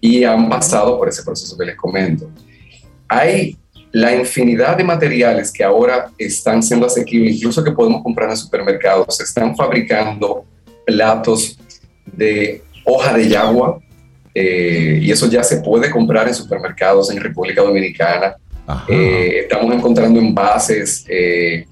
y 0.00 0.22
han 0.24 0.48
pasado 0.48 0.98
por 0.98 1.08
ese 1.08 1.22
proceso 1.22 1.56
que 1.56 1.64
les 1.64 1.76
comento. 1.76 2.30
Hay 3.08 3.56
la 3.94 4.12
infinidad 4.12 4.76
de 4.76 4.82
materiales 4.82 5.52
que 5.52 5.62
ahora 5.62 6.10
están 6.18 6.64
siendo 6.64 6.86
asequibles, 6.86 7.36
incluso 7.36 7.62
que 7.62 7.70
podemos 7.70 8.02
comprar 8.02 8.28
en 8.28 8.36
supermercados. 8.36 9.16
Se 9.16 9.22
están 9.22 9.54
fabricando 9.54 10.44
platos 10.84 11.56
de 12.04 12.60
hoja 12.84 13.16
de 13.16 13.28
yagua 13.28 13.78
eh, 14.34 14.98
y 15.00 15.12
eso 15.12 15.30
ya 15.30 15.44
se 15.44 15.58
puede 15.58 15.92
comprar 15.92 16.26
en 16.26 16.34
supermercados 16.34 17.08
en 17.12 17.20
República 17.20 17.62
Dominicana. 17.62 18.34
Eh, 18.88 19.42
estamos 19.42 19.72
encontrando 19.72 20.18
envases, 20.18 21.04
eh, 21.08 21.64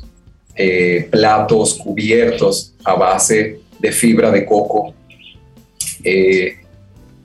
platos 1.10 1.74
cubiertos 1.74 2.72
a 2.84 2.94
base 2.94 3.58
de 3.80 3.90
fibra 3.90 4.30
de 4.30 4.44
coco 4.46 4.94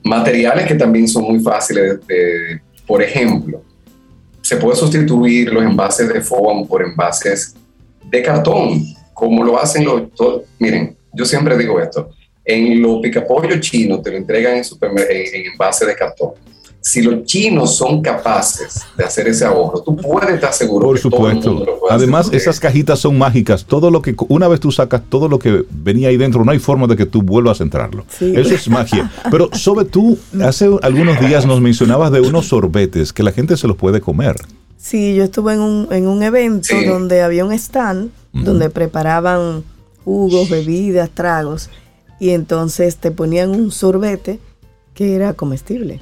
materiales 0.02 0.66
que 0.66 0.74
también 0.74 1.06
son 1.06 1.22
muy 1.22 1.38
fáciles 1.38 2.04
de, 2.08 2.60
por 2.84 3.00
ejemplo, 3.00 3.62
se 4.48 4.56
puede 4.56 4.76
sustituir 4.76 5.52
los 5.52 5.62
envases 5.62 6.10
de 6.10 6.22
foam 6.22 6.66
por 6.66 6.82
envases 6.82 7.54
de 8.02 8.22
cartón, 8.22 8.82
como 9.12 9.44
lo 9.44 9.60
hacen 9.60 9.84
los... 9.84 10.04
miren, 10.58 10.96
yo 11.12 11.26
siempre 11.26 11.54
digo 11.58 11.78
esto, 11.78 12.08
en 12.46 12.80
los 12.80 12.98
picapollos 13.02 13.60
chinos 13.60 14.02
te 14.02 14.10
lo 14.10 14.16
entregan 14.16 14.54
en, 14.56 14.62
en, 14.62 15.34
en 15.34 15.52
envase 15.52 15.84
de 15.84 15.94
cartón 15.94 16.30
si 16.88 17.02
los 17.02 17.22
chinos 17.24 17.76
son 17.76 18.00
capaces 18.00 18.86
de 18.96 19.04
hacer 19.04 19.28
ese 19.28 19.44
ahorro, 19.44 19.82
tú 19.82 19.94
puedes 19.94 20.30
estar 20.30 20.54
seguro. 20.54 20.86
Por 20.86 20.98
supuesto. 20.98 21.66
Además, 21.90 22.30
esas 22.32 22.58
cajitas 22.58 22.98
son 22.98 23.18
mágicas. 23.18 23.66
Todo 23.66 23.90
lo 23.90 24.00
que 24.00 24.16
una 24.28 24.48
vez 24.48 24.58
tú 24.58 24.72
sacas 24.72 25.02
todo 25.06 25.28
lo 25.28 25.38
que 25.38 25.66
venía 25.70 26.08
ahí 26.08 26.16
dentro, 26.16 26.46
no 26.46 26.50
hay 26.50 26.58
forma 26.58 26.86
de 26.86 26.96
que 26.96 27.04
tú 27.04 27.20
vuelvas 27.20 27.60
a 27.60 27.64
entrarlo. 27.64 28.06
Eso 28.18 28.54
es 28.54 28.70
magia. 28.70 29.12
Pero 29.30 29.50
sobre 29.52 29.84
tú, 29.84 30.18
hace 30.42 30.70
algunos 30.80 31.20
días 31.20 31.44
nos 31.44 31.60
mencionabas 31.60 32.10
de 32.10 32.22
unos 32.22 32.48
sorbetes 32.48 33.12
que 33.12 33.22
la 33.22 33.32
gente 33.32 33.58
se 33.58 33.68
los 33.68 33.76
puede 33.76 34.00
comer. 34.00 34.36
Sí, 34.78 35.14
yo 35.14 35.24
estuve 35.24 35.52
en 35.52 35.60
un, 35.60 35.88
en 35.90 36.06
un 36.06 36.22
evento 36.22 36.74
donde 36.86 37.20
había 37.20 37.44
un 37.44 37.52
stand 37.52 38.10
donde 38.32 38.70
preparaban 38.70 39.62
jugos, 40.06 40.48
bebidas, 40.48 41.10
tragos, 41.10 41.68
y 42.18 42.30
entonces 42.30 42.96
te 42.96 43.10
ponían 43.10 43.50
un 43.50 43.72
sorbete 43.72 44.38
que 44.94 45.14
era 45.14 45.34
comestible. 45.34 46.00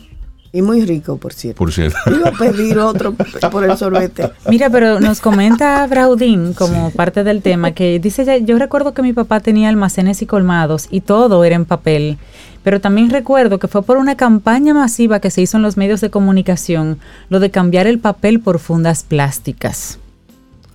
Y 0.56 0.62
muy 0.62 0.86
rico, 0.86 1.18
por 1.18 1.34
cierto. 1.34 1.58
Por 1.58 1.70
cierto. 1.70 1.98
Iba 2.06 2.30
a 2.30 2.32
pedir 2.32 2.78
otro 2.78 3.12
por 3.52 3.62
el 3.62 3.76
sorbete. 3.76 4.30
Mira, 4.48 4.70
pero 4.70 5.00
nos 5.00 5.20
comenta 5.20 5.86
Braudín 5.86 6.54
como 6.54 6.90
parte 6.92 7.24
del 7.24 7.42
tema 7.42 7.72
que 7.72 7.98
dice, 7.98 8.42
yo 8.42 8.58
recuerdo 8.58 8.94
que 8.94 9.02
mi 9.02 9.12
papá 9.12 9.40
tenía 9.40 9.68
almacenes 9.68 10.22
y 10.22 10.26
colmados 10.26 10.88
y 10.90 11.02
todo 11.02 11.44
era 11.44 11.56
en 11.56 11.66
papel. 11.66 12.16
Pero 12.64 12.80
también 12.80 13.10
recuerdo 13.10 13.58
que 13.58 13.68
fue 13.68 13.82
por 13.82 13.98
una 13.98 14.16
campaña 14.16 14.72
masiva 14.72 15.20
que 15.20 15.30
se 15.30 15.42
hizo 15.42 15.58
en 15.58 15.62
los 15.62 15.76
medios 15.76 16.00
de 16.00 16.08
comunicación, 16.08 17.00
lo 17.28 17.38
de 17.38 17.50
cambiar 17.50 17.86
el 17.86 17.98
papel 17.98 18.40
por 18.40 18.58
fundas 18.58 19.02
plásticas. 19.02 19.98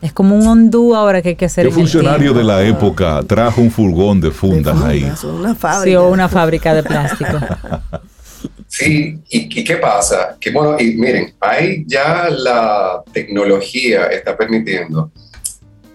Es 0.04 0.14
como 0.14 0.36
un 0.36 0.46
hondú 0.46 0.96
ahora 0.96 1.24
que 1.24 1.30
hay 1.30 1.36
que 1.36 1.46
hacer. 1.46 1.66
¿Qué 1.66 1.74
funcionario 1.74 2.34
de 2.34 2.44
la 2.44 2.62
época 2.62 3.24
trajo 3.26 3.62
un 3.62 3.72
furgón 3.72 4.22
de 4.22 4.30
fundas, 4.30 4.80
ahí? 4.84 5.12
Una 5.24 5.56
fábrica. 5.56 5.84
Sí, 5.84 5.96
o 5.96 6.08
una 6.08 6.30
fábrica 6.30 6.76
de 6.76 6.84
plástico. 6.84 7.40
Sí, 8.68 9.20
¿Y, 9.30 9.64
qué 9.64 9.76
pasa? 9.76 10.38
Que 10.40 10.50
bueno, 10.52 10.80
y 10.80 10.96
miren, 10.96 11.34
ahí 11.40 11.84
ya 11.86 12.30
la 12.30 13.04
tecnología 13.12 14.06
está 14.06 14.38
permitiendo 14.38 15.12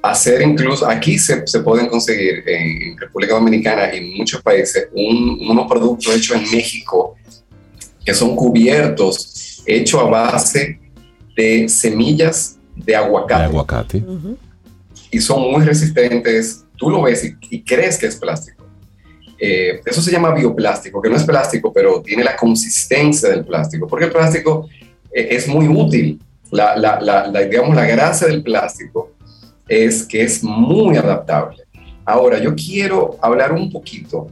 hacer 0.03 0.43
incluso, 0.43 0.89
aquí 0.89 1.19
se, 1.19 1.47
se 1.47 1.61
pueden 1.61 1.89
conseguir 1.89 2.45
en, 2.47 2.97
República 2.99 3.35
Dominicana 3.35 3.93
y 3.95 3.99
en 3.99 4.17
muchos 4.19 4.43
países 4.43 4.89
unos 4.93 5.67
productos 5.67 6.15
hechos 6.15 6.37
en 6.37 6.51
México 6.51 7.17
que 8.05 8.15
son 8.15 8.37
cubiertos, 8.37 9.63
hechos 9.67 10.01
a 10.01 10.05
base 10.05 10.79
de 11.35 11.69
semillas 11.69 12.59
de 12.77 12.95
aguacate. 12.95 13.41
De 13.41 13.47
aguacate. 13.47 14.05
Y 15.11 15.19
son 15.21 15.51
muy 15.51 15.65
resistentes. 15.65 16.65
Tú 16.77 16.91
lo 16.91 17.03
ves 17.03 17.35
y 17.51 17.63
crees 17.63 17.99
que 17.99 18.07
es 18.07 18.17
plástico 18.17 18.56
eh, 19.39 19.81
eso 19.85 20.01
se 20.01 20.11
llama 20.11 20.35
bioplástico, 20.35 21.01
que 21.01 21.11
no 21.11 21.17
es 21.17 21.25
plástico, 21.25 21.73
pero 21.73 22.01
tiene 22.01 22.25
la 22.25 22.37
consistencia 22.37 23.29
del 23.29 23.45
plástico, 23.45 23.87
porque 23.87 24.07
el 24.07 24.13
plástico 24.13 24.69
eh, 25.13 25.29
es 25.31 25.49
muy 25.49 25.69
útil. 25.69 26.21
La, 26.51 26.77
la, 26.77 27.01
la, 27.01 27.29
digamos, 27.43 27.75
la 27.75 27.87
gracia 27.87 28.29
del 28.29 28.43
plástico 28.43 29.13
es 29.69 30.05
que 30.05 30.23
es 30.23 30.43
muy 30.43 30.97
adaptable. 30.97 31.65
Ahora, 32.05 32.39
yo 32.39 32.55
quiero 32.55 33.19
hablar 33.21 33.53
un 33.53 33.71
poquito 33.71 34.29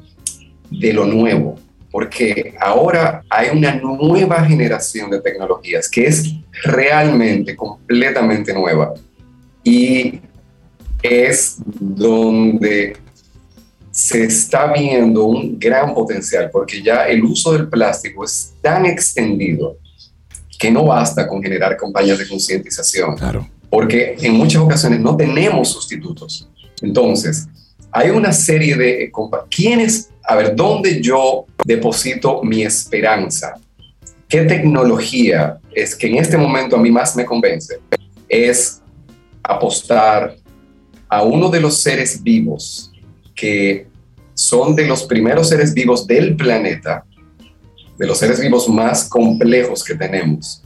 de 0.70 0.92
lo 0.92 1.04
nuevo, 1.04 1.56
porque 1.90 2.54
ahora 2.60 3.22
hay 3.28 3.56
una 3.56 3.74
nueva 3.74 4.44
generación 4.44 5.10
de 5.10 5.20
tecnologías 5.20 5.88
que 5.88 6.06
es 6.06 6.32
realmente 6.64 7.54
completamente 7.56 8.54
nueva 8.54 8.94
y 9.62 10.20
es 11.02 11.56
donde 11.66 12.96
se 13.94 14.24
está 14.24 14.72
viendo 14.72 15.22
un 15.22 15.56
gran 15.56 15.94
potencial 15.94 16.50
porque 16.50 16.82
ya 16.82 17.06
el 17.06 17.22
uso 17.22 17.52
del 17.52 17.68
plástico 17.68 18.24
es 18.24 18.52
tan 18.60 18.84
extendido 18.86 19.78
que 20.58 20.68
no 20.68 20.86
basta 20.86 21.28
con 21.28 21.40
generar 21.40 21.76
campañas 21.76 22.18
de 22.18 22.26
concientización. 22.26 23.14
Claro. 23.14 23.48
Porque 23.70 24.16
en 24.20 24.32
muchas 24.32 24.62
ocasiones 24.62 24.98
no 24.98 25.16
tenemos 25.16 25.68
sustitutos. 25.68 26.48
Entonces, 26.82 27.46
hay 27.92 28.10
una 28.10 28.32
serie 28.32 28.76
de... 28.76 29.12
¿Quiénes? 29.48 30.10
A 30.24 30.34
ver, 30.34 30.56
¿dónde 30.56 31.00
yo 31.00 31.46
deposito 31.64 32.42
mi 32.42 32.64
esperanza? 32.64 33.54
¿Qué 34.28 34.42
tecnología 34.42 35.58
es 35.72 35.94
que 35.94 36.08
en 36.08 36.16
este 36.16 36.36
momento 36.36 36.74
a 36.74 36.80
mí 36.80 36.90
más 36.90 37.14
me 37.14 37.24
convence? 37.24 37.78
Es 38.28 38.82
apostar 39.40 40.34
a 41.08 41.22
uno 41.22 41.48
de 41.48 41.60
los 41.60 41.80
seres 41.80 42.20
vivos 42.20 42.90
que 43.34 43.86
son 44.34 44.74
de 44.74 44.86
los 44.86 45.04
primeros 45.04 45.48
seres 45.48 45.72
vivos 45.72 46.06
del 46.06 46.36
planeta, 46.36 47.04
de 47.96 48.06
los 48.06 48.18
seres 48.18 48.40
vivos 48.40 48.68
más 48.68 49.08
complejos 49.08 49.84
que 49.84 49.94
tenemos, 49.94 50.62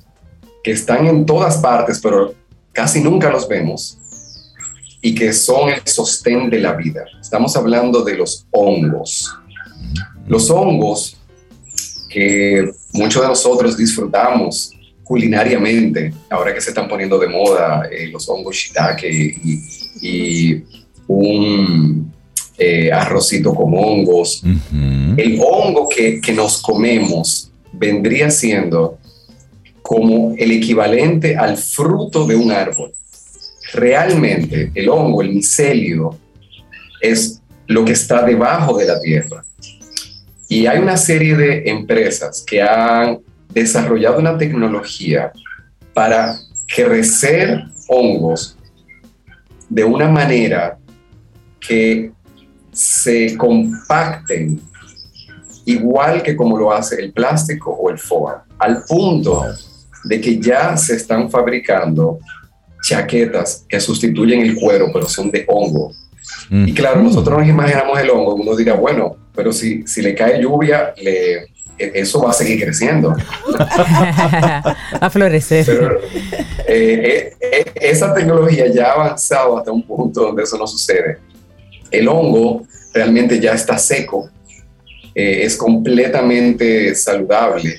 que 0.62 0.72
están 0.72 1.06
en 1.06 1.26
todas 1.26 1.58
partes, 1.58 2.00
pero 2.02 2.34
casi 2.72 3.00
nunca 3.02 3.30
los 3.30 3.46
vemos, 3.46 3.98
y 5.00 5.14
que 5.14 5.32
son 5.32 5.70
el 5.70 5.82
sostén 5.86 6.50
de 6.50 6.58
la 6.58 6.72
vida. 6.72 7.04
Estamos 7.20 7.56
hablando 7.56 8.02
de 8.02 8.16
los 8.16 8.46
hongos. 8.50 9.32
Los 10.26 10.50
hongos 10.50 11.16
que 12.10 12.70
muchos 12.92 13.22
de 13.22 13.28
nosotros 13.28 13.76
disfrutamos 13.76 14.72
culinariamente, 15.04 16.12
ahora 16.28 16.52
que 16.52 16.60
se 16.60 16.70
están 16.70 16.88
poniendo 16.88 17.18
de 17.18 17.28
moda 17.28 17.88
eh, 17.90 18.08
los 18.08 18.28
hongos 18.28 18.56
shiitake 18.56 19.08
y, 19.08 19.62
y 20.02 20.64
un 21.06 22.12
eh, 22.58 22.90
arrocito 22.92 23.54
con 23.54 23.72
hongos. 23.74 24.42
El 25.16 25.40
hongo 25.40 25.88
que, 25.88 26.20
que 26.20 26.32
nos 26.32 26.60
comemos 26.60 27.50
vendría 27.72 28.30
siendo 28.30 28.98
como 29.82 30.34
el 30.36 30.50
equivalente 30.50 31.36
al 31.36 31.56
fruto 31.56 32.26
de 32.26 32.36
un 32.36 32.50
árbol. 32.50 32.92
Realmente 33.72 34.70
el 34.74 34.88
hongo, 34.88 35.22
el 35.22 35.32
micelio, 35.32 36.18
es 37.00 37.40
lo 37.66 37.84
que 37.84 37.92
está 37.92 38.22
debajo 38.22 38.76
de 38.76 38.86
la 38.86 39.00
tierra. 39.00 39.44
Y 40.48 40.66
hay 40.66 40.78
una 40.78 40.96
serie 40.96 41.36
de 41.36 41.70
empresas 41.70 42.42
que 42.46 42.62
han 42.62 43.20
desarrollado 43.50 44.18
una 44.18 44.36
tecnología 44.36 45.32
para 45.94 46.38
crecer 46.74 47.64
hongos 47.88 48.56
de 49.68 49.84
una 49.84 50.08
manera 50.08 50.78
que 51.60 52.12
se 52.78 53.36
compacten 53.36 54.60
igual 55.64 56.22
que 56.22 56.36
como 56.36 56.56
lo 56.56 56.72
hace 56.72 56.94
el 57.02 57.12
plástico 57.12 57.72
o 57.72 57.90
el 57.90 57.98
foam, 57.98 58.36
al 58.56 58.84
punto 58.84 59.46
de 60.04 60.20
que 60.20 60.38
ya 60.38 60.76
se 60.76 60.94
están 60.94 61.28
fabricando 61.28 62.20
chaquetas 62.80 63.64
que 63.68 63.80
sustituyen 63.80 64.42
el 64.42 64.54
cuero, 64.54 64.90
pero 64.92 65.08
son 65.08 65.28
de 65.32 65.44
hongo. 65.48 65.92
Y 66.50 66.72
claro, 66.72 67.02
nosotros 67.02 67.40
nos 67.40 67.48
imaginamos 67.48 67.98
el 67.98 68.10
hongo, 68.10 68.36
uno 68.36 68.54
dirá, 68.54 68.74
bueno, 68.74 69.16
pero 69.34 69.52
si, 69.52 69.84
si 69.84 70.00
le 70.00 70.14
cae 70.14 70.40
lluvia, 70.40 70.94
le, 71.02 71.34
e, 71.76 71.92
eso 71.94 72.22
va 72.22 72.30
a 72.30 72.32
seguir 72.32 72.62
creciendo. 72.62 73.16
a 73.58 75.10
florecer. 75.10 75.66
Pero, 75.66 75.98
eh, 76.68 77.32
eh, 77.40 77.64
esa 77.74 78.14
tecnología 78.14 78.68
ya 78.68 78.90
ha 78.90 78.92
avanzado 78.92 79.58
hasta 79.58 79.72
un 79.72 79.82
punto 79.82 80.20
donde 80.20 80.44
eso 80.44 80.56
no 80.56 80.66
sucede 80.68 81.18
el 81.90 82.08
hongo 82.08 82.66
realmente 82.92 83.40
ya 83.40 83.52
está 83.52 83.78
seco, 83.78 84.30
eh, 85.14 85.40
es 85.42 85.56
completamente 85.56 86.94
saludable. 86.94 87.78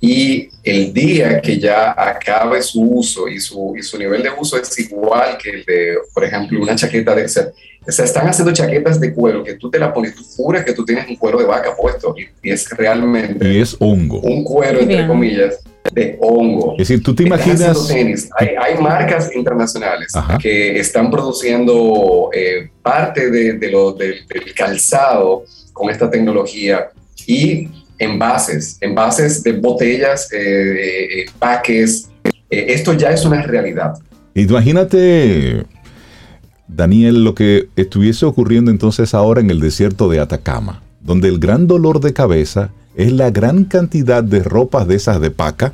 Y 0.00 0.50
el 0.62 0.92
día 0.92 1.40
que 1.40 1.58
ya 1.58 1.94
acabe 1.96 2.60
su 2.60 2.82
uso 2.82 3.26
y 3.26 3.40
su, 3.40 3.74
y 3.78 3.82
su 3.82 3.98
nivel 3.98 4.22
de 4.22 4.30
uso 4.38 4.58
es 4.58 4.78
igual 4.78 5.38
que 5.38 5.50
el 5.50 5.64
de, 5.64 5.94
por 6.12 6.24
ejemplo, 6.24 6.60
una 6.60 6.74
chaqueta 6.74 7.14
de... 7.14 7.24
O 7.24 7.92
sea, 7.92 8.04
están 8.04 8.26
haciendo 8.26 8.52
chaquetas 8.52 8.98
de 8.98 9.12
cuero 9.12 9.44
que 9.44 9.54
tú 9.54 9.70
te 9.70 9.78
la 9.78 9.92
pones, 9.92 10.14
tú 10.14 10.22
juras 10.36 10.64
que 10.64 10.72
tú 10.72 10.84
tienes 10.84 11.08
un 11.08 11.16
cuero 11.16 11.38
de 11.38 11.44
vaca 11.44 11.74
puesto 11.76 12.14
y, 12.42 12.50
es 12.50 12.68
realmente... 12.70 13.46
Y 13.48 13.60
es 13.60 13.76
hongo. 13.78 14.20
Un 14.20 14.42
cuero, 14.44 14.80
entre 14.80 15.06
comillas, 15.06 15.60
de 15.92 16.16
hongo. 16.20 16.72
Es 16.72 16.88
decir, 16.88 17.02
tú 17.02 17.14
te 17.14 17.24
imaginas... 17.24 17.90
Hay, 17.90 18.48
hay, 18.58 18.78
marcas 18.80 19.34
internacionales 19.34 20.12
que 20.40 20.78
están 20.78 21.10
produciendo 21.10 22.30
eh, 22.32 22.70
parte 22.82 23.30
de, 23.30 23.70
lo, 23.70 23.92
del 23.92 24.24
calzado 24.56 25.44
con 25.72 25.90
esta 25.90 26.10
tecnología 26.10 26.90
y 27.26 27.68
envases, 27.98 28.78
envases 28.80 29.42
de 29.42 29.52
botellas, 29.52 30.32
eh, 30.32 31.20
eh 31.20 31.26
paques. 31.38 32.08
Eh, 32.50 32.66
esto 32.68 32.92
ya 32.94 33.10
es 33.10 33.24
una 33.24 33.42
realidad. 33.42 33.94
Imagínate, 34.34 35.64
Daniel, 36.66 37.24
lo 37.24 37.34
que 37.34 37.68
estuviese 37.76 38.24
ocurriendo 38.24 38.70
entonces 38.70 39.14
ahora 39.14 39.40
en 39.40 39.50
el 39.50 39.60
desierto 39.60 40.08
de 40.08 40.20
Atacama, 40.20 40.82
donde 41.00 41.28
el 41.28 41.38
gran 41.38 41.66
dolor 41.66 42.00
de 42.00 42.12
cabeza 42.12 42.70
es 42.96 43.12
la 43.12 43.30
gran 43.30 43.64
cantidad 43.64 44.22
de 44.22 44.42
ropas 44.42 44.86
de 44.86 44.94
esas 44.96 45.20
de 45.20 45.30
paca 45.30 45.72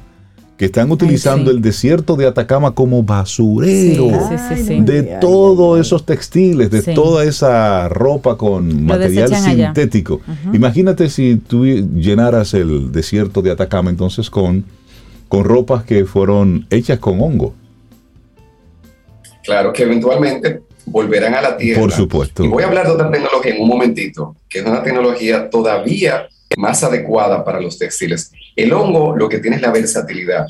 que 0.60 0.66
están 0.66 0.90
utilizando 0.90 1.50
el 1.50 1.62
desierto 1.62 2.16
de 2.16 2.26
Atacama 2.26 2.74
como 2.74 3.02
basurero 3.02 4.08
de 4.84 5.16
todos 5.18 5.80
esos 5.80 6.04
textiles, 6.04 6.70
de 6.70 6.82
toda 6.82 7.24
esa 7.24 7.88
ropa 7.88 8.36
con 8.36 8.84
material 8.84 9.34
sintético. 9.34 10.20
Imagínate 10.52 11.08
si 11.08 11.36
tú 11.36 11.64
llenaras 11.64 12.52
el 12.52 12.92
desierto 12.92 13.40
de 13.40 13.52
Atacama 13.52 13.88
entonces 13.88 14.28
con, 14.28 14.66
con 15.28 15.44
ropas 15.44 15.84
que 15.84 16.04
fueron 16.04 16.66
hechas 16.68 16.98
con 16.98 17.22
hongo. 17.22 17.54
Claro, 19.42 19.72
que 19.72 19.84
eventualmente 19.84 20.60
volverán 20.84 21.34
a 21.36 21.40
la 21.40 21.56
tierra. 21.56 21.80
Por 21.80 21.90
supuesto. 21.90 22.44
Y 22.44 22.48
voy 22.48 22.64
a 22.64 22.66
hablar 22.66 22.86
de 22.86 22.92
otra 22.92 23.10
tecnología 23.10 23.54
en 23.54 23.62
un 23.62 23.68
momentito, 23.68 24.36
que 24.46 24.58
es 24.58 24.66
una 24.66 24.82
tecnología 24.82 25.48
todavía 25.48 26.28
más 26.57 26.82
adecuada 26.82 27.44
para 27.44 27.61
los 27.61 27.78
textiles. 27.78 28.32
El 28.57 28.72
hongo 28.72 29.16
lo 29.16 29.28
que 29.28 29.38
tiene 29.38 29.57
es 29.57 29.62
la 29.62 29.70
versatilidad. 29.70 30.46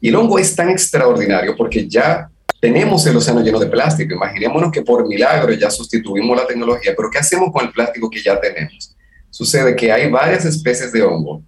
Y 0.00 0.08
el 0.08 0.16
hongo 0.16 0.38
es 0.38 0.54
tan 0.54 0.68
extraordinario 0.70 1.56
porque 1.56 1.88
ya 1.88 2.30
tenemos 2.60 3.06
el 3.06 3.16
océano 3.16 3.40
lleno 3.40 3.58
de 3.58 3.66
plástico. 3.66 4.14
Imaginémonos 4.14 4.70
que 4.70 4.82
por 4.82 5.06
milagro 5.06 5.52
ya 5.52 5.70
sustituimos 5.70 6.36
la 6.36 6.46
tecnología, 6.46 6.94
pero 6.96 7.10
¿qué 7.10 7.18
hacemos 7.18 7.50
con 7.52 7.66
el 7.66 7.72
plástico 7.72 8.10
que 8.10 8.22
ya 8.22 8.40
tenemos? 8.40 8.94
Sucede 9.30 9.76
que 9.76 9.92
hay 9.92 10.10
varias 10.10 10.44
especies 10.44 10.92
de 10.92 11.02
hongo 11.02 11.42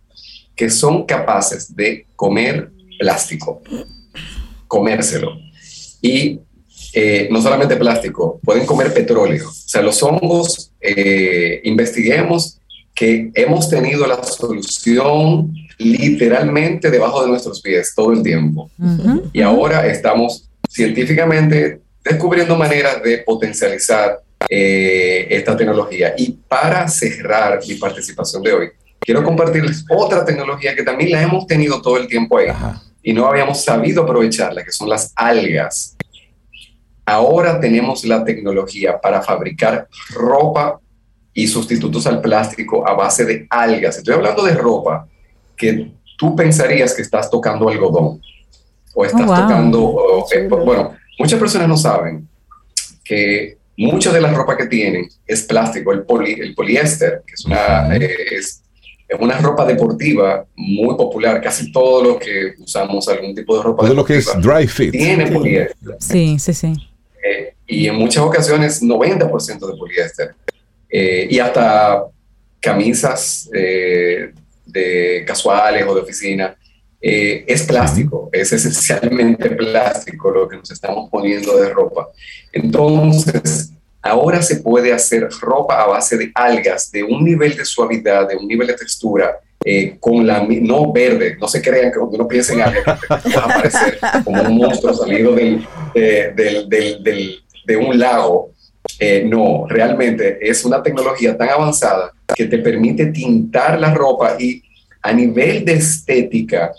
que 0.54 0.68
son 0.68 1.06
capaces 1.06 1.74
de 1.74 2.06
comer 2.14 2.70
plástico, 2.98 3.62
comérselo. 4.68 5.32
Y 6.02 6.40
eh, 6.92 7.28
no 7.30 7.40
solamente 7.40 7.76
plástico, 7.76 8.40
pueden 8.42 8.66
comer 8.66 8.92
petróleo. 8.92 9.48
O 9.48 9.52
sea, 9.52 9.80
los 9.80 10.02
hongos, 10.02 10.72
eh, 10.80 11.60
investiguemos 11.64 12.59
que 12.94 13.30
hemos 13.34 13.68
tenido 13.68 14.06
la 14.06 14.22
solución 14.22 15.52
literalmente 15.78 16.90
debajo 16.90 17.22
de 17.22 17.28
nuestros 17.28 17.62
pies 17.62 17.94
todo 17.94 18.12
el 18.12 18.22
tiempo. 18.22 18.70
y 19.32 19.40
ahora 19.40 19.86
estamos 19.86 20.48
científicamente 20.68 21.80
descubriendo 22.04 22.56
maneras 22.56 23.02
de 23.02 23.18
potencializar 23.18 24.20
eh, 24.48 25.26
esta 25.30 25.56
tecnología. 25.56 26.14
Y 26.16 26.32
para 26.32 26.88
cerrar 26.88 27.60
mi 27.66 27.74
participación 27.74 28.42
de 28.42 28.52
hoy, 28.52 28.68
quiero 28.98 29.22
compartirles 29.22 29.84
otra 29.88 30.24
tecnología 30.24 30.74
que 30.74 30.82
también 30.82 31.12
la 31.12 31.22
hemos 31.22 31.46
tenido 31.46 31.80
todo 31.80 31.96
el 31.96 32.06
tiempo 32.06 32.38
ahí 32.38 32.48
y 33.02 33.12
no 33.12 33.26
habíamos 33.26 33.64
sabido 33.64 34.02
aprovecharla, 34.02 34.64
que 34.64 34.72
son 34.72 34.88
las 34.88 35.12
algas. 35.16 35.96
Ahora 37.04 37.58
tenemos 37.60 38.04
la 38.04 38.24
tecnología 38.24 39.00
para 39.00 39.22
fabricar 39.22 39.88
ropa 40.10 40.78
y 41.32 41.46
sustitutos 41.46 42.06
al 42.06 42.20
plástico 42.20 42.86
a 42.86 42.94
base 42.94 43.24
de 43.24 43.46
algas. 43.50 43.98
Estoy 43.98 44.14
hablando 44.14 44.44
de 44.44 44.54
ropa 44.54 45.06
que 45.56 45.92
tú 46.16 46.34
pensarías 46.34 46.94
que 46.94 47.02
estás 47.02 47.30
tocando 47.30 47.68
algodón 47.68 48.20
o 48.94 49.04
estás 49.04 49.22
oh, 49.22 49.34
tocando, 49.34 50.26
eh, 50.32 50.48
bueno, 50.48 50.94
muchas 51.18 51.38
personas 51.38 51.68
no 51.68 51.76
saben 51.76 52.28
que 53.04 53.58
mucha 53.76 54.12
de 54.12 54.20
la 54.20 54.32
ropa 54.32 54.56
que 54.56 54.66
tienen 54.66 55.08
es 55.26 55.42
plástico, 55.44 55.92
el, 55.92 56.04
el 56.40 56.54
poliéster, 56.54 57.22
que 57.26 57.34
es 57.34 57.44
una, 57.44 57.96
eh, 57.96 58.16
es, 58.32 58.62
una 59.18 59.38
ropa 59.38 59.64
deportiva 59.64 60.44
muy 60.54 60.94
popular, 60.96 61.40
casi 61.40 61.72
todo 61.72 62.04
lo 62.04 62.18
que 62.18 62.54
usamos 62.58 63.08
algún 63.08 63.34
tipo 63.34 63.56
de 63.56 63.62
ropa 63.62 63.84
todo 63.84 63.94
lo 63.94 64.04
que 64.04 64.18
es 64.18 64.30
dry 64.40 64.68
fit. 64.68 64.92
Tiene 64.92 65.26
poliéster. 65.30 65.96
Sí, 65.98 66.38
sí, 66.38 66.52
sí. 66.52 66.74
Eh, 67.24 67.54
y 67.66 67.86
en 67.86 67.96
muchas 67.96 68.22
ocasiones 68.22 68.82
90% 68.82 69.66
de 69.66 69.76
poliéster. 69.76 70.34
Y 70.90 71.38
hasta 71.38 72.04
camisas 72.60 73.48
de 73.50 75.24
casuales 75.26 75.84
o 75.86 75.94
de 75.94 76.00
oficina, 76.00 76.56
eh, 77.02 77.44
es 77.46 77.62
plástico, 77.62 78.28
es 78.30 78.52
esencialmente 78.52 79.50
plástico 79.50 80.30
lo 80.30 80.46
que 80.46 80.56
nos 80.56 80.70
estamos 80.70 81.08
poniendo 81.10 81.56
de 81.56 81.70
ropa. 81.70 82.08
Entonces, 82.52 83.70
ahora 84.02 84.42
se 84.42 84.56
puede 84.56 84.92
hacer 84.92 85.28
ropa 85.40 85.80
a 85.80 85.86
base 85.86 86.18
de 86.18 86.30
algas, 86.34 86.92
de 86.92 87.02
un 87.02 87.24
nivel 87.24 87.56
de 87.56 87.64
suavidad, 87.64 88.28
de 88.28 88.36
un 88.36 88.46
nivel 88.46 88.66
de 88.66 88.74
textura, 88.74 89.38
eh, 89.64 89.96
con 89.98 90.26
la 90.26 90.42
no 90.42 90.92
verde, 90.92 91.36
no 91.38 91.48
se 91.48 91.62
crean 91.62 91.90
que 91.90 91.98
cuando 91.98 92.16
uno 92.16 92.28
piensa 92.28 92.52
en 92.52 92.62
algas, 92.62 93.00
va 93.10 93.42
a 93.44 93.44
aparecer 93.44 93.98
como 94.24 94.42
un 94.42 94.56
monstruo 94.58 94.92
salido 94.92 95.34
del, 95.34 95.66
del, 95.94 96.68
del, 96.68 97.42
de 97.64 97.76
un 97.76 97.98
lago. 97.98 98.52
Eh, 98.98 99.24
no, 99.26 99.66
realmente 99.68 100.38
es 100.40 100.64
una 100.64 100.82
tecnología 100.82 101.36
tan 101.36 101.48
avanzada 101.48 102.12
que 102.34 102.46
te 102.46 102.58
permite 102.58 103.06
tintar 103.06 103.78
la 103.78 103.92
ropa 103.94 104.36
y 104.38 104.62
a 105.02 105.12
nivel 105.12 105.64
de 105.64 105.74
estética, 105.74 106.72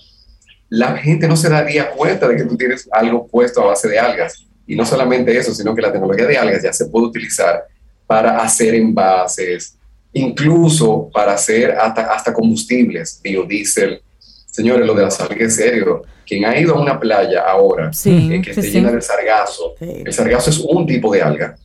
la 0.69 0.95
gente 0.97 1.27
no 1.27 1.35
se 1.35 1.49
daría 1.49 1.89
cuenta 1.91 2.27
de 2.27 2.37
que 2.37 2.43
tú 2.45 2.55
tienes 2.55 2.87
algo 2.91 3.27
puesto 3.27 3.61
a 3.61 3.67
base 3.67 3.89
de 3.89 3.99
algas. 3.99 4.45
Y 4.67 4.75
no 4.75 4.85
solamente 4.85 5.35
eso, 5.35 5.53
sino 5.53 5.75
que 5.75 5.81
la 5.81 5.91
tecnología 5.91 6.25
de 6.25 6.37
algas 6.37 6.63
ya 6.63 6.71
se 6.71 6.85
puede 6.85 7.07
utilizar 7.07 7.65
para 8.07 8.37
hacer 8.39 8.75
envases, 8.75 9.77
incluso 10.13 11.09
para 11.11 11.33
hacer 11.33 11.71
hasta, 11.71 12.13
hasta 12.13 12.33
combustibles, 12.33 13.19
biodiesel. 13.21 14.01
Señores, 14.49 14.85
lo 14.85 14.93
de 14.93 15.03
las 15.03 15.19
algas 15.19 15.39
es 15.39 15.55
serio. 15.55 16.03
Quien 16.25 16.45
ha 16.45 16.57
ido 16.57 16.75
a 16.75 16.81
una 16.81 16.99
playa 16.99 17.41
ahora 17.41 17.91
eh, 18.05 18.41
que 18.41 18.51
esté 18.51 18.69
llena 18.69 18.91
de 18.91 19.01
sargazo, 19.01 19.75
el 19.79 20.13
sargazo 20.13 20.49
es 20.49 20.59
un 20.59 20.85
tipo 20.85 21.11
de 21.11 21.21
alga. 21.21 21.55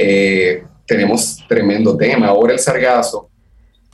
Eh, 0.00 0.62
tenemos 0.86 1.44
tremendo 1.48 1.96
tema. 1.96 2.28
Ahora 2.28 2.52
el 2.52 2.60
sargazo 2.60 3.28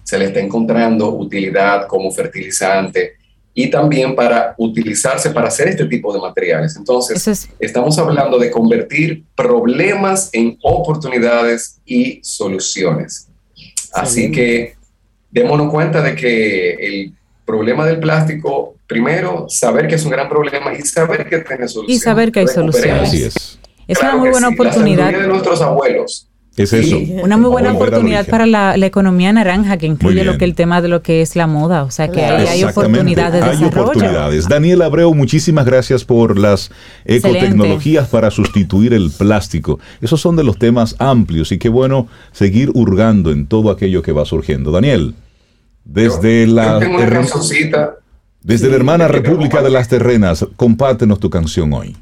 se 0.03 0.19
le 0.19 0.27
está 0.27 0.39
encontrando 0.39 1.09
utilidad 1.15 1.87
como 1.87 2.13
fertilizante 2.13 3.15
y 3.55 3.71
también 3.71 4.15
para 4.15 4.55
utilizarse 4.59 5.31
para 5.31 5.49
hacer 5.49 5.69
este 5.69 5.87
tipo 5.87 6.13
de 6.13 6.21
materiales. 6.21 6.77
Entonces, 6.77 7.49
estamos 7.59 7.99
hablando 7.99 8.39
de 8.39 8.51
convertir 8.51 9.25
problemas 9.35 10.29
en 10.33 10.59
oportunidades 10.63 11.81
y 11.87 12.21
soluciones. 12.23 13.29
Así 13.93 14.31
que 14.31 14.75
démonos 15.31 15.71
cuenta 15.71 16.03
de 16.03 16.15
que 16.15 16.73
el 16.75 17.15
problema 17.47 17.87
del 17.87 18.01
plástico, 18.01 18.75
primero, 18.87 19.47
saber 19.49 19.87
que 19.87 19.95
es 19.95 20.05
un 20.05 20.11
gran 20.11 20.29
problema 20.29 20.75
y 20.75 20.83
saber 20.83 21.29
que 21.29 21.39
tiene 21.39 21.69
solución. 21.69 21.97
Y 21.97 21.99
saber 21.99 22.31
que 22.31 22.41
hay 22.41 22.49
soluciones. 22.49 23.09
Así 23.09 23.23
es. 23.23 23.59
Es 23.87 24.01
una 24.01 24.17
muy 24.17 24.31
buena 24.31 24.49
oportunidad. 24.49 25.13
La 25.13 25.19
de 25.19 25.29
nuestros 25.29 25.61
abuelos 25.61 26.29
es 26.57 26.73
eso. 26.73 26.99
Una 27.23 27.37
muy 27.37 27.51
buena 27.51 27.73
oportunidad 27.73 28.27
para 28.27 28.47
la, 28.47 28.77
economía 28.77 29.33
naranja 29.33 29.77
que 29.77 29.87
incluye 29.87 30.25
lo 30.25 30.39
que 30.39 30.45
el 30.45 30.55
tema 30.55 30.81
de 30.83 30.89
lo 30.89 31.03
que 31.03 31.21
es 31.21 31.35
la 31.35 31.47
moda. 31.47 31.83
O 31.83 31.91
sea 31.91 32.09
que 32.09 32.25
hay, 32.25 32.63
oportunidades 32.63 33.45
de 33.45 33.51
hay 33.51 33.65
oportunidades. 33.65 34.49
Daniel 34.49 34.83
Abreu, 34.83 35.15
muchísimas 35.15 35.65
gracias 35.67 36.05
por 36.05 36.39
las 36.39 36.71
ecotecnologías 37.05 38.09
para 38.09 38.31
sustituir 38.31 38.95
el 38.95 39.11
plástico. 39.11 39.81
Esos 40.01 40.21
son 40.21 40.37
de 40.37 40.45
los 40.45 40.59
temas 40.59 40.95
amplios 40.99 41.51
y 41.51 41.59
qué 41.59 41.69
bueno 41.69 42.07
seguir 42.33 42.71
hurgando 42.75 43.33
en 43.33 43.47
todo 43.47 43.71
aquello 43.71 44.03
que 44.03 44.13
va 44.13 44.25
surgiendo. 44.25 44.71
Daniel, 44.71 45.15
desde 45.85 46.47
la... 46.47 46.79
Desde 48.43 48.69
la 48.69 48.77
hermana 48.77 49.09
República 49.09 49.63
de 49.63 49.71
las 49.71 49.89
Terrenas, 49.89 50.47
compártenos 50.57 51.19
tu 51.19 51.31
canción 51.31 51.73
hoy. 51.73 51.97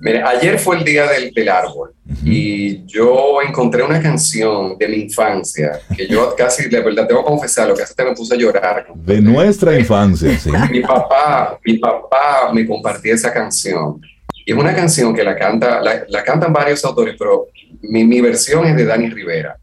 Mire, 0.00 0.22
ayer 0.22 0.58
fue 0.58 0.78
el 0.78 0.84
día 0.84 1.06
del, 1.06 1.30
del 1.30 1.48
árbol 1.48 1.92
y 2.24 2.84
yo 2.86 3.40
encontré 3.46 3.82
una 3.82 4.00
canción 4.00 4.76
de 4.78 4.88
mi 4.88 4.96
infancia 4.96 5.78
que 5.96 6.06
yo 6.08 6.34
casi, 6.38 6.68
la 6.70 6.80
verdad, 6.80 7.06
tengo 7.06 7.22
que 7.22 7.28
confesarlo, 7.28 7.74
que 7.74 7.82
hasta 7.82 8.04
me 8.04 8.14
puse 8.14 8.34
a 8.34 8.38
llorar. 8.38 8.86
De 8.94 9.20
nuestra 9.20 9.78
infancia, 9.78 10.36
sí. 10.38 10.50
Mi 10.70 10.80
papá, 10.80 11.58
mi 11.64 11.78
papá 11.78 12.50
me 12.52 12.66
compartió 12.66 13.14
esa 13.14 13.32
canción. 13.32 14.00
Y 14.46 14.52
es 14.52 14.58
una 14.58 14.74
canción 14.74 15.14
que 15.14 15.22
la, 15.22 15.36
canta, 15.36 15.80
la, 15.80 16.24
cantan 16.24 16.52
varios 16.52 16.84
autores, 16.84 17.14
pero 17.18 17.48
mi, 17.82 18.04
mi, 18.04 18.20
versión 18.20 18.66
es 18.66 18.76
de 18.76 18.86
Dani 18.86 19.10
Rivera. 19.10 19.56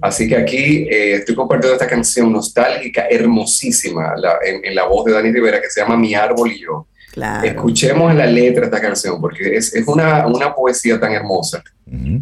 Así 0.00 0.26
que 0.26 0.36
aquí 0.36 0.88
eh, 0.90 1.16
estoy 1.16 1.34
compartiendo 1.34 1.74
esta 1.74 1.86
canción 1.86 2.32
nostálgica, 2.32 3.06
hermosísima, 3.08 4.14
en, 4.44 4.64
en 4.64 4.74
la 4.74 4.84
voz 4.86 5.04
de 5.04 5.12
Dani 5.12 5.30
Rivera, 5.30 5.60
que 5.60 5.70
se 5.70 5.80
llama 5.80 5.96
Mi 5.96 6.14
Árbol 6.14 6.50
y 6.50 6.62
Yo. 6.62 6.86
Escuchemos 7.44 8.14
la 8.14 8.26
letra 8.26 8.62
de 8.62 8.66
esta 8.66 8.80
canción 8.80 9.20
porque 9.20 9.56
es, 9.56 9.74
es 9.74 9.86
una, 9.88 10.26
una, 10.26 10.54
poesía 10.54 11.00
tan 11.00 11.12
hermosa. 11.12 11.62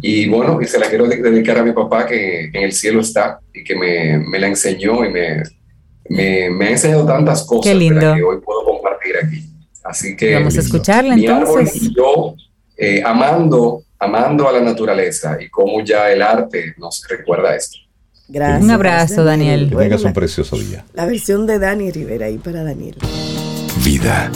Y 0.01 0.29
bueno, 0.29 0.61
y 0.61 0.65
se 0.65 0.79
la 0.79 0.87
quiero 0.87 1.07
dedicar 1.07 1.57
a 1.57 1.63
mi 1.63 1.73
papá 1.73 2.05
que 2.05 2.45
en 2.45 2.63
el 2.63 2.71
cielo 2.71 3.01
está 3.01 3.39
y 3.53 3.63
que 3.63 3.75
me, 3.75 4.19
me 4.19 4.39
la 4.39 4.47
enseñó 4.47 5.03
y 5.03 5.11
me, 5.11 5.43
me, 6.07 6.49
me, 6.49 6.67
ha 6.67 6.71
enseñado 6.71 7.05
tantas 7.05 7.43
cosas 7.43 7.73
que 7.73 8.23
hoy 8.23 8.39
puedo 8.41 8.63
compartir 8.63 9.15
aquí. 9.21 9.43
Así 9.83 10.15
que 10.15 10.35
vamos 10.35 10.55
a 10.57 10.61
escucharla 10.61 11.15
entonces. 11.15 11.75
y 11.75 11.95
yo 11.95 12.35
eh, 12.77 13.01
amando, 13.03 13.83
amando 13.99 14.47
a 14.47 14.51
la 14.53 14.61
naturaleza 14.61 15.37
y 15.41 15.49
cómo 15.49 15.81
ya 15.83 16.11
el 16.11 16.21
arte 16.21 16.73
nos 16.77 17.05
recuerda 17.09 17.55
esto. 17.55 17.77
Gracias. 18.27 18.63
Un 18.63 18.71
abrazo, 18.71 19.23
Daniel. 19.23 19.69
Que 19.69 19.75
tengas 19.75 20.03
un 20.03 20.13
precioso 20.13 20.57
día. 20.57 20.85
La 20.93 21.05
versión 21.05 21.45
de 21.45 21.59
Dani 21.59 21.91
Rivera 21.91 22.27
ahí 22.27 22.37
para 22.37 22.63
Daniel. 22.63 22.95
Vida 23.83 24.31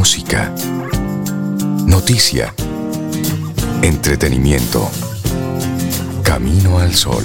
música, 0.00 0.52
noticia, 1.84 2.54
entretenimiento. 3.82 4.90
Camino 6.22 6.78
al 6.78 6.94
sol. 6.94 7.22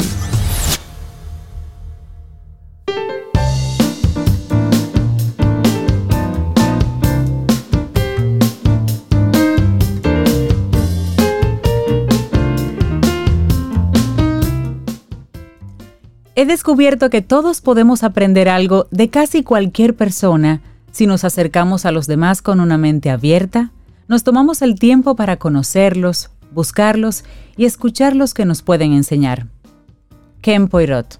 He 16.38 16.46
descubierto 16.46 17.10
que 17.10 17.22
todos 17.22 17.62
podemos 17.62 18.04
aprender 18.04 18.50
algo 18.50 18.88
de 18.92 19.10
casi 19.10 19.42
cualquier 19.42 19.96
persona 19.96 20.62
si 20.92 21.08
nos 21.08 21.24
acercamos 21.24 21.86
a 21.86 21.92
los 21.92 22.08
demás 22.08 22.42
con 22.42 22.60
una 22.60 22.78
mente 22.78 23.10
abierta, 23.10 23.72
nos 24.08 24.24
tomamos 24.24 24.62
el 24.62 24.76
tiempo 24.80 25.16
para 25.16 25.38
conocerlos, 25.38 26.30
buscarlos 26.52 27.24
y 27.58 27.66
escuchar 27.66 28.16
los 28.16 28.34
que 28.34 28.46
nos 28.46 28.62
pueden 28.62 28.94
enseñar. 28.94 29.48
Ken 30.42 30.68
Poirot 30.68 31.20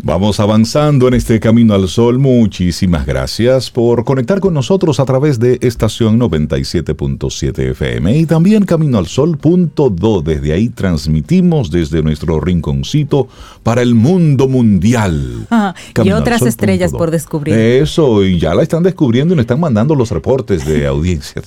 Vamos 0.00 0.38
avanzando 0.38 1.08
en 1.08 1.14
este 1.14 1.40
camino 1.40 1.74
al 1.74 1.88
sol. 1.88 2.20
Muchísimas 2.20 3.04
gracias 3.04 3.68
por 3.68 4.04
conectar 4.04 4.38
con 4.38 4.54
nosotros 4.54 5.00
a 5.00 5.04
través 5.04 5.40
de 5.40 5.58
estación 5.60 6.20
97.7 6.20 7.70
FM 7.72 8.16
y 8.16 8.24
también 8.24 8.64
camino 8.64 8.98
al 8.98 9.08
sol.do. 9.08 10.22
Desde 10.22 10.52
ahí 10.52 10.68
transmitimos 10.68 11.72
desde 11.72 12.04
nuestro 12.04 12.40
rinconcito 12.40 13.26
para 13.64 13.82
el 13.82 13.94
mundo 13.94 14.48
mundial. 14.48 15.46
Ah, 15.58 15.74
y 16.04 16.12
otras 16.12 16.42
estrellas 16.42 16.92
por 16.92 17.10
descubrir. 17.10 17.54
Eso, 17.54 18.22
y 18.22 18.38
ya 18.38 18.54
la 18.54 18.62
están 18.62 18.82
descubriendo 18.82 19.34
y 19.34 19.36
nos 19.36 19.42
están 19.42 19.58
mandando 19.58 19.94
los 19.94 20.10
reportes 20.10 20.64
de 20.66 20.86
audiencia. 20.86 21.42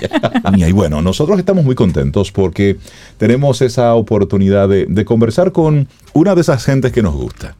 y 0.56 0.72
bueno, 0.72 1.00
nosotros 1.00 1.38
estamos 1.38 1.64
muy 1.64 1.74
contentos 1.74 2.32
porque 2.32 2.78
tenemos 3.18 3.62
esa 3.62 3.94
oportunidad 3.94 4.68
de, 4.68 4.86
de 4.86 5.04
conversar 5.04 5.52
con 5.52 5.86
una 6.12 6.34
de 6.34 6.40
esas 6.40 6.64
gentes 6.64 6.92
que 6.92 7.02
nos 7.02 7.14
gusta 7.14 7.54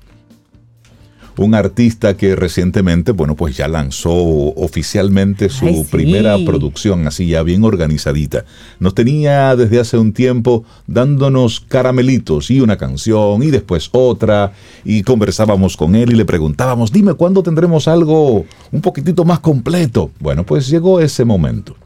un 1.37 1.55
artista 1.55 2.17
que 2.17 2.37
recientemente, 2.37 3.13
bueno, 3.13 3.37
pues 3.37 3.57
ya 3.57 3.69
lanzó 3.69 4.13
oficialmente 4.13 5.49
su 5.49 5.87
primera 5.91 6.37
producción, 6.45 7.07
así 7.07 7.27
ya 7.27 7.43
bien 7.43 7.65
organizadita. 7.65 8.45
Nos 8.79 8.95
tenía 8.95 9.57
desde 9.57 9.81
hace 9.81 9.99
un 9.99 10.13
tiempo 10.13 10.65
dándonos 10.87 11.61
caramelitos 11.61 12.51
y 12.51 12.61
una 12.61 12.77
canción 12.77 13.43
y 13.43 13.51
después 13.51 13.89
otra 13.93 14.53
y 14.85 15.03
conversábamos 15.03 15.77
con 15.77 15.95
él 15.95 16.13
y 16.13 16.17
le 16.17 16.25
preguntábamos, 16.25 16.93
dime 16.93 17.15
cuándo 17.15 17.43
tendremos 17.43 17.89
algo 17.89 18.45
un 18.71 18.81
poquitito 18.81 19.25
más 19.25 19.41
completo. 19.41 20.11
Bueno, 20.21 20.45
pues 20.45 20.69
llegó 20.69 21.01
ese 21.01 21.25
momento 21.25 21.77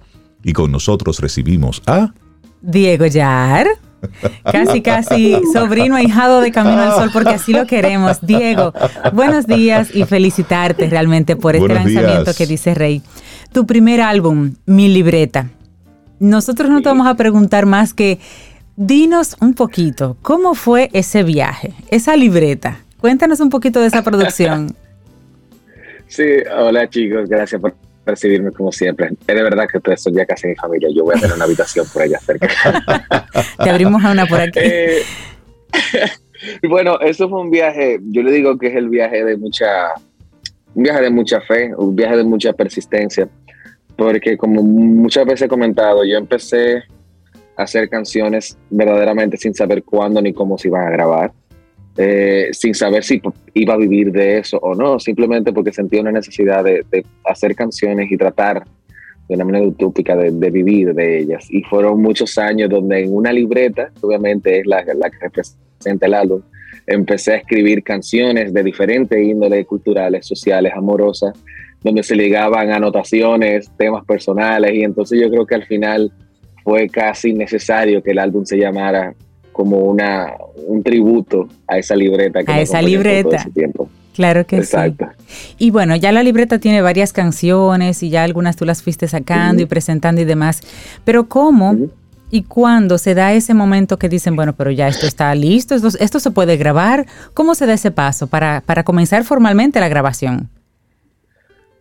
y 0.42 0.52
con 0.52 0.70
nosotros 0.70 1.20
recibimos 1.20 1.82
a... 1.86 2.12
Diego 2.62 3.06
Yar. 3.06 3.85
Casi, 4.44 4.82
casi 4.82 5.36
sobrino 5.52 5.96
ahijado 5.96 6.40
de 6.40 6.52
Camino 6.52 6.80
al 6.80 6.92
Sol, 6.92 7.10
porque 7.12 7.30
así 7.30 7.52
lo 7.52 7.66
queremos. 7.66 8.24
Diego, 8.24 8.72
buenos 9.12 9.46
días 9.46 9.94
y 9.94 10.04
felicitarte 10.04 10.88
realmente 10.88 11.36
por 11.36 11.56
este 11.56 11.74
lanzamiento 11.74 12.32
que 12.36 12.46
dice 12.46 12.74
Rey. 12.74 13.02
Tu 13.52 13.66
primer 13.66 14.00
álbum, 14.00 14.54
Mi 14.66 14.88
Libreta. 14.88 15.48
Nosotros 16.18 16.70
no 16.70 16.82
te 16.82 16.88
vamos 16.88 17.06
a 17.06 17.14
preguntar 17.14 17.66
más 17.66 17.92
que, 17.92 18.18
dinos 18.76 19.36
un 19.40 19.54
poquito, 19.54 20.16
¿cómo 20.22 20.54
fue 20.54 20.90
ese 20.92 21.22
viaje, 21.22 21.72
esa 21.90 22.16
libreta? 22.16 22.80
Cuéntanos 23.00 23.40
un 23.40 23.50
poquito 23.50 23.80
de 23.80 23.86
esa 23.86 24.02
producción. 24.02 24.74
Sí, 26.06 26.24
hola 26.56 26.88
chicos, 26.88 27.28
gracias 27.28 27.60
por 27.60 27.74
recibirme 28.06 28.52
como 28.52 28.72
siempre. 28.72 29.10
Es 29.26 29.34
de 29.34 29.42
verdad 29.42 29.68
que 29.68 29.78
ustedes 29.78 30.02
son 30.02 30.14
ya 30.14 30.24
casi 30.24 30.46
mi 30.46 30.54
familia. 30.54 30.88
Yo 30.94 31.04
voy 31.04 31.16
a 31.16 31.20
tener 31.20 31.34
una 31.34 31.44
habitación 31.44 31.86
por 31.92 32.02
allá 32.02 32.18
cerca. 32.20 32.48
Te 33.62 33.70
abrimos 33.70 34.02
a 34.04 34.12
una 34.12 34.26
por 34.26 34.40
aquí. 34.40 34.60
Eh, 34.62 35.02
bueno, 36.68 36.98
eso 37.00 37.28
fue 37.28 37.40
un 37.40 37.50
viaje, 37.50 37.98
yo 38.02 38.22
le 38.22 38.32
digo 38.32 38.56
que 38.58 38.68
es 38.68 38.76
el 38.76 38.88
viaje 38.88 39.24
de 39.24 39.36
mucha, 39.36 39.66
un 40.74 40.82
viaje 40.82 41.02
de 41.02 41.10
mucha 41.10 41.40
fe, 41.40 41.74
un 41.76 41.94
viaje 41.94 42.16
de 42.16 42.24
mucha 42.24 42.52
persistencia, 42.52 43.28
porque 43.96 44.36
como 44.36 44.62
muchas 44.62 45.26
veces 45.26 45.42
he 45.42 45.48
comentado, 45.48 46.04
yo 46.04 46.16
empecé 46.16 46.84
a 47.56 47.62
hacer 47.62 47.88
canciones 47.88 48.56
verdaderamente 48.70 49.36
sin 49.36 49.54
saber 49.54 49.82
cuándo 49.82 50.20
ni 50.20 50.32
cómo 50.32 50.58
se 50.58 50.68
iban 50.68 50.86
a 50.86 50.90
grabar. 50.90 51.32
Eh, 51.98 52.48
sin 52.52 52.74
saber 52.74 53.02
si 53.04 53.22
iba 53.54 53.72
a 53.72 53.78
vivir 53.78 54.12
de 54.12 54.38
eso 54.38 54.58
o 54.58 54.74
no, 54.74 55.00
simplemente 55.00 55.52
porque 55.52 55.72
sentía 55.72 56.02
una 56.02 56.12
necesidad 56.12 56.62
de, 56.62 56.84
hacer 57.24 57.54
canciones 57.54 58.12
y 58.12 58.18
tratar 58.18 58.64
de 59.28 59.34
una 59.34 59.46
manera 59.46 59.66
utópica 59.66 60.14
de, 60.14 60.50
vivir 60.50 60.92
de 60.92 61.20
ellas. 61.20 61.46
Y 61.50 61.62
fueron 61.62 62.02
muchos 62.02 62.36
años 62.36 62.68
donde 62.68 63.04
en 63.04 63.14
una 63.14 63.32
libreta, 63.32 63.90
obviamente 64.02 64.60
es 64.60 64.66
la, 64.66 64.84
la 64.94 65.10
que 65.10 65.18
representa 65.20 66.06
el 66.06 66.14
álbum, 66.14 66.42
empecé 66.86 67.32
a 67.32 67.36
escribir 67.36 67.82
canciones 67.82 68.52
de 68.52 68.62
diferentes 68.62 69.18
índoles 69.18 69.66
culturales, 69.66 70.26
sociales, 70.26 70.72
amorosas, 70.76 71.32
donde 71.82 72.02
se 72.02 72.14
ligaban 72.14 72.72
anotaciones, 72.72 73.70
temas 73.78 74.04
personales, 74.04 74.74
y 74.74 74.82
entonces 74.82 75.20
yo 75.20 75.30
creo 75.30 75.46
que 75.46 75.54
al 75.54 75.64
final 75.64 76.12
fue 76.62 76.88
casi 76.88 77.32
necesario 77.32 78.02
que 78.02 78.10
el 78.10 78.18
álbum 78.18 78.44
se 78.44 78.58
llamara 78.58 79.14
como 79.56 79.78
una, 79.78 80.34
un 80.66 80.82
tributo 80.82 81.48
a 81.66 81.78
esa 81.78 81.96
libreta 81.96 82.44
que 82.44 82.52
a 82.52 82.60
esa 82.60 82.82
libreta. 82.82 83.42
Todo 83.42 83.52
tiempo. 83.54 83.88
Claro 84.14 84.46
que 84.46 84.58
Exacto. 84.58 85.08
sí. 85.26 85.54
Y 85.56 85.70
bueno, 85.70 85.96
ya 85.96 86.12
la 86.12 86.22
libreta 86.22 86.58
tiene 86.58 86.82
varias 86.82 87.14
canciones 87.14 88.02
y 88.02 88.10
ya 88.10 88.22
algunas 88.22 88.56
tú 88.56 88.66
las 88.66 88.82
fuiste 88.82 89.08
sacando 89.08 89.62
y 89.62 89.66
presentando 89.66 90.20
y 90.20 90.26
demás. 90.26 90.60
Pero 91.04 91.26
¿cómo 91.26 91.74
y 92.30 92.42
cuándo 92.42 92.98
se 92.98 93.14
da 93.14 93.32
ese 93.32 93.54
momento 93.54 93.98
que 93.98 94.10
dicen, 94.10 94.36
bueno, 94.36 94.54
pero 94.54 94.70
ya 94.70 94.88
esto 94.88 95.06
está 95.06 95.34
listo, 95.34 95.74
esto, 95.74 96.20
se 96.20 96.30
puede 96.30 96.58
grabar? 96.58 97.06
¿Cómo 97.32 97.54
se 97.54 97.64
da 97.64 97.72
ese 97.72 97.90
paso 97.90 98.26
para, 98.26 98.60
para 98.60 98.84
comenzar 98.84 99.24
formalmente 99.24 99.80
la 99.80 99.88
grabación? 99.88 100.50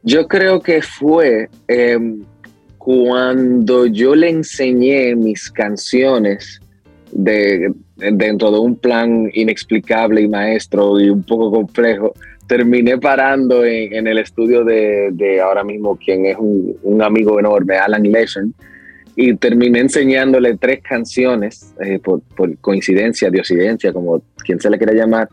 Yo 0.02 0.30
creo 0.30 0.62
que 0.62 0.82
fue 0.82 1.50
em, 1.68 2.24
cuando 2.78 3.86
yo 3.86 4.16
le 4.16 4.30
enseñé 4.30 5.14
mis 5.16 5.52
canciones 5.52 6.62
de, 7.16 7.74
dentro 7.96 8.52
de 8.52 8.60
un 8.60 8.76
plan 8.76 9.30
inexplicable 9.34 10.22
y 10.22 10.28
maestro 10.28 11.00
y 11.00 11.10
un 11.10 11.24
poco 11.24 11.50
complejo, 11.50 12.14
terminé 12.46 12.98
parando 12.98 13.64
en, 13.66 14.06
el 14.06 14.18
estudio 14.18 14.64
de, 14.64 15.42
ahora 15.42 15.64
mismo 15.64 15.98
quien 15.98 16.26
es 16.26 16.38
un, 16.38 17.02
amigo 17.02 17.40
enorme, 17.40 17.78
Alan 17.78 18.04
Leshen, 18.04 18.54
y 19.16 19.34
terminé 19.36 19.80
enseñándole 19.80 20.58
tres 20.58 20.82
canciones, 20.82 21.74
eh, 21.80 22.00
por, 22.00 22.22
coincidencia, 22.60 23.30
diosidencia, 23.30 23.94
como 23.94 24.22
quien 24.46 24.60
se 24.60 24.70
le 24.70 24.78
quiera 24.78 24.94
llamar. 24.94 25.30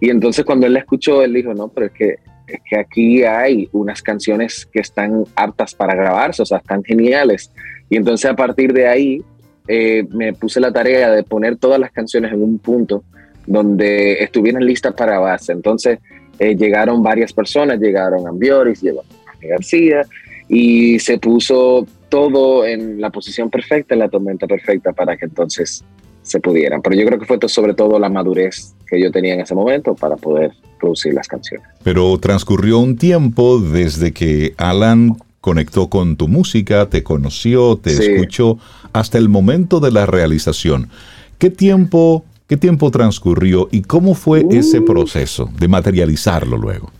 Y 0.00 0.10
entonces 0.10 0.44
cuando 0.44 0.66
él 0.66 0.74
la 0.74 0.78
escuchó, 0.80 1.22
él 1.22 1.34
dijo, 1.34 1.52
no, 1.52 1.68
pero 1.68 1.86
es 1.86 1.92
que, 1.92 2.18
es 2.46 2.60
que 2.68 2.78
aquí 2.78 3.24
hay 3.24 3.68
unas 3.72 4.02
canciones 4.02 4.66
que 4.66 4.78
están 4.78 5.24
aptas 5.34 5.74
para 5.74 5.96
grabarse, 5.96 6.42
o 6.42 6.46
sea, 6.46 6.58
están 6.58 6.84
geniales. 6.84 7.50
Y 7.90 7.96
entonces 7.96 8.30
a 8.30 8.36
partir 8.36 8.72
de 8.72 8.86
ahí 8.86 9.24
eh, 9.66 10.06
me 10.10 10.32
puse 10.32 10.60
la 10.60 10.72
tarea 10.72 11.10
de 11.10 11.22
poner 11.22 11.56
todas 11.56 11.78
las 11.80 11.92
canciones 11.92 12.32
en 12.32 12.42
un 12.42 12.58
punto 12.58 13.04
donde 13.46 14.14
estuvieran 14.22 14.64
listas 14.64 14.94
para 14.94 15.18
base. 15.18 15.52
Entonces 15.52 15.98
eh, 16.38 16.54
llegaron 16.56 17.02
varias 17.02 17.32
personas, 17.32 17.78
llegaron 17.78 18.26
Ambioris, 18.26 18.82
llegó 18.82 19.04
García 19.42 20.06
y 20.48 20.98
se 20.98 21.18
puso 21.18 21.86
todo 22.08 22.66
en 22.66 23.00
la 23.00 23.10
posición 23.10 23.50
perfecta, 23.50 23.94
en 23.94 24.00
la 24.00 24.08
tormenta 24.08 24.46
perfecta 24.46 24.92
para 24.92 25.16
que 25.16 25.26
entonces 25.26 25.84
se 26.22 26.40
pudieran. 26.40 26.80
Pero 26.80 26.96
yo 26.96 27.06
creo 27.06 27.18
que 27.18 27.26
fue 27.26 27.38
sobre 27.48 27.74
todo 27.74 27.98
la 27.98 28.08
madurez 28.08 28.74
que 28.86 29.00
yo 29.00 29.10
tenía 29.10 29.34
en 29.34 29.40
ese 29.40 29.54
momento 29.54 29.94
para 29.94 30.16
poder 30.16 30.52
producir 30.80 31.12
las 31.14 31.28
canciones. 31.28 31.66
Pero 31.82 32.18
transcurrió 32.18 32.78
un 32.78 32.96
tiempo 32.96 33.58
desde 33.58 34.12
que 34.12 34.54
Alan 34.56 35.16
conectó 35.44 35.90
con 35.90 36.16
tu 36.16 36.26
música, 36.26 36.88
te 36.88 37.02
conoció, 37.02 37.76
te 37.76 37.90
escuchó, 37.90 38.56
hasta 38.94 39.18
el 39.18 39.28
momento 39.28 39.78
de 39.78 39.90
la 39.90 40.06
realización. 40.06 40.88
¿Qué 41.36 41.50
tiempo, 41.50 42.24
qué 42.46 42.56
tiempo 42.56 42.90
transcurrió 42.90 43.68
y 43.70 43.82
cómo 43.82 44.14
fue 44.14 44.46
ese 44.50 44.80
proceso 44.80 45.50
de 45.60 45.68
materializarlo 45.68 46.56
luego? 46.56 46.90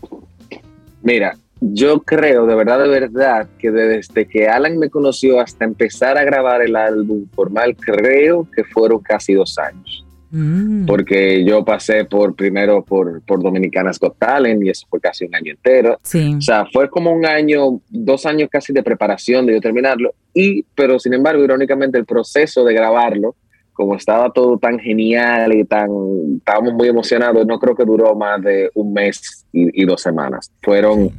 Mira, 1.01 1.35
yo 1.59 2.03
creo, 2.03 2.45
de 2.45 2.53
verdad, 2.53 2.83
de 2.83 2.87
verdad, 2.87 3.47
que 3.57 3.71
desde 3.71 4.27
que 4.27 4.47
Alan 4.47 4.77
me 4.77 4.91
conoció 4.91 5.39
hasta 5.39 5.65
empezar 5.65 6.15
a 6.15 6.23
grabar 6.23 6.61
el 6.61 6.75
álbum 6.75 7.25
formal, 7.33 7.75
creo 7.75 8.47
que 8.55 8.63
fueron 8.63 8.99
casi 8.99 9.33
dos 9.33 9.57
años. 9.57 10.04
Mm. 10.35 10.85
Porque 10.85 11.45
yo 11.45 11.63
pasé 11.63 12.03
por 12.03 12.35
primero 12.35 12.83
por, 12.83 13.21
por 13.21 13.41
Dominicanas 13.41 13.97
Got 13.97 14.17
Talent 14.19 14.61
y 14.63 14.69
eso 14.69 14.85
fue 14.89 14.99
casi 14.99 15.23
un 15.23 15.33
año 15.33 15.53
entero. 15.53 15.93
O 15.93 16.41
sea, 16.41 16.65
fue 16.73 16.89
como 16.89 17.13
un 17.13 17.25
año, 17.25 17.79
dos 17.89 18.25
años 18.25 18.49
casi 18.51 18.73
de 18.73 18.83
preparación 18.83 19.45
de 19.45 19.53
yo 19.53 19.61
terminarlo. 19.61 20.13
Y, 20.33 20.63
pero 20.75 20.99
sin 20.99 21.13
embargo, 21.13 21.41
irónicamente, 21.41 21.97
el 21.97 22.05
proceso 22.05 22.65
de 22.65 22.73
grabarlo, 22.73 23.35
como 23.71 23.95
estaba 23.95 24.29
todo 24.33 24.57
tan 24.57 24.77
genial 24.77 25.55
y 25.55 25.63
tan, 25.63 25.89
estábamos 26.37 26.73
muy 26.73 26.89
emocionados, 26.89 27.47
no 27.47 27.57
creo 27.57 27.73
que 27.73 27.85
duró 27.85 28.13
más 28.13 28.41
de 28.41 28.69
un 28.75 28.91
mes 28.91 29.45
y, 29.53 29.85
dos 29.85 30.01
semanas. 30.01 30.51
Fueron, 30.61 31.11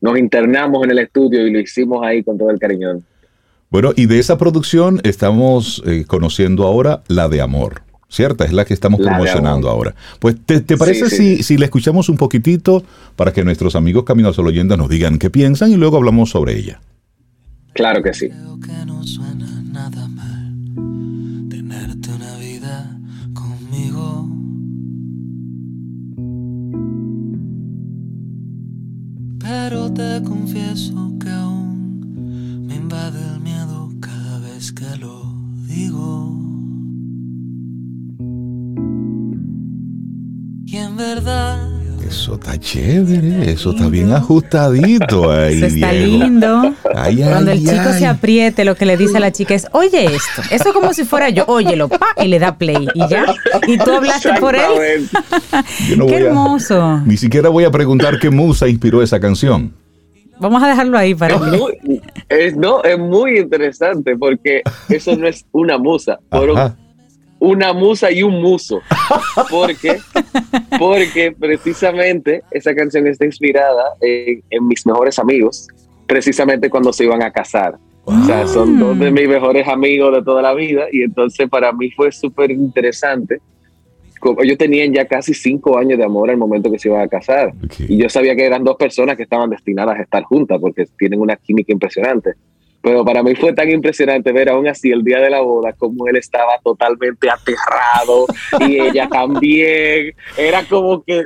nos 0.00 0.18
internamos 0.18 0.82
en 0.84 0.92
el 0.92 1.00
estudio 1.00 1.46
y 1.46 1.50
lo 1.50 1.60
hicimos 1.60 2.02
ahí 2.02 2.22
con 2.22 2.38
todo 2.38 2.48
el 2.48 2.58
cariño. 2.58 3.02
Bueno, 3.68 3.92
y 3.96 4.06
de 4.06 4.18
esa 4.18 4.38
producción 4.38 5.00
estamos 5.04 5.82
eh, 5.86 6.04
conociendo 6.06 6.64
ahora 6.64 7.02
la 7.08 7.28
de 7.28 7.42
Amor. 7.42 7.82
¿Cierta? 8.12 8.44
Es 8.44 8.52
la 8.52 8.64
que 8.64 8.74
estamos 8.74 9.00
promocionando 9.00 9.68
ahora. 9.70 9.94
Pues, 10.20 10.36
¿te, 10.44 10.60
parece 10.76 11.08
si, 11.08 11.42
si 11.42 11.56
le 11.56 11.64
escuchamos 11.64 12.08
un 12.10 12.18
poquitito 12.18 12.84
para 13.16 13.32
que 13.32 13.42
nuestros 13.42 13.74
amigos 13.74 14.04
Camino 14.04 14.28
al 14.28 14.34
Sol 14.34 14.46
Oyenda 14.46 14.76
nos 14.76 14.90
digan 14.90 15.18
qué 15.18 15.30
piensan 15.30 15.72
y 15.72 15.76
luego 15.76 15.96
hablamos 15.96 16.30
sobre 16.30 16.56
ella? 16.56 16.80
Claro 17.72 18.02
que 18.02 18.12
sí. 18.12 18.28
Creo 18.28 18.60
que 18.60 18.86
no 18.86 19.02
suena 19.04 19.62
nada 19.62 20.06
mal 20.08 20.54
tenerte 21.48 22.10
una 22.10 22.36
vida 22.36 23.00
conmigo. 23.32 24.28
Pero 29.40 29.90
te 29.92 30.22
confieso 30.22 31.14
que 31.18 31.30
chévere, 42.62 43.50
eso 43.50 43.72
está 43.72 43.88
bien 43.88 44.12
ajustadito 44.12 45.30
ahí. 45.30 45.56
Eso 45.62 45.66
está 45.66 45.92
lindo. 45.92 46.74
Cuando 46.82 47.50
el 47.50 47.58
chico 47.58 47.92
se 47.92 48.06
apriete, 48.06 48.64
lo 48.64 48.76
que 48.76 48.86
le 48.86 48.96
dice 48.96 49.18
a 49.18 49.20
la 49.20 49.32
chica 49.32 49.54
es, 49.54 49.66
oye 49.72 50.04
esto. 50.04 50.42
Eso 50.50 50.68
es 50.68 50.72
como 50.72 50.94
si 50.94 51.04
fuera 51.04 51.28
yo, 51.28 51.44
óyelo, 51.48 51.88
pa, 51.88 52.14
y 52.16 52.28
le 52.28 52.38
da 52.38 52.56
play. 52.56 52.86
Y 52.94 53.08
ya. 53.08 53.26
Y 53.66 53.76
tú 53.78 53.90
hablaste 53.92 54.30
por 54.40 54.54
él. 54.54 55.08
qué 56.08 56.16
hermoso. 56.16 57.00
ni 57.04 57.16
siquiera 57.16 57.48
voy 57.48 57.64
a 57.64 57.70
preguntar 57.70 58.18
qué 58.18 58.30
musa 58.30 58.68
inspiró 58.68 59.02
esa 59.02 59.20
canción. 59.20 59.74
Vamos 60.38 60.62
a 60.62 60.68
dejarlo 60.68 60.98
ahí 60.98 61.14
para 61.14 61.38
mí. 61.38 61.58
Es, 62.28 62.56
no, 62.56 62.82
es 62.82 62.98
muy 62.98 63.38
interesante 63.38 64.16
porque 64.16 64.62
eso 64.88 65.16
no 65.16 65.28
es 65.28 65.44
una 65.52 65.78
musa 65.78 66.18
una 67.42 67.72
musa 67.72 68.12
y 68.12 68.22
un 68.22 68.40
muso. 68.40 68.80
Porque, 69.50 69.98
porque 70.78 71.34
precisamente 71.36 72.42
esa 72.52 72.72
canción 72.74 73.06
está 73.08 73.24
inspirada 73.24 73.94
en, 74.00 74.66
mis 74.66 74.86
mejores 74.86 75.18
amigos, 75.18 75.66
precisamente 76.06 76.70
cuando 76.70 76.92
se 76.92 77.04
iban 77.04 77.20
a 77.22 77.32
casar. 77.32 77.76
O 78.04 78.24
sea, 78.24 78.46
son 78.46 78.78
dos 78.78 78.98
de 78.98 79.10
mis 79.10 79.28
mejores 79.28 79.66
amigos 79.66 80.14
de 80.14 80.22
toda 80.22 80.40
la 80.42 80.54
vida 80.54 80.86
y 80.92 81.02
entonces 81.02 81.48
para 81.48 81.72
mí 81.72 81.90
fue 81.90 82.12
súper 82.12 82.52
interesante. 82.52 83.40
Ellos 84.40 84.56
tenían 84.56 84.92
ya 84.92 85.06
casi 85.06 85.34
cinco 85.34 85.76
años 85.76 85.98
de 85.98 86.04
amor 86.04 86.30
al 86.30 86.36
momento 86.36 86.70
que 86.70 86.78
se 86.78 86.88
iban 86.88 87.00
a 87.00 87.08
casar. 87.08 87.52
Y 87.88 87.96
yo 87.96 88.08
sabía 88.08 88.36
que 88.36 88.46
eran 88.46 88.62
dos 88.62 88.76
personas 88.76 89.16
que 89.16 89.24
estaban 89.24 89.50
destinadas 89.50 89.98
a 89.98 90.02
estar 90.02 90.22
juntas 90.22 90.60
porque 90.60 90.86
tienen 90.96 91.20
una 91.20 91.34
química 91.34 91.72
impresionante. 91.72 92.34
Pero 92.82 93.04
para 93.04 93.22
mí 93.22 93.34
fue 93.36 93.52
tan 93.52 93.70
impresionante 93.70 94.32
ver 94.32 94.48
aún 94.48 94.66
así 94.66 94.90
el 94.90 95.04
día 95.04 95.20
de 95.20 95.30
la 95.30 95.40
boda 95.40 95.72
como 95.72 96.08
él 96.08 96.16
estaba 96.16 96.58
totalmente 96.64 97.30
aterrado 97.30 98.26
y 98.60 98.80
ella 98.80 99.08
también. 99.08 100.14
Era 100.36 100.64
como 100.64 101.02
que 101.04 101.22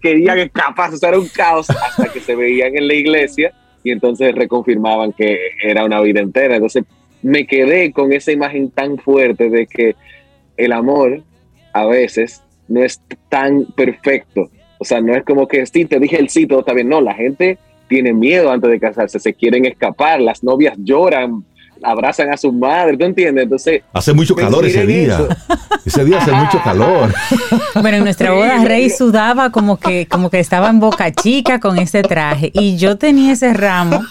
querían 0.00 0.38
escapar, 0.38 0.94
o 0.94 0.96
sea, 0.96 1.18
un 1.18 1.28
caos 1.28 1.68
hasta 1.68 2.12
que 2.12 2.20
se 2.20 2.36
veían 2.36 2.76
en 2.76 2.86
la 2.86 2.94
iglesia 2.94 3.52
y 3.82 3.90
entonces 3.90 4.32
reconfirmaban 4.34 5.12
que 5.12 5.36
era 5.62 5.84
una 5.84 6.00
vida 6.00 6.20
entera. 6.20 6.54
Entonces 6.54 6.84
me 7.22 7.44
quedé 7.44 7.92
con 7.92 8.12
esa 8.12 8.30
imagen 8.30 8.70
tan 8.70 8.96
fuerte 8.96 9.50
de 9.50 9.66
que 9.66 9.96
el 10.56 10.72
amor 10.72 11.24
a 11.72 11.86
veces 11.86 12.42
no 12.68 12.84
es 12.84 13.02
tan 13.28 13.66
perfecto. 13.74 14.48
O 14.78 14.84
sea, 14.84 15.00
no 15.00 15.14
es 15.14 15.24
como 15.24 15.48
que 15.48 15.66
sí, 15.66 15.86
te 15.86 15.98
dije 15.98 16.18
el 16.18 16.28
sí, 16.28 16.46
todo 16.46 16.60
está 16.60 16.72
bien. 16.72 16.88
No, 16.88 17.00
la 17.00 17.14
gente 17.14 17.58
tienen 17.90 18.20
miedo 18.20 18.52
antes 18.52 18.70
de 18.70 18.78
casarse, 18.78 19.18
se 19.18 19.34
quieren 19.34 19.64
escapar, 19.64 20.20
las 20.20 20.44
novias 20.44 20.74
lloran, 20.78 21.44
abrazan 21.82 22.32
a 22.32 22.36
su 22.36 22.52
madre, 22.52 22.96
¿tú 22.96 23.04
entiendes? 23.04 23.44
Entonces... 23.44 23.82
Hace 23.92 24.12
mucho 24.12 24.34
calor 24.34 24.64
ese 24.64 24.86
día. 24.86 25.26
Ese 25.84 26.04
día 26.04 26.18
hace 26.18 26.32
mucho 26.32 26.60
calor. 26.62 27.12
Bueno, 27.80 27.98
en 27.98 28.04
nuestra 28.04 28.32
boda 28.32 28.64
Rey 28.64 28.90
sudaba 28.90 29.50
como 29.50 29.78
que, 29.78 30.06
como 30.06 30.28
que 30.28 30.40
estaba 30.40 30.68
en 30.68 30.80
boca 30.80 31.12
chica 31.12 31.60
con 31.60 31.78
ese 31.78 32.02
traje. 32.02 32.50
Y 32.52 32.76
yo 32.76 32.98
tenía 32.98 33.32
ese 33.32 33.54
ramo 33.54 34.02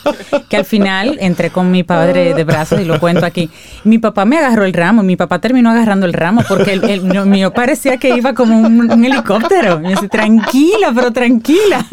que 0.48 0.58
al 0.58 0.66
final 0.66 1.18
entré 1.20 1.50
con 1.50 1.70
mi 1.70 1.84
padre 1.84 2.34
de 2.34 2.44
brazos 2.46 2.80
y 2.82 2.86
lo 2.86 3.00
cuento 3.00 3.26
aquí. 3.26 3.50
Mi 3.84 3.98
papá 4.00 4.24
me 4.24 4.38
agarró 4.38 4.64
el 4.64 4.74
ramo, 4.74 5.04
mi 5.04 5.18
papá 5.18 5.40
terminó 5.40 5.70
agarrando 5.70 6.06
el 6.06 6.14
ramo 6.14 6.42
porque 6.48 6.72
el, 6.72 7.02
mío 7.26 7.52
parecía 7.52 7.98
que 7.98 8.16
iba 8.16 8.34
como 8.34 8.58
un, 8.58 9.06
helicóptero. 9.06 9.80
Me 9.80 9.90
dice, 9.90 10.08
tranquila, 10.08 10.92
pero 10.96 11.12
tranquila. 11.12 11.86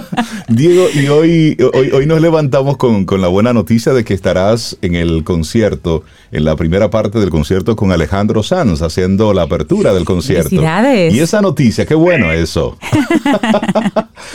Diego, 0.48 0.86
y 0.94 1.08
hoy, 1.08 1.56
hoy, 1.72 1.90
hoy 1.90 2.06
nos 2.06 2.20
levantamos 2.20 2.76
con, 2.76 3.06
con 3.06 3.20
la 3.22 3.28
buena 3.28 3.52
noticia 3.52 3.92
de 3.92 4.04
que 4.04 4.14
estarás 4.14 4.76
en 4.82 4.94
el 4.94 5.23
concierto, 5.24 6.04
en 6.30 6.44
la 6.44 6.56
primera 6.56 6.90
parte 6.90 7.18
del 7.18 7.30
concierto 7.30 7.74
con 7.76 7.90
Alejandro 7.92 8.42
Sanz, 8.42 8.82
haciendo 8.82 9.32
la 9.32 9.42
apertura 9.42 9.92
del 9.92 10.04
concierto. 10.04 10.50
Felicidades. 10.50 11.14
Y 11.14 11.20
esa 11.20 11.40
noticia, 11.40 11.86
qué 11.86 11.94
bueno 11.94 12.30
eso. 12.32 12.78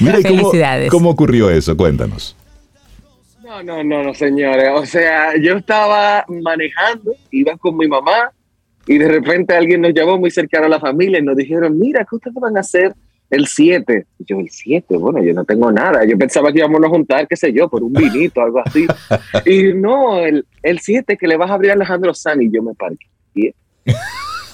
Mira, 0.00 0.18
Felicidades. 0.22 0.90
¿cómo, 0.90 1.10
ocurrió 1.10 1.50
eso? 1.50 1.76
Cuéntanos. 1.76 2.36
No, 3.42 3.62
no, 3.62 3.82
no, 3.82 4.02
no, 4.04 4.14
señores. 4.14 4.70
O 4.74 4.86
sea, 4.86 5.36
yo 5.36 5.56
estaba 5.56 6.24
manejando, 6.28 7.12
iba 7.30 7.56
con 7.56 7.76
mi 7.76 7.88
mamá 7.88 8.32
y 8.86 8.98
de 8.98 9.08
repente 9.08 9.54
alguien 9.54 9.80
nos 9.80 9.92
llamó 9.92 10.18
muy 10.18 10.30
cercano 10.30 10.66
a 10.66 10.68
la 10.68 10.80
familia 10.80 11.18
y 11.18 11.22
nos 11.22 11.36
dijeron, 11.36 11.78
mira, 11.78 12.06
¿qué 12.08 12.16
ustedes 12.16 12.36
van 12.40 12.56
a 12.56 12.60
hacer 12.60 12.94
el 13.30 13.46
7. 13.46 14.06
Yo, 14.18 14.40
el 14.40 14.50
7, 14.50 14.96
bueno, 14.96 15.22
yo 15.22 15.32
no 15.32 15.44
tengo 15.44 15.70
nada. 15.72 16.04
Yo 16.04 16.18
pensaba 16.18 16.52
que 16.52 16.58
íbamos 16.58 16.82
a 16.84 16.88
juntar, 16.88 17.26
qué 17.26 17.36
sé 17.36 17.52
yo, 17.52 17.68
por 17.68 17.82
un 17.82 17.92
vinito, 17.92 18.40
algo 18.40 18.60
así. 18.64 18.86
Y 19.46 19.72
no, 19.74 20.18
el 20.24 20.44
7 20.80 21.16
que 21.16 21.26
le 21.26 21.36
vas 21.36 21.50
a 21.50 21.54
abrir 21.54 21.70
a 21.70 21.74
Alejandro 21.74 22.12
San 22.14 22.42
y 22.42 22.50
yo 22.50 22.62
me 22.62 22.74
parqué. 22.74 23.06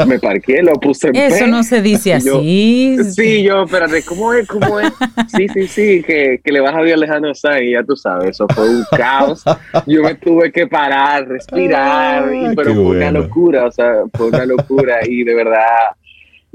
Me 0.07 0.19
parqué, 0.19 0.63
lo 0.63 0.75
puse 0.75 1.09
en 1.09 1.17
Eso 1.17 1.47
no 1.47 1.63
se 1.63 1.81
dice 1.81 2.13
así. 2.13 2.99
sí, 3.15 3.43
yo, 3.43 3.63
espérate, 3.63 4.03
¿cómo 4.03 4.33
es? 4.35 4.47
¿Cómo 4.47 4.79
es? 4.79 4.93
Sí, 5.35 5.49
sí, 5.49 5.67
sí, 5.67 6.03
que, 6.03 6.41
que 6.45 6.53
le 6.53 6.61
vas 6.61 6.75
a 6.75 6.79
abrir 6.79 6.93
a 6.93 6.97
Alejandro 6.97 7.35
San 7.35 7.63
y 7.63 7.73
ya 7.73 7.83
tú 7.83 7.97
sabes, 7.97 8.31
eso 8.31 8.47
fue 8.55 8.69
un 8.69 8.85
caos. 8.91 9.43
Yo 9.87 10.03
me 10.03 10.15
tuve 10.15 10.53
que 10.53 10.67
parar, 10.67 11.27
respirar, 11.27 12.31
y, 12.35 12.55
pero 12.55 12.75
fue 12.75 12.85
una 12.85 13.11
locura, 13.11 13.67
o 13.67 13.73
sea, 13.73 14.03
fue 14.13 14.29
una 14.29 14.45
locura 14.45 14.99
y 15.07 15.25
de 15.25 15.35
verdad 15.35 15.65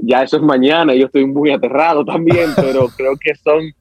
ya 0.02 0.22
eso 0.22 0.36
es 0.36 0.42
mañana, 0.42 0.94
yo 0.94 1.06
estoy 1.06 1.24
muy 1.26 1.50
aterrado 1.50 2.04
también, 2.04 2.50
pero 2.56 2.88
creo 2.96 3.16
que 3.16 3.34
son 3.34 3.72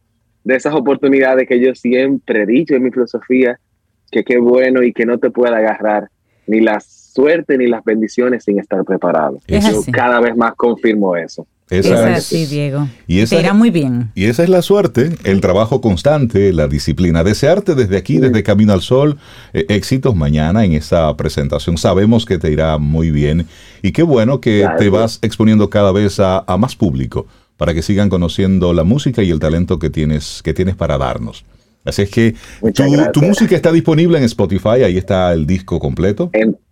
de 0.43 0.55
esas 0.55 0.73
oportunidades 0.73 1.47
que 1.47 1.59
yo 1.59 1.75
siempre 1.75 2.43
he 2.43 2.45
dicho 2.45 2.75
en 2.75 2.83
mi 2.83 2.91
filosofía, 2.91 3.59
que 4.11 4.23
qué 4.23 4.37
bueno 4.37 4.83
y 4.83 4.93
que 4.93 5.05
no 5.05 5.17
te 5.17 5.29
pueda 5.29 5.57
agarrar 5.57 6.09
ni 6.47 6.59
la 6.59 6.79
suerte 6.79 7.57
ni 7.57 7.67
las 7.67 7.83
bendiciones 7.83 8.43
sin 8.43 8.59
estar 8.59 8.83
preparado. 8.83 9.39
yo 9.47 9.59
cada 9.91 10.19
vez 10.19 10.35
más 10.35 10.53
confirmo 10.55 11.15
eso. 11.15 11.45
Esa 11.71 12.11
es 12.11 12.17
así, 12.17 12.45
Diego. 12.47 12.89
Y 13.07 13.19
esa, 13.19 13.41
Te 13.41 13.53
muy 13.53 13.69
bien. 13.69 14.11
Y 14.13 14.25
esa 14.25 14.43
es 14.43 14.49
la 14.49 14.61
suerte, 14.61 15.15
el 15.23 15.39
trabajo 15.39 15.79
constante, 15.79 16.51
la 16.51 16.67
disciplina. 16.67 17.23
Desearte 17.23 17.75
desde 17.75 17.95
aquí, 17.95 18.17
desde 18.17 18.43
Camino 18.43 18.73
al 18.73 18.81
Sol, 18.81 19.17
eh, 19.53 19.65
éxitos 19.69 20.13
mañana 20.13 20.65
en 20.65 20.73
esa 20.73 21.15
presentación. 21.15 21.77
Sabemos 21.77 22.25
que 22.25 22.37
te 22.37 22.51
irá 22.51 22.77
muy 22.77 23.09
bien 23.09 23.47
y 23.81 23.93
qué 23.93 24.03
bueno 24.03 24.41
que 24.41 24.67
te 24.77 24.89
vas 24.89 25.19
exponiendo 25.21 25.69
cada 25.69 25.93
vez 25.93 26.19
a, 26.19 26.43
más 26.59 26.75
público 26.75 27.25
para 27.55 27.73
que 27.73 27.81
sigan 27.81 28.09
conociendo 28.09 28.73
la 28.73 28.83
música 28.83 29.23
y 29.23 29.29
el 29.29 29.39
talento 29.39 29.79
que 29.79 29.89
tienes, 29.89 30.41
que 30.43 30.53
tienes 30.53 30.75
para 30.75 30.97
darnos. 30.97 31.45
Así 31.85 32.01
es 32.01 32.09
que 32.09 32.35
tu, 32.73 32.83
tu, 33.13 33.21
música 33.21 33.55
está 33.55 33.71
disponible 33.71 34.17
en 34.17 34.25
Spotify, 34.25 34.83
ahí 34.83 34.97
está 34.97 35.31
el 35.31 35.47
disco 35.47 35.79
completo 35.79 36.29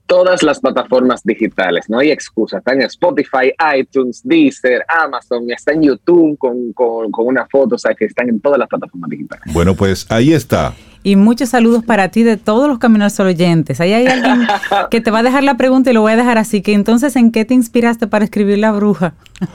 todas 0.09 0.41
las 0.41 0.59
plataformas 0.59 1.21
digitales, 1.23 1.85
no 1.87 1.99
hay 1.99 2.09
excusa. 2.09 2.57
Está 2.57 2.73
en 2.73 2.81
Spotify, 2.81 3.53
iTunes, 3.77 4.21
Deezer, 4.23 4.83
Amazon, 5.05 5.49
está 5.51 5.71
en 5.71 5.83
YouTube 5.83 6.35
con, 6.39 6.73
con, 6.73 7.11
con, 7.11 7.27
una 7.27 7.45
foto, 7.45 7.75
o 7.75 7.77
sea 7.77 7.93
que 7.93 8.05
están 8.05 8.27
en 8.27 8.41
todas 8.41 8.57
las 8.57 8.67
plataformas 8.67 9.09
digitales. 9.11 9.53
Bueno, 9.53 9.75
pues 9.75 10.07
ahí 10.09 10.33
está. 10.33 10.73
Y 11.01 11.15
muchos 11.15 11.49
saludos 11.49 11.85
para 11.85 12.09
ti 12.09 12.23
de 12.23 12.35
todos 12.37 12.67
los 12.67 12.79
Caminos 12.79 13.13
Sol 13.13 13.27
oyentes. 13.27 13.79
Ahí 13.79 13.93
hay 13.93 14.07
alguien 14.07 14.47
que 14.91 14.99
te 14.99 15.11
va 15.11 15.19
a 15.19 15.23
dejar 15.23 15.43
la 15.43 15.55
pregunta 15.55 15.91
y 15.91 15.93
lo 15.93 16.01
voy 16.01 16.13
a 16.13 16.17
dejar 16.17 16.39
así. 16.39 16.61
Que 16.61 16.73
entonces, 16.73 17.15
¿en 17.15 17.31
qué 17.31 17.45
te 17.45 17.53
inspiraste 17.53 18.07
para 18.07 18.25
escribir 18.25 18.57
La 18.57 18.71
Bruja? 18.71 19.13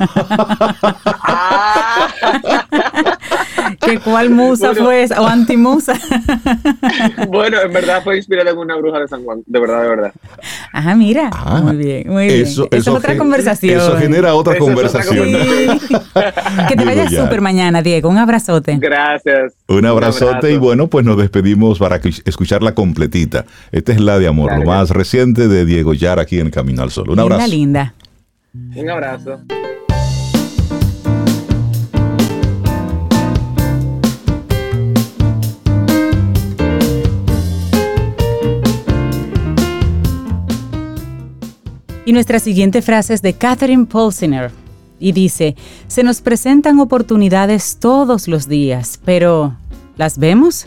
¿Que 3.85 3.99
cuál 4.01 4.31
musa 4.31 4.75
fue 4.75 5.07
o 5.19 5.27
antimusa? 5.27 5.95
bueno, 7.29 7.61
en 7.61 7.73
verdad 7.73 8.03
fue 8.03 8.17
inspirada 8.17 8.51
en 8.51 8.59
una 8.59 8.77
bruja 8.77 8.99
de 9.01 9.09
San 9.09 9.25
Juan, 9.25 9.43
de 9.47 9.61
verdad, 9.61 9.83
de 9.83 9.89
verdad. 9.89 10.13
Ajá, 10.73 10.95
mira. 10.95 11.31
Ah, 11.33 11.61
muy 11.63 11.77
bien, 11.77 12.09
muy 12.09 12.27
bien. 12.27 12.43
Eso, 12.43 12.69
es 12.71 12.89
otra 12.89 13.17
conversación. 13.17 13.79
Eso 13.79 13.97
genera 13.97 14.35
otra 14.35 14.59
conversación. 14.59 15.29
que 16.69 16.77
te 16.77 16.85
vayas 16.85 17.13
súper 17.13 17.41
mañana, 17.41 17.83
Diego. 17.83 18.09
Un 18.09 18.19
abrazote. 18.19 18.77
Gracias. 18.81 19.55
Un 19.69 19.87
abrazote 19.87 20.53
y 20.53 20.57
bueno, 20.57 20.89
pues 20.89 21.05
nos 21.05 21.17
despedimos 21.17 21.79
para 21.79 22.01
escucharla 22.25 22.75
completita. 22.75 23.45
Esta 23.73 23.93
es 23.93 24.01
la 24.01 24.19
de 24.19 24.27
amor, 24.27 24.59
lo 24.59 24.65
más 24.65 24.91
reciente 24.91 25.49
de 25.49 25.65
Diego 25.65 25.95
Yar 25.95 26.19
aquí 26.19 26.41
en 26.41 26.51
Camino 26.51 26.83
al 26.83 26.91
Sol. 26.91 27.11
Un 27.11 27.21
abrazo. 27.21 27.47
linda. 27.49 27.95
Un 28.75 28.91
abrazo. 28.91 29.41
Y 42.07 42.13
nuestra 42.13 42.39
siguiente 42.39 42.83
frase 42.83 43.15
es 43.15 43.23
de 43.23 43.33
Catherine 43.33 43.87
Polsiner 43.87 44.51
y 45.01 45.13
dice, 45.13 45.57
se 45.87 46.03
nos 46.03 46.21
presentan 46.21 46.79
oportunidades 46.79 47.79
todos 47.81 48.29
los 48.29 48.47
días, 48.47 49.01
pero 49.05 49.57
¿las 49.97 50.19
vemos? 50.19 50.67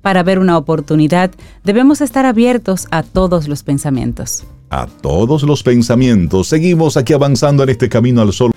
Para 0.00 0.22
ver 0.22 0.38
una 0.38 0.56
oportunidad 0.56 1.30
debemos 1.62 2.00
estar 2.00 2.24
abiertos 2.24 2.86
a 2.90 3.02
todos 3.02 3.48
los 3.48 3.62
pensamientos. 3.62 4.44
A 4.70 4.86
todos 4.86 5.42
los 5.42 5.62
pensamientos. 5.62 6.48
Seguimos 6.48 6.96
aquí 6.96 7.12
avanzando 7.12 7.62
en 7.62 7.68
este 7.68 7.90
camino 7.90 8.22
al 8.22 8.32
sol. 8.32 8.52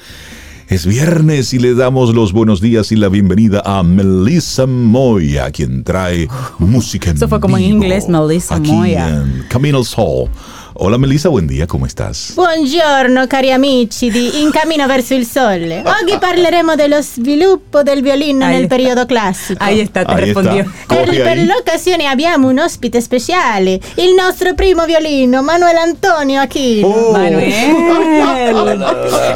Es 0.69 0.87
viernes 0.87 1.53
y 1.53 1.59
le 1.59 1.75
damos 1.75 2.15
los 2.15 2.31
buenos 2.31 2.61
días 2.61 2.91
y 2.91 2.95
la 2.95 3.09
bienvenida 3.09 3.61
a 3.65 3.83
Melissa 3.83 4.65
Moya, 4.65 5.51
quien 5.51 5.83
trae 5.83 6.27
música 6.57 7.11
en 7.11 7.17
Eso 7.17 7.27
fue 7.27 7.39
como 7.39 7.57
en 7.57 7.63
inglés, 7.65 8.07
Melissa 8.07 8.59
Moya. 8.59 9.25
Camino 9.49 9.79
al 9.79 9.85
Sol 9.85 10.29
Hola 10.77 10.97
Melissa, 10.97 11.29
buen 11.29 11.47
día, 11.47 11.67
¿cómo 11.67 11.85
estás? 11.85 12.33
Buongiorno 12.35 13.27
cari 13.29 13.49
amici 13.51 14.11
di 14.11 14.41
In 14.41 14.51
Cammino 14.51 14.85
verso 14.87 15.13
il 15.13 15.25
Sole. 15.25 15.81
Oggi 15.85 16.17
parleremo 16.19 16.75
dello 16.75 17.01
sviluppo 17.01 17.81
del 17.81 18.01
violino 18.01 18.43
Ahí 18.43 18.51
nel 18.55 18.63
está. 18.63 18.75
periodo 18.75 19.05
classico. 19.05 19.63
Ahí 19.63 19.79
está, 19.79 20.03
te 20.03 20.11
Ahí 20.11 20.25
respondió. 20.25 20.63
está. 20.65 20.95
Per, 20.95 21.23
per 21.23 21.37
l'occasione 21.45 22.07
abbiamo 22.07 22.49
un 22.49 22.59
ospite 22.59 22.99
speciale, 22.99 23.79
il 23.95 24.13
nostro 24.17 24.53
primo 24.53 24.83
violino, 24.85 25.41
Manuel 25.43 25.77
Antonio 25.77 26.41
Aquino. 26.41 26.87
Oh. 26.89 27.11
Manuel. 27.13 27.53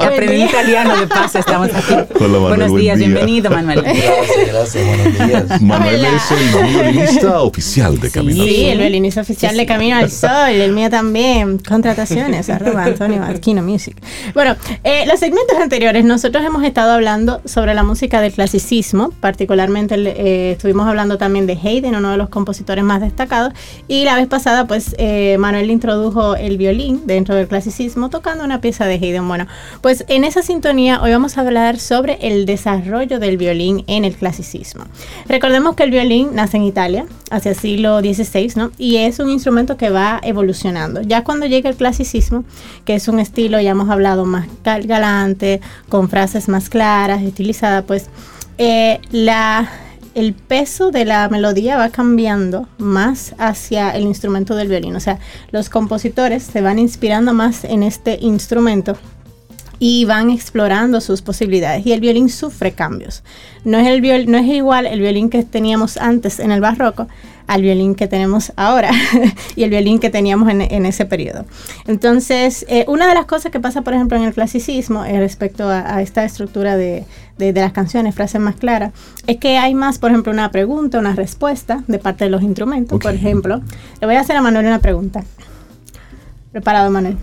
Aprendí 0.01 0.43
italiano 0.43 0.97
de 0.97 1.07
paso, 1.07 1.39
estamos 1.39 1.69
aquí. 1.73 1.93
Hola, 1.93 2.03
Manuel, 2.17 2.39
Buenos 2.49 2.69
buen 2.71 2.81
días, 2.81 2.97
día. 2.97 3.07
bienvenido 3.07 3.49
Manuel. 3.49 3.81
Gracias, 3.81 4.47
gracias, 4.51 4.85
buenos 4.85 5.27
días. 5.27 5.61
Manuel 5.61 5.95
Hola. 6.05 6.09
es 6.17 6.31
el 6.31 6.67
violinista 6.67 7.41
oficial 7.41 7.97
de 7.97 8.11
Camino 8.11 8.43
al 8.43 8.49
Sí, 8.49 8.55
Sol. 8.55 8.69
el 8.71 8.77
violinista 8.79 9.21
oficial 9.21 9.55
de 9.55 9.65
Camino 9.65 9.95
al 9.95 10.11
Sol, 10.11 10.49
el 10.49 10.73
mío 10.73 10.89
también. 10.89 11.28
Contrataciones, 11.67 12.49
arroba 12.49 12.85
Antonio 12.85 13.21
Music. 13.61 13.95
Bueno, 14.33 14.55
eh, 14.83 15.05
los 15.07 15.19
segmentos 15.19 15.57
anteriores 15.59 16.03
nosotros 16.05 16.43
hemos 16.43 16.63
estado 16.63 16.91
hablando 16.91 17.41
sobre 17.45 17.73
la 17.73 17.83
música 17.83 18.21
del 18.21 18.31
clasicismo, 18.31 19.11
particularmente 19.19 19.95
eh, 19.95 20.51
estuvimos 20.51 20.87
hablando 20.87 21.17
también 21.17 21.45
de 21.45 21.53
Haydn, 21.53 21.95
uno 21.95 22.11
de 22.11 22.17
los 22.17 22.29
compositores 22.29 22.83
más 22.83 23.01
destacados, 23.01 23.53
y 23.87 24.05
la 24.05 24.15
vez 24.15 24.27
pasada 24.27 24.65
pues 24.65 24.95
eh, 24.97 25.37
Manuel 25.39 25.69
introdujo 25.69 26.35
el 26.35 26.57
violín 26.57 27.01
dentro 27.05 27.35
del 27.35 27.47
clasicismo 27.47 28.09
tocando 28.09 28.43
una 28.43 28.61
pieza 28.61 28.85
de 28.85 28.95
Haydn. 28.95 29.27
Bueno, 29.27 29.47
pues 29.81 30.05
en 30.07 30.23
esa 30.23 30.41
sintonía 30.41 31.01
hoy 31.01 31.11
vamos 31.11 31.37
a 31.37 31.41
hablar 31.41 31.79
sobre 31.79 32.17
el 32.21 32.45
desarrollo 32.45 33.19
del 33.19 33.37
violín 33.37 33.83
en 33.87 34.05
el 34.05 34.15
clasicismo. 34.15 34.85
Recordemos 35.27 35.75
que 35.75 35.83
el 35.83 35.91
violín 35.91 36.29
nace 36.33 36.57
en 36.57 36.63
Italia 36.63 37.05
hacia 37.29 37.51
el 37.51 37.57
siglo 37.57 37.99
XVI, 37.99 38.53
¿no? 38.55 38.71
Y 38.77 38.97
es 38.97 39.19
un 39.19 39.29
instrumento 39.29 39.77
que 39.77 39.89
va 39.89 40.19
evolucionando. 40.23 41.01
Ya 41.01 41.18
cuando 41.23 41.45
llega 41.45 41.69
el 41.69 41.75
clasicismo, 41.75 42.43
que 42.85 42.95
es 42.95 43.07
un 43.07 43.19
estilo, 43.19 43.59
ya 43.59 43.71
hemos 43.71 43.89
hablado, 43.89 44.25
más 44.25 44.47
gal- 44.63 44.87
galante, 44.87 45.61
con 45.89 46.09
frases 46.09 46.47
más 46.47 46.69
claras, 46.69 47.21
estilizadas, 47.21 47.83
pues 47.85 48.07
eh, 48.57 48.99
la, 49.11 49.69
el 50.15 50.33
peso 50.33 50.91
de 50.91 51.05
la 51.05 51.29
melodía 51.29 51.77
va 51.77 51.89
cambiando 51.89 52.67
más 52.77 53.33
hacia 53.37 53.91
el 53.91 54.03
instrumento 54.03 54.55
del 54.55 54.67
violín. 54.67 54.95
O 54.95 54.99
sea, 54.99 55.19
los 55.51 55.69
compositores 55.69 56.43
se 56.43 56.61
van 56.61 56.79
inspirando 56.79 57.33
más 57.33 57.63
en 57.63 57.83
este 57.83 58.17
instrumento 58.21 58.97
y 59.79 60.05
van 60.05 60.29
explorando 60.29 60.99
sus 61.01 61.21
posibilidades. 61.21 61.85
Y 61.85 61.93
el 61.93 62.01
violín 62.01 62.29
sufre 62.29 62.73
cambios. 62.73 63.23
No 63.63 63.77
es, 63.79 63.87
el 63.87 64.01
viol- 64.01 64.27
no 64.27 64.37
es 64.37 64.45
igual 64.47 64.85
el 64.85 64.99
violín 64.99 65.29
que 65.29 65.43
teníamos 65.43 65.97
antes 65.97 66.39
en 66.39 66.51
el 66.51 66.61
barroco 66.61 67.07
al 67.47 67.63
violín 67.63 67.95
que 67.95 68.07
tenemos 68.07 68.53
ahora 68.57 68.91
y 69.55 69.63
el 69.63 69.71
violín 69.71 69.97
que 69.97 70.11
teníamos 70.11 70.49
en, 70.49 70.61
en 70.61 70.85
ese 70.85 71.05
periodo. 71.05 71.45
Entonces, 71.87 72.63
eh, 72.69 72.85
una 72.87 73.07
de 73.07 73.15
las 73.15 73.25
cosas 73.25 73.51
que 73.51 73.59
pasa, 73.59 73.81
por 73.81 73.95
ejemplo, 73.95 74.17
en 74.17 74.23
el 74.23 74.33
clasicismo 74.33 75.03
eh, 75.03 75.17
respecto 75.19 75.67
a, 75.67 75.95
a 75.95 76.01
esta 76.03 76.23
estructura 76.23 76.77
de, 76.77 77.05
de- 77.39 77.51
de 77.51 77.61
las 77.61 77.71
canciones, 77.73 78.13
frases 78.13 78.39
más 78.39 78.55
claras, 78.55 78.91
es 79.25 79.37
que 79.37 79.57
hay 79.57 79.73
más, 79.73 79.97
por 79.97 80.11
ejemplo, 80.11 80.31
una 80.31 80.51
pregunta, 80.51 80.99
una 80.99 81.15
respuesta 81.15 81.83
de 81.87 81.97
parte 81.97 82.25
de 82.25 82.29
los 82.29 82.43
instrumentos. 82.43 82.99
Por 82.99 83.15
ejemplo, 83.15 83.61
le 83.99 84.05
voy 84.05 84.15
a 84.15 84.19
hacer 84.19 84.35
a 84.35 84.41
Manuel 84.43 84.67
una 84.67 84.79
pregunta. 84.79 85.23
Preparado, 86.51 86.89
Manuel. 86.89 87.17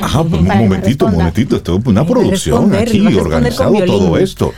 Ajá, 0.00 0.22
pues, 0.24 0.40
un 0.40 0.46
momentito, 0.46 1.06
un 1.06 1.12
momentito. 1.12 1.56
Esto 1.56 1.76
es 1.76 1.86
una 1.86 2.06
producción 2.06 2.74
aquí, 2.74 3.04
organizado 3.16 3.74
todo 3.84 4.16
esto. 4.18 4.52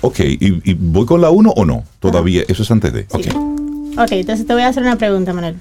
Ok, 0.00 0.20
¿y, 0.20 0.70
y 0.70 0.74
voy 0.74 1.06
con 1.06 1.20
la 1.20 1.30
1 1.30 1.50
o 1.50 1.64
no? 1.64 1.84
Todavía, 1.98 2.42
eso 2.46 2.62
es 2.62 2.70
antes 2.70 2.92
de. 2.92 3.06
Ok. 3.10 3.26
Ok, 3.98 4.12
entonces 4.12 4.46
te 4.46 4.52
voy 4.52 4.62
a 4.62 4.68
hacer 4.68 4.82
una 4.82 4.96
pregunta, 4.96 5.32
Manuel. 5.32 5.56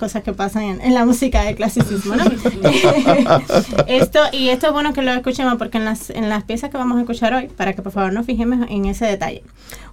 Cosas 0.00 0.24
que 0.24 0.32
pasan 0.32 0.80
en, 0.80 0.94
la 0.94 1.04
música 1.04 1.44
de 1.44 1.54
clasicismo, 1.54 2.16
¿no? 2.16 2.24
esto, 3.86 4.18
y 4.32 4.48
esto 4.48 4.66
es 4.66 4.72
bueno 4.72 4.92
que 4.92 5.02
lo 5.02 5.12
escuchemos 5.12 5.54
porque 5.58 5.78
en 5.78 5.84
las, 5.84 6.10
en 6.10 6.28
las 6.28 6.42
piezas 6.42 6.70
que 6.70 6.76
vamos 6.76 6.98
a 6.98 7.02
escuchar 7.02 7.32
hoy, 7.34 7.46
para 7.46 7.74
que 7.74 7.82
por 7.82 7.92
favor 7.92 8.12
nos 8.12 8.26
fijemos 8.26 8.66
en 8.68 8.86
ese 8.86 9.06
detalle. 9.06 9.44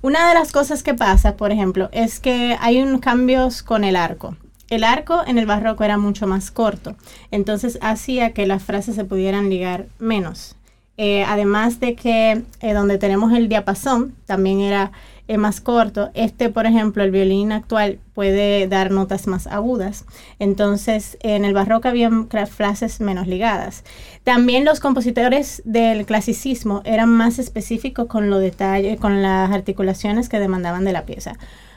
Una 0.01 0.27
de 0.27 0.33
las 0.33 0.51
cosas 0.51 0.81
que 0.81 0.95
pasa, 0.95 1.35
por 1.35 1.51
ejemplo, 1.51 1.89
es 1.91 2.19
que 2.19 2.57
hay 2.59 2.81
unos 2.81 3.01
cambios 3.01 3.61
con 3.61 3.83
el 3.83 3.95
arco. 3.95 4.35
El 4.69 4.83
arco 4.83 5.21
en 5.27 5.37
el 5.37 5.45
barroco 5.45 5.83
era 5.83 5.97
mucho 5.97 6.25
más 6.25 6.49
corto, 6.49 6.95
entonces 7.29 7.77
hacía 7.81 8.33
que 8.33 8.47
las 8.47 8.63
frases 8.63 8.95
se 8.95 9.05
pudieran 9.05 9.49
ligar 9.49 9.87
menos. 9.99 10.55
Eh, 10.97 11.23
además 11.25 11.79
de 11.79 11.93
que 11.93 12.41
eh, 12.59 12.73
donde 12.73 12.97
tenemos 12.97 13.31
el 13.31 13.49
diapasón 13.49 14.15
también 14.25 14.61
era 14.61 14.91
eh, 15.27 15.37
más 15.37 15.61
corto. 15.61 16.09
Este, 16.13 16.49
por 16.49 16.65
ejemplo, 16.65 17.03
el 17.03 17.11
violín 17.11 17.51
actual 17.51 17.99
puede 18.13 18.67
dar 18.67 18.91
notas 18.91 19.27
más 19.27 19.47
agudas. 19.47 20.05
Entonces, 20.39 21.17
en 21.21 21.45
el 21.45 21.53
barroco 21.53 21.87
había 21.87 22.09
frases 22.49 23.01
menos 23.01 23.27
ligadas. 23.27 23.83
También 24.23 24.65
los 24.65 24.79
compositores 24.79 25.61
del 25.65 26.05
clasicismo 26.05 26.81
eran 26.85 27.09
más 27.09 27.39
específicos 27.39 28.07
con 28.07 28.29
los 28.29 28.41
detalles, 28.41 28.99
con 28.99 29.21
las 29.21 29.51
articulaciones 29.51 30.29
que 30.29 30.39
demandaban 30.39 30.83
de 30.85 30.93
la 30.93 31.05
pieza. 31.05 31.33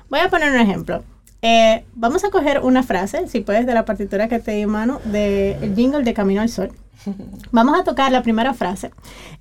Voy 0.09 0.21
a 0.21 0.31
poner 0.31 0.53
un 0.53 0.61
ejemplo. 0.61 1.03
Eh, 1.43 1.85
vamos 1.95 2.25
a 2.25 2.31
coger 2.31 2.61
una 2.61 2.83
frase, 2.83 3.27
si 3.29 3.41
puedes, 3.41 3.67
de 3.67 3.75
la 3.75 3.85
partitura 3.85 4.29
que 4.29 4.39
te 4.41 4.53
di 4.53 4.63
en 4.63 4.71
mano, 4.71 5.01
del 5.05 5.75
jingle 5.75 6.03
de 6.03 6.15
Camino 6.15 6.43
al 6.43 6.51
Sol. 6.51 6.71
Vamos 7.51 7.79
a 7.79 7.85
tocar 7.85 8.13
la 8.13 8.23
primera 8.23 8.53
frase. 8.53 8.91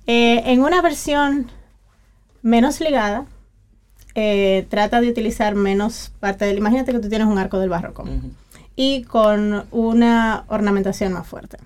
Eh, 0.06 0.42
en 0.46 0.62
una 0.62 0.80
versión 0.80 1.50
menos 2.42 2.80
ligada, 2.80 3.26
eh, 4.14 4.66
trata 4.68 5.00
de 5.00 5.08
utilizar 5.08 5.54
menos 5.54 6.12
parte 6.20 6.44
del... 6.44 6.58
Imagínate 6.58 6.92
que 6.92 6.98
tú 6.98 7.08
tienes 7.08 7.28
un 7.28 7.38
arco 7.38 7.58
del 7.58 7.68
barroco 7.68 8.04
y 8.76 9.02
con 9.04 9.66
una 9.70 10.44
ornamentación 10.48 11.12
más 11.12 11.26
fuerte. 11.26 11.58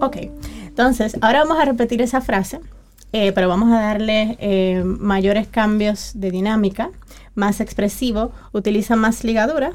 Ok, 0.00 0.16
entonces 0.66 1.16
ahora 1.20 1.40
vamos 1.40 1.58
a 1.58 1.64
repetir 1.64 2.02
esa 2.02 2.20
frase, 2.20 2.60
eh, 3.12 3.32
pero 3.32 3.48
vamos 3.48 3.72
a 3.72 3.80
darle 3.80 4.36
eh, 4.40 4.82
mayores 4.84 5.46
cambios 5.46 6.12
de 6.14 6.30
dinámica, 6.30 6.90
más 7.34 7.60
expresivo, 7.60 8.32
utiliza 8.52 8.96
más 8.96 9.24
ligadura. 9.24 9.72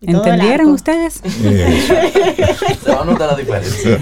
¿Entendieron 0.00 0.70
ustedes? 0.70 1.14
Se 1.24 2.90
va 2.90 3.02
a 3.02 3.04
notar 3.04 3.30
la 3.30 3.36
diferencia. 3.36 4.00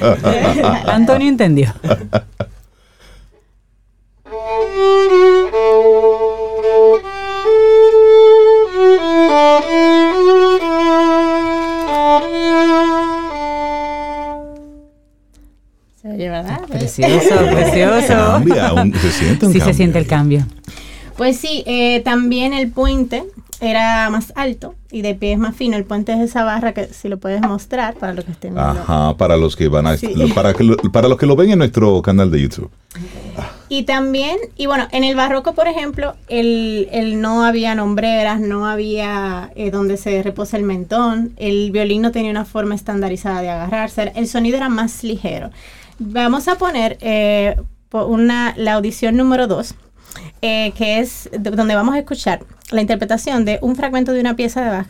Antonio 0.95 1.29
entendió. 1.29 1.75
Precioso, 17.01 17.47
precioso. 17.51 18.15
Cambia, 18.15 18.73
un- 18.75 18.95
se 18.95 19.11
siente 19.11 19.47
un 19.47 19.53
Sí 19.53 19.61
se 19.61 19.75
siente 19.75 19.99
el 19.99 20.07
cambio. 20.07 20.47
Pues 21.17 21.37
sí, 21.39 21.63
eh, 21.67 22.01
también 22.01 22.53
el 22.55 22.71
puente 22.71 23.25
era 23.61 24.09
más 24.09 24.33
alto 24.37 24.75
y 24.91 25.03
de 25.03 25.15
pie 25.15 25.33
es 25.35 25.39
más 25.39 25.55
fino. 25.55 25.77
El 25.77 25.85
puente 25.85 26.13
es 26.15 26.21
esa 26.21 26.45
barra 26.45 26.73
que 26.73 26.87
si 26.87 27.09
lo 27.09 27.19
puedes 27.19 27.43
mostrar 27.43 27.95
para 27.95 28.15
los 28.15 28.25
que 28.25 28.33
estén 28.33 28.55
viendo. 28.55 28.71
Ajá, 28.81 29.15
para 29.19 29.37
los 29.37 29.55
que 29.55 29.69
van 29.69 29.87
a 29.87 29.97
Sí. 29.99 30.15
lo- 30.15 30.33
para 30.35 30.55
que 30.55 30.65
lo- 30.65 30.77
para 30.77 31.09
los 31.09 31.19
que 31.19 31.27
lo 31.27 31.37
ven 31.37 31.51
en 31.51 31.59
nuestro 31.59 32.01
canal 32.01 32.31
de 32.31 32.41
YouTube. 32.41 32.71
Y 33.69 33.85
también, 33.85 34.37
y 34.57 34.67
bueno, 34.67 34.89
en 34.91 35.05
el 35.05 35.15
barroco, 35.15 35.55
por 35.55 35.69
ejemplo, 35.69 36.15
el, 36.29 36.89
el 36.91 37.21
no 37.21 37.45
había 37.45 37.75
nombreras, 37.77 38.41
no 38.41 38.67
había 38.67 39.53
eh, 39.55 39.71
donde 39.71 39.97
se 39.97 40.23
reposa 40.25 40.57
el 40.57 40.65
mentón, 40.65 41.33
el 41.37 41.71
violín 41.71 42.03
no 42.03 42.11
tenía 42.11 42.33
una 42.33 42.45
forma 42.45 42.75
estandarizada 42.75 43.43
de 43.43 43.49
agarrarse, 43.51 44.11
el 44.17 44.27
sonido 44.27 44.57
era 44.57 44.69
más 44.71 45.05
ligero. 45.05 45.51
Vamos 46.03 46.49
a 46.49 46.55
poner 46.57 46.97
eh, 47.03 47.57
una, 47.93 48.55
la 48.57 48.75
audición 48.75 49.17
número 49.17 49.47
2, 49.47 49.75
que 50.41 50.73
es 50.99 51.29
de- 51.31 51.51
donde 51.51 51.75
vamos 51.75 51.95
a 51.95 51.99
escuchar 51.99 52.41
la 52.71 52.81
interpretación 52.81 53.45
de 53.45 53.59
un 53.61 53.77
fragmento 53.77 54.13
de 54.13 54.21
una 54.21 54.35
pieza 54.35 54.63
de 54.65 54.71
Bach 54.71 54.87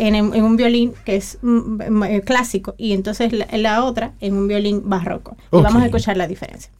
en, 0.00 0.14
en 0.14 0.42
un 0.44 0.56
violín 0.56 0.94
que 1.04 1.16
es 1.16 1.38
mm, 1.42 2.02
eh, 2.04 2.20
clásico 2.22 2.74
y 2.78 2.92
entonces 2.92 3.32
la, 3.32 3.46
la 3.52 3.84
otra 3.84 4.12
en 4.20 4.34
un 4.36 4.48
violín 4.48 4.82
barroco. 4.88 5.36
Y 5.52 5.56
vamos 5.62 5.82
a 5.82 5.86
escuchar 5.86 6.16
la 6.16 6.26
diferencia. 6.26 6.72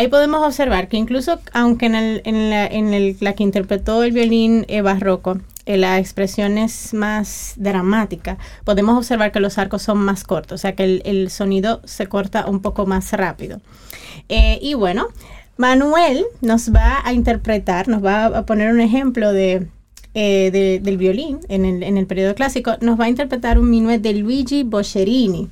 Ahí 0.00 0.08
podemos 0.08 0.46
observar 0.46 0.88
que 0.88 0.96
incluso 0.96 1.40
aunque 1.52 1.86
en, 1.86 1.94
el, 1.94 3.16
la, 3.20 3.34
que 3.34 3.42
interpretó 3.42 4.02
el 4.02 4.12
violín 4.12 4.64
eh, 4.68 4.80
barroco, 4.80 5.38
eh, 5.66 5.76
la 5.76 5.98
expresión 5.98 6.56
es 6.56 6.94
más 6.94 7.52
dramática, 7.56 8.38
podemos 8.64 8.96
observar 8.96 9.30
que 9.30 9.40
los 9.40 9.58
arcos 9.58 9.82
son 9.82 9.98
más 9.98 10.24
cortos, 10.24 10.54
o 10.54 10.58
sea 10.58 10.74
que 10.74 11.02
el, 11.04 11.30
sonido 11.30 11.82
se 11.84 12.06
corta 12.06 12.46
un 12.46 12.60
poco 12.60 12.86
más 12.86 13.12
rápido. 13.12 13.60
Eh, 14.30 14.58
y 14.62 14.72
bueno, 14.72 15.08
Manuel 15.58 16.24
nos 16.40 16.74
va 16.74 17.00
a 17.04 17.12
interpretar, 17.12 17.88
nos 17.88 18.02
va 18.02 18.24
a 18.26 18.46
poner 18.46 18.72
un 18.72 18.80
ejemplo 18.80 19.34
de, 19.34 19.66
de- 20.14 20.80
del 20.82 20.96
violín 20.96 21.40
en 21.48 21.64
el, 21.82 22.06
periodo 22.06 22.34
clásico, 22.34 22.72
nos 22.80 22.98
va 22.98 23.04
a 23.04 23.08
interpretar 23.10 23.58
un 23.58 23.68
minuet 23.68 24.00
de 24.00 24.14
Luigi 24.14 24.62
Boccherini. 24.62 25.50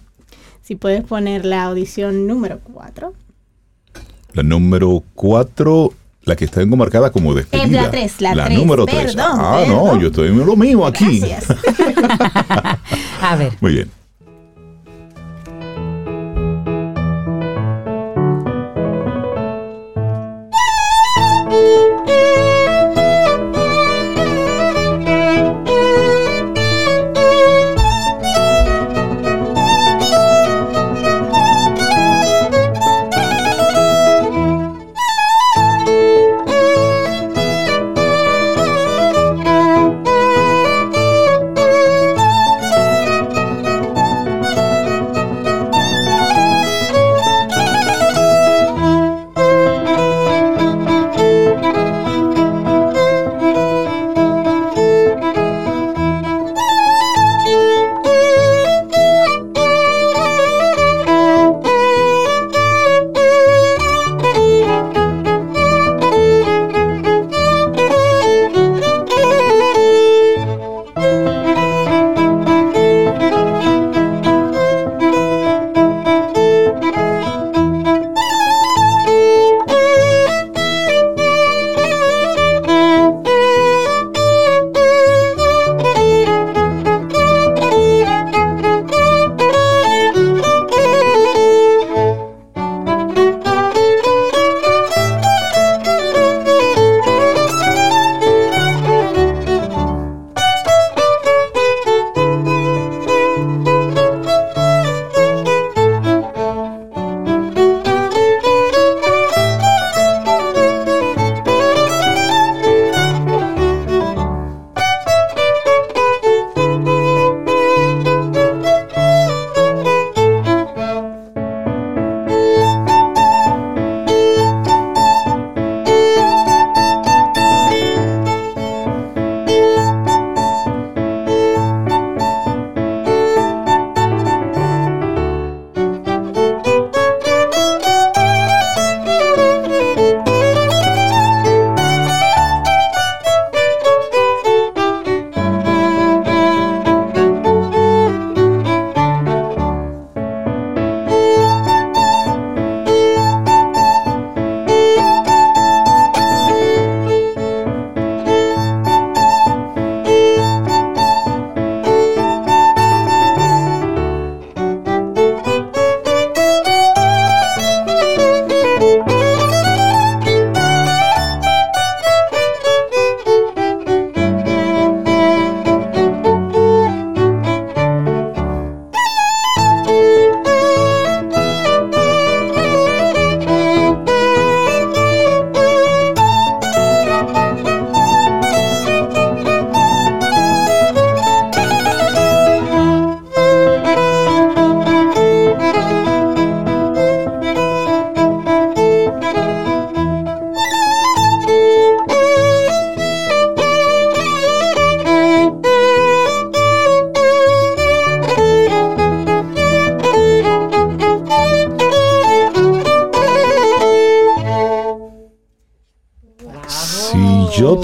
Si 0.62 0.74
puedes 0.74 1.05
poner 1.05 1.44
la 1.44 1.64
audición 1.64 2.26
número 2.26 2.61
4. 2.72 3.12
La 4.39 4.45
número 4.45 5.03
4, 5.16 5.93
la 6.22 6.36
que 6.36 6.45
está 6.45 6.62
enmarcada 6.62 7.11
como 7.11 7.34
despedida. 7.34 7.64
Es 7.64 7.72
la 7.72 7.91
tres, 7.91 8.20
la 8.20 8.45
tres, 8.45 8.57
número 8.57 8.86
3. 8.86 9.16
perdón, 9.16 9.26
Ah, 9.36 9.62
perdón. 9.64 9.84
no, 9.86 10.01
yo 10.01 10.07
estoy 10.07 10.28
en 10.28 10.47
lo 10.47 10.55
mismo 10.55 10.86
aquí. 10.86 11.18
Gracias. 11.18 11.47
A 13.20 13.34
ver. 13.36 13.53
Muy 13.61 13.72
bien. 13.72 13.91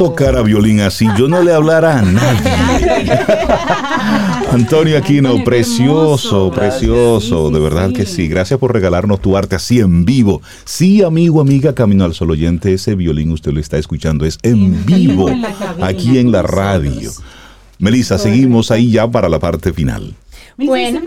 Tocara 0.04 0.42
violín 0.42 0.80
así, 0.80 1.06
yo 1.16 1.28
no 1.28 1.42
le 1.42 1.50
hablara 1.50 1.98
a 1.98 2.02
nadie. 2.02 3.10
Antonio 4.52 4.98
Aquino, 4.98 5.42
precioso, 5.44 6.50
precioso, 6.50 7.50
de 7.50 7.58
verdad 7.58 7.90
que 7.90 8.04
sí. 8.04 8.28
Gracias 8.28 8.60
por 8.60 8.74
regalarnos 8.74 9.22
tu 9.22 9.34
arte 9.34 9.56
así 9.56 9.80
en 9.80 10.04
vivo. 10.04 10.42
Sí, 10.66 11.02
amigo, 11.02 11.40
amiga, 11.40 11.74
Camino 11.74 12.04
al 12.04 12.12
Sol 12.12 12.32
oyente, 12.32 12.74
ese 12.74 12.94
violín 12.94 13.32
usted 13.32 13.52
lo 13.52 13.60
está 13.60 13.78
escuchando, 13.78 14.26
es 14.26 14.38
en 14.42 14.84
vivo, 14.84 15.30
en 15.30 15.40
la 15.40 15.54
cabina 15.54 15.86
aquí 15.86 16.18
en 16.18 16.30
la 16.30 16.42
radio. 16.42 17.10
Melissa, 17.78 18.18
seguimos 18.18 18.70
ahí 18.70 18.90
ya 18.90 19.10
para 19.10 19.30
la 19.30 19.38
parte 19.38 19.72
final. 19.72 20.14
Bueno. 20.58 21.00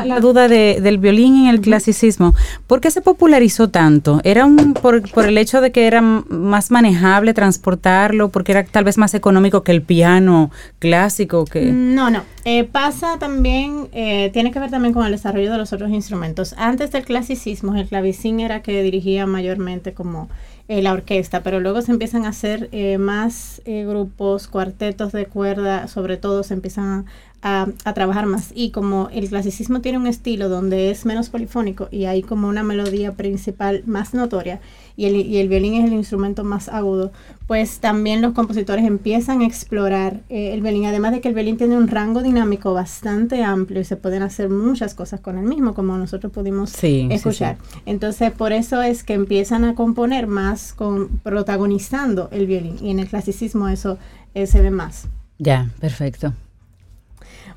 La, 0.00 0.04
la 0.06 0.20
duda 0.20 0.48
de- 0.48 0.80
del 0.80 0.98
violín 0.98 1.36
en 1.36 1.46
el 1.48 1.60
clasicismo. 1.60 2.34
¿Por 2.66 2.80
qué 2.80 2.90
se 2.90 3.00
popularizó 3.02 3.68
tanto? 3.68 4.20
¿Era 4.24 4.46
un, 4.46 4.74
por, 4.74 5.08
por 5.10 5.26
el 5.26 5.36
hecho 5.38 5.60
de 5.60 5.72
que 5.72 5.86
era 5.86 6.00
más 6.02 6.70
manejable 6.70 7.34
transportarlo? 7.34 8.28
¿Porque 8.30 8.52
era 8.52 8.64
tal 8.64 8.84
vez 8.84 8.98
más 8.98 9.14
económico 9.14 9.62
que 9.62 9.72
el 9.72 9.82
piano 9.82 10.50
clásico? 10.78 11.44
que 11.44 11.72
No, 11.72 12.10
no. 12.10 12.22
Eh, 12.44 12.64
pasa 12.64 13.18
también, 13.18 13.88
eh, 13.92 14.30
tiene 14.32 14.50
que 14.50 14.58
ver 14.58 14.70
también 14.70 14.92
con 14.94 15.04
el 15.06 15.12
desarrollo 15.12 15.52
de 15.52 15.58
los 15.58 15.72
otros 15.72 15.90
instrumentos. 15.90 16.54
Antes 16.58 16.90
del 16.90 17.04
clasicismo, 17.04 17.74
el 17.76 17.86
clavecín 17.86 18.40
era 18.40 18.62
que 18.62 18.82
dirigía 18.82 19.26
mayormente 19.26 19.92
como 19.92 20.28
eh, 20.68 20.80
la 20.80 20.92
orquesta, 20.92 21.42
pero 21.42 21.60
luego 21.60 21.82
se 21.82 21.92
empiezan 21.92 22.24
a 22.24 22.28
hacer 22.28 22.68
eh, 22.72 22.96
más 22.96 23.60
eh, 23.64 23.84
grupos, 23.84 24.46
cuartetos 24.46 25.12
de 25.12 25.26
cuerda, 25.26 25.88
sobre 25.88 26.16
todo 26.16 26.42
se 26.44 26.54
empiezan 26.54 27.06
a, 27.42 27.66
a, 27.84 27.94
trabajar 27.94 28.26
más. 28.26 28.52
Y 28.54 28.70
como 28.70 29.08
el 29.12 29.28
clasicismo 29.28 29.80
tiene 29.80 29.98
un 29.98 30.06
estilo 30.06 30.48
donde 30.48 30.90
es 30.90 31.04
menos 31.04 31.30
polifónico 31.30 31.88
y 31.90 32.04
hay 32.04 32.22
como 32.22 32.48
una 32.48 32.62
melodía 32.62 33.12
principal 33.12 33.82
más 33.86 34.14
notoria, 34.14 34.60
y 34.96 35.06
el, 35.06 35.16
y 35.16 35.38
el 35.38 35.48
violín 35.48 35.74
es 35.74 35.84
el 35.84 35.92
instrumento 35.92 36.44
más 36.44 36.68
agudo, 36.68 37.12
pues 37.46 37.80
también 37.80 38.22
los 38.22 38.32
compositores 38.32 38.84
empiezan 38.84 39.42
a 39.42 39.46
explorar 39.46 40.20
eh, 40.28 40.54
el 40.54 40.62
violín, 40.62 40.86
además 40.86 41.12
de 41.12 41.20
que 41.20 41.28
el 41.28 41.34
violín 41.34 41.56
tiene 41.56 41.76
un 41.76 41.88
rango 41.88 42.22
dinámico 42.22 42.72
bastante 42.72 43.42
amplio 43.42 43.80
y 43.80 43.84
se 43.84 43.96
pueden 43.96 44.22
hacer 44.22 44.48
muchas 44.48 44.94
cosas 44.94 45.20
con 45.20 45.38
el 45.38 45.44
mismo, 45.44 45.74
como 45.74 45.96
nosotros 45.98 46.32
pudimos 46.32 46.72
escuchar. 46.82 47.58
Entonces, 47.86 48.30
por 48.32 48.52
eso 48.52 48.82
es 48.82 49.02
que 49.02 49.14
empiezan 49.14 49.64
a 49.64 49.74
componer 49.74 50.26
más 50.26 50.72
con 50.72 51.08
protagonizando 51.22 52.28
el 52.32 52.46
violín, 52.46 52.76
y 52.80 52.90
en 52.90 53.00
el 53.00 53.08
clasicismo 53.08 53.68
eso 53.68 53.98
eh, 54.34 54.46
se 54.46 54.60
ve 54.60 54.70
más. 54.70 55.08
Ya, 55.38 55.70
perfecto. 55.80 56.32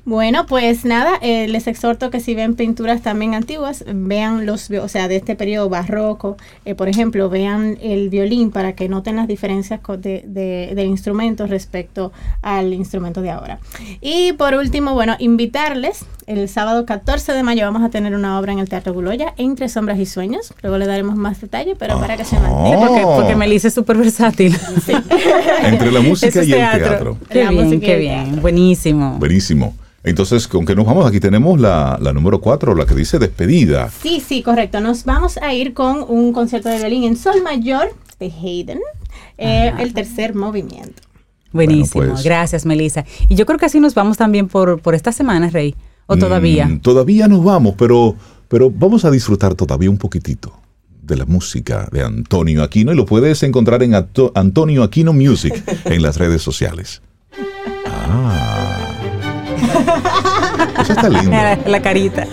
Bueno, 0.06 0.46
pues 0.46 0.84
nada, 0.84 1.18
eh, 1.20 1.48
les 1.48 1.66
exhorto 1.66 2.10
que 2.10 2.20
si 2.20 2.36
ven 2.36 2.54
pinturas 2.54 3.02
también 3.02 3.34
antiguas, 3.34 3.84
vean 3.92 4.46
los, 4.46 4.70
o 4.70 4.86
sea, 4.86 5.08
de 5.08 5.16
este 5.16 5.34
periodo 5.34 5.68
barroco, 5.68 6.36
eh, 6.64 6.76
por 6.76 6.88
ejemplo, 6.88 7.28
vean 7.28 7.76
el 7.82 8.08
violín 8.08 8.52
para 8.52 8.74
que 8.74 8.88
noten 8.88 9.16
las 9.16 9.26
diferencias 9.26 9.80
de, 9.98 10.22
de, 10.24 10.72
del 10.76 10.86
instrumento 10.86 11.48
respecto 11.48 12.12
al 12.40 12.72
instrumento 12.72 13.20
de 13.20 13.30
ahora. 13.30 13.58
Y 14.00 14.32
por 14.34 14.54
último, 14.54 14.94
bueno, 14.94 15.16
invitarles, 15.18 16.06
el 16.28 16.48
sábado 16.48 16.86
14 16.86 17.32
de 17.32 17.42
mayo 17.42 17.64
vamos 17.64 17.82
a 17.82 17.90
tener 17.90 18.14
una 18.14 18.38
obra 18.38 18.52
en 18.52 18.60
el 18.60 18.68
Teatro 18.68 18.94
Guloya, 18.94 19.34
Entre 19.36 19.68
Sombras 19.68 19.98
y 19.98 20.06
Sueños, 20.06 20.54
luego 20.62 20.78
le 20.78 20.86
daremos 20.86 21.16
más 21.16 21.40
detalle, 21.40 21.74
pero 21.76 21.98
para 21.98 22.16
que 22.16 22.24
se 22.24 22.38
mantenga. 22.38 22.78
porque, 22.78 23.02
porque 23.02 23.34
Melissa 23.34 23.66
es 23.66 23.74
súper 23.74 23.96
versátil. 23.96 24.56
Entre 25.64 25.90
la 25.90 26.00
música 26.00 26.44
y 26.44 26.52
el 26.52 26.58
teatro. 26.58 27.18
Qué 27.28 27.48
bien, 27.48 27.80
qué 27.80 27.96
bien, 27.96 28.40
buenísimo. 28.40 29.16
Buenísimo. 29.18 29.74
Entonces, 30.06 30.46
¿con 30.46 30.64
qué 30.64 30.76
nos 30.76 30.86
vamos? 30.86 31.04
Aquí 31.04 31.18
tenemos 31.18 31.58
la, 31.58 31.98
la 32.00 32.12
número 32.12 32.40
4, 32.40 32.76
la 32.76 32.86
que 32.86 32.94
dice 32.94 33.18
despedida. 33.18 33.90
Sí, 33.90 34.22
sí, 34.24 34.40
correcto. 34.40 34.80
Nos 34.80 35.04
vamos 35.04 35.36
a 35.36 35.52
ir 35.52 35.74
con 35.74 36.04
un 36.08 36.32
concierto 36.32 36.68
de 36.68 36.78
violín 36.78 37.02
en 37.02 37.16
sol 37.16 37.42
mayor 37.42 37.88
de 38.20 38.26
Haydn, 38.26 38.78
eh, 39.36 39.72
el 39.80 39.92
tercer 39.94 40.36
movimiento. 40.36 41.02
Buenísimo, 41.50 42.04
pues. 42.04 42.22
gracias 42.22 42.64
Melissa. 42.64 43.04
Y 43.28 43.34
yo 43.34 43.46
creo 43.46 43.58
que 43.58 43.66
así 43.66 43.80
nos 43.80 43.94
vamos 43.94 44.16
también 44.16 44.46
por, 44.46 44.80
por 44.80 44.94
esta 44.94 45.10
semana, 45.10 45.50
Rey. 45.50 45.74
¿O 46.06 46.16
todavía? 46.16 46.68
Mm, 46.68 46.80
todavía 46.80 47.26
nos 47.26 47.42
vamos, 47.42 47.74
pero, 47.76 48.14
pero 48.46 48.70
vamos 48.70 49.04
a 49.04 49.10
disfrutar 49.10 49.56
todavía 49.56 49.90
un 49.90 49.98
poquitito 49.98 50.52
de 51.02 51.16
la 51.16 51.24
música 51.24 51.88
de 51.90 52.04
Antonio 52.04 52.62
Aquino 52.62 52.92
y 52.92 52.96
lo 52.96 53.06
puedes 53.06 53.42
encontrar 53.42 53.82
en 53.82 53.94
Antonio 53.96 54.84
Aquino 54.84 55.12
Music 55.12 55.64
en 55.84 56.00
las 56.00 56.16
redes 56.16 56.42
sociales. 56.42 57.02
Ah. 57.86 58.75
Eso 60.80 60.92
está 60.92 61.08
lindo. 61.08 61.36
La 61.66 61.80
carita. 61.82 62.26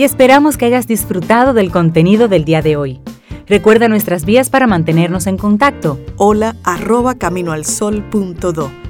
Y 0.00 0.02
esperamos 0.04 0.56
que 0.56 0.64
hayas 0.64 0.86
disfrutado 0.86 1.52
del 1.52 1.70
contenido 1.70 2.26
del 2.26 2.46
día 2.46 2.62
de 2.62 2.74
hoy. 2.74 3.02
Recuerda 3.46 3.86
nuestras 3.86 4.24
vías 4.24 4.48
para 4.48 4.66
mantenernos 4.66 5.26
en 5.26 5.36
contacto. 5.36 6.00
Hola 6.16 6.56
arroba 6.64 7.16
caminoalsol.do 7.16 8.89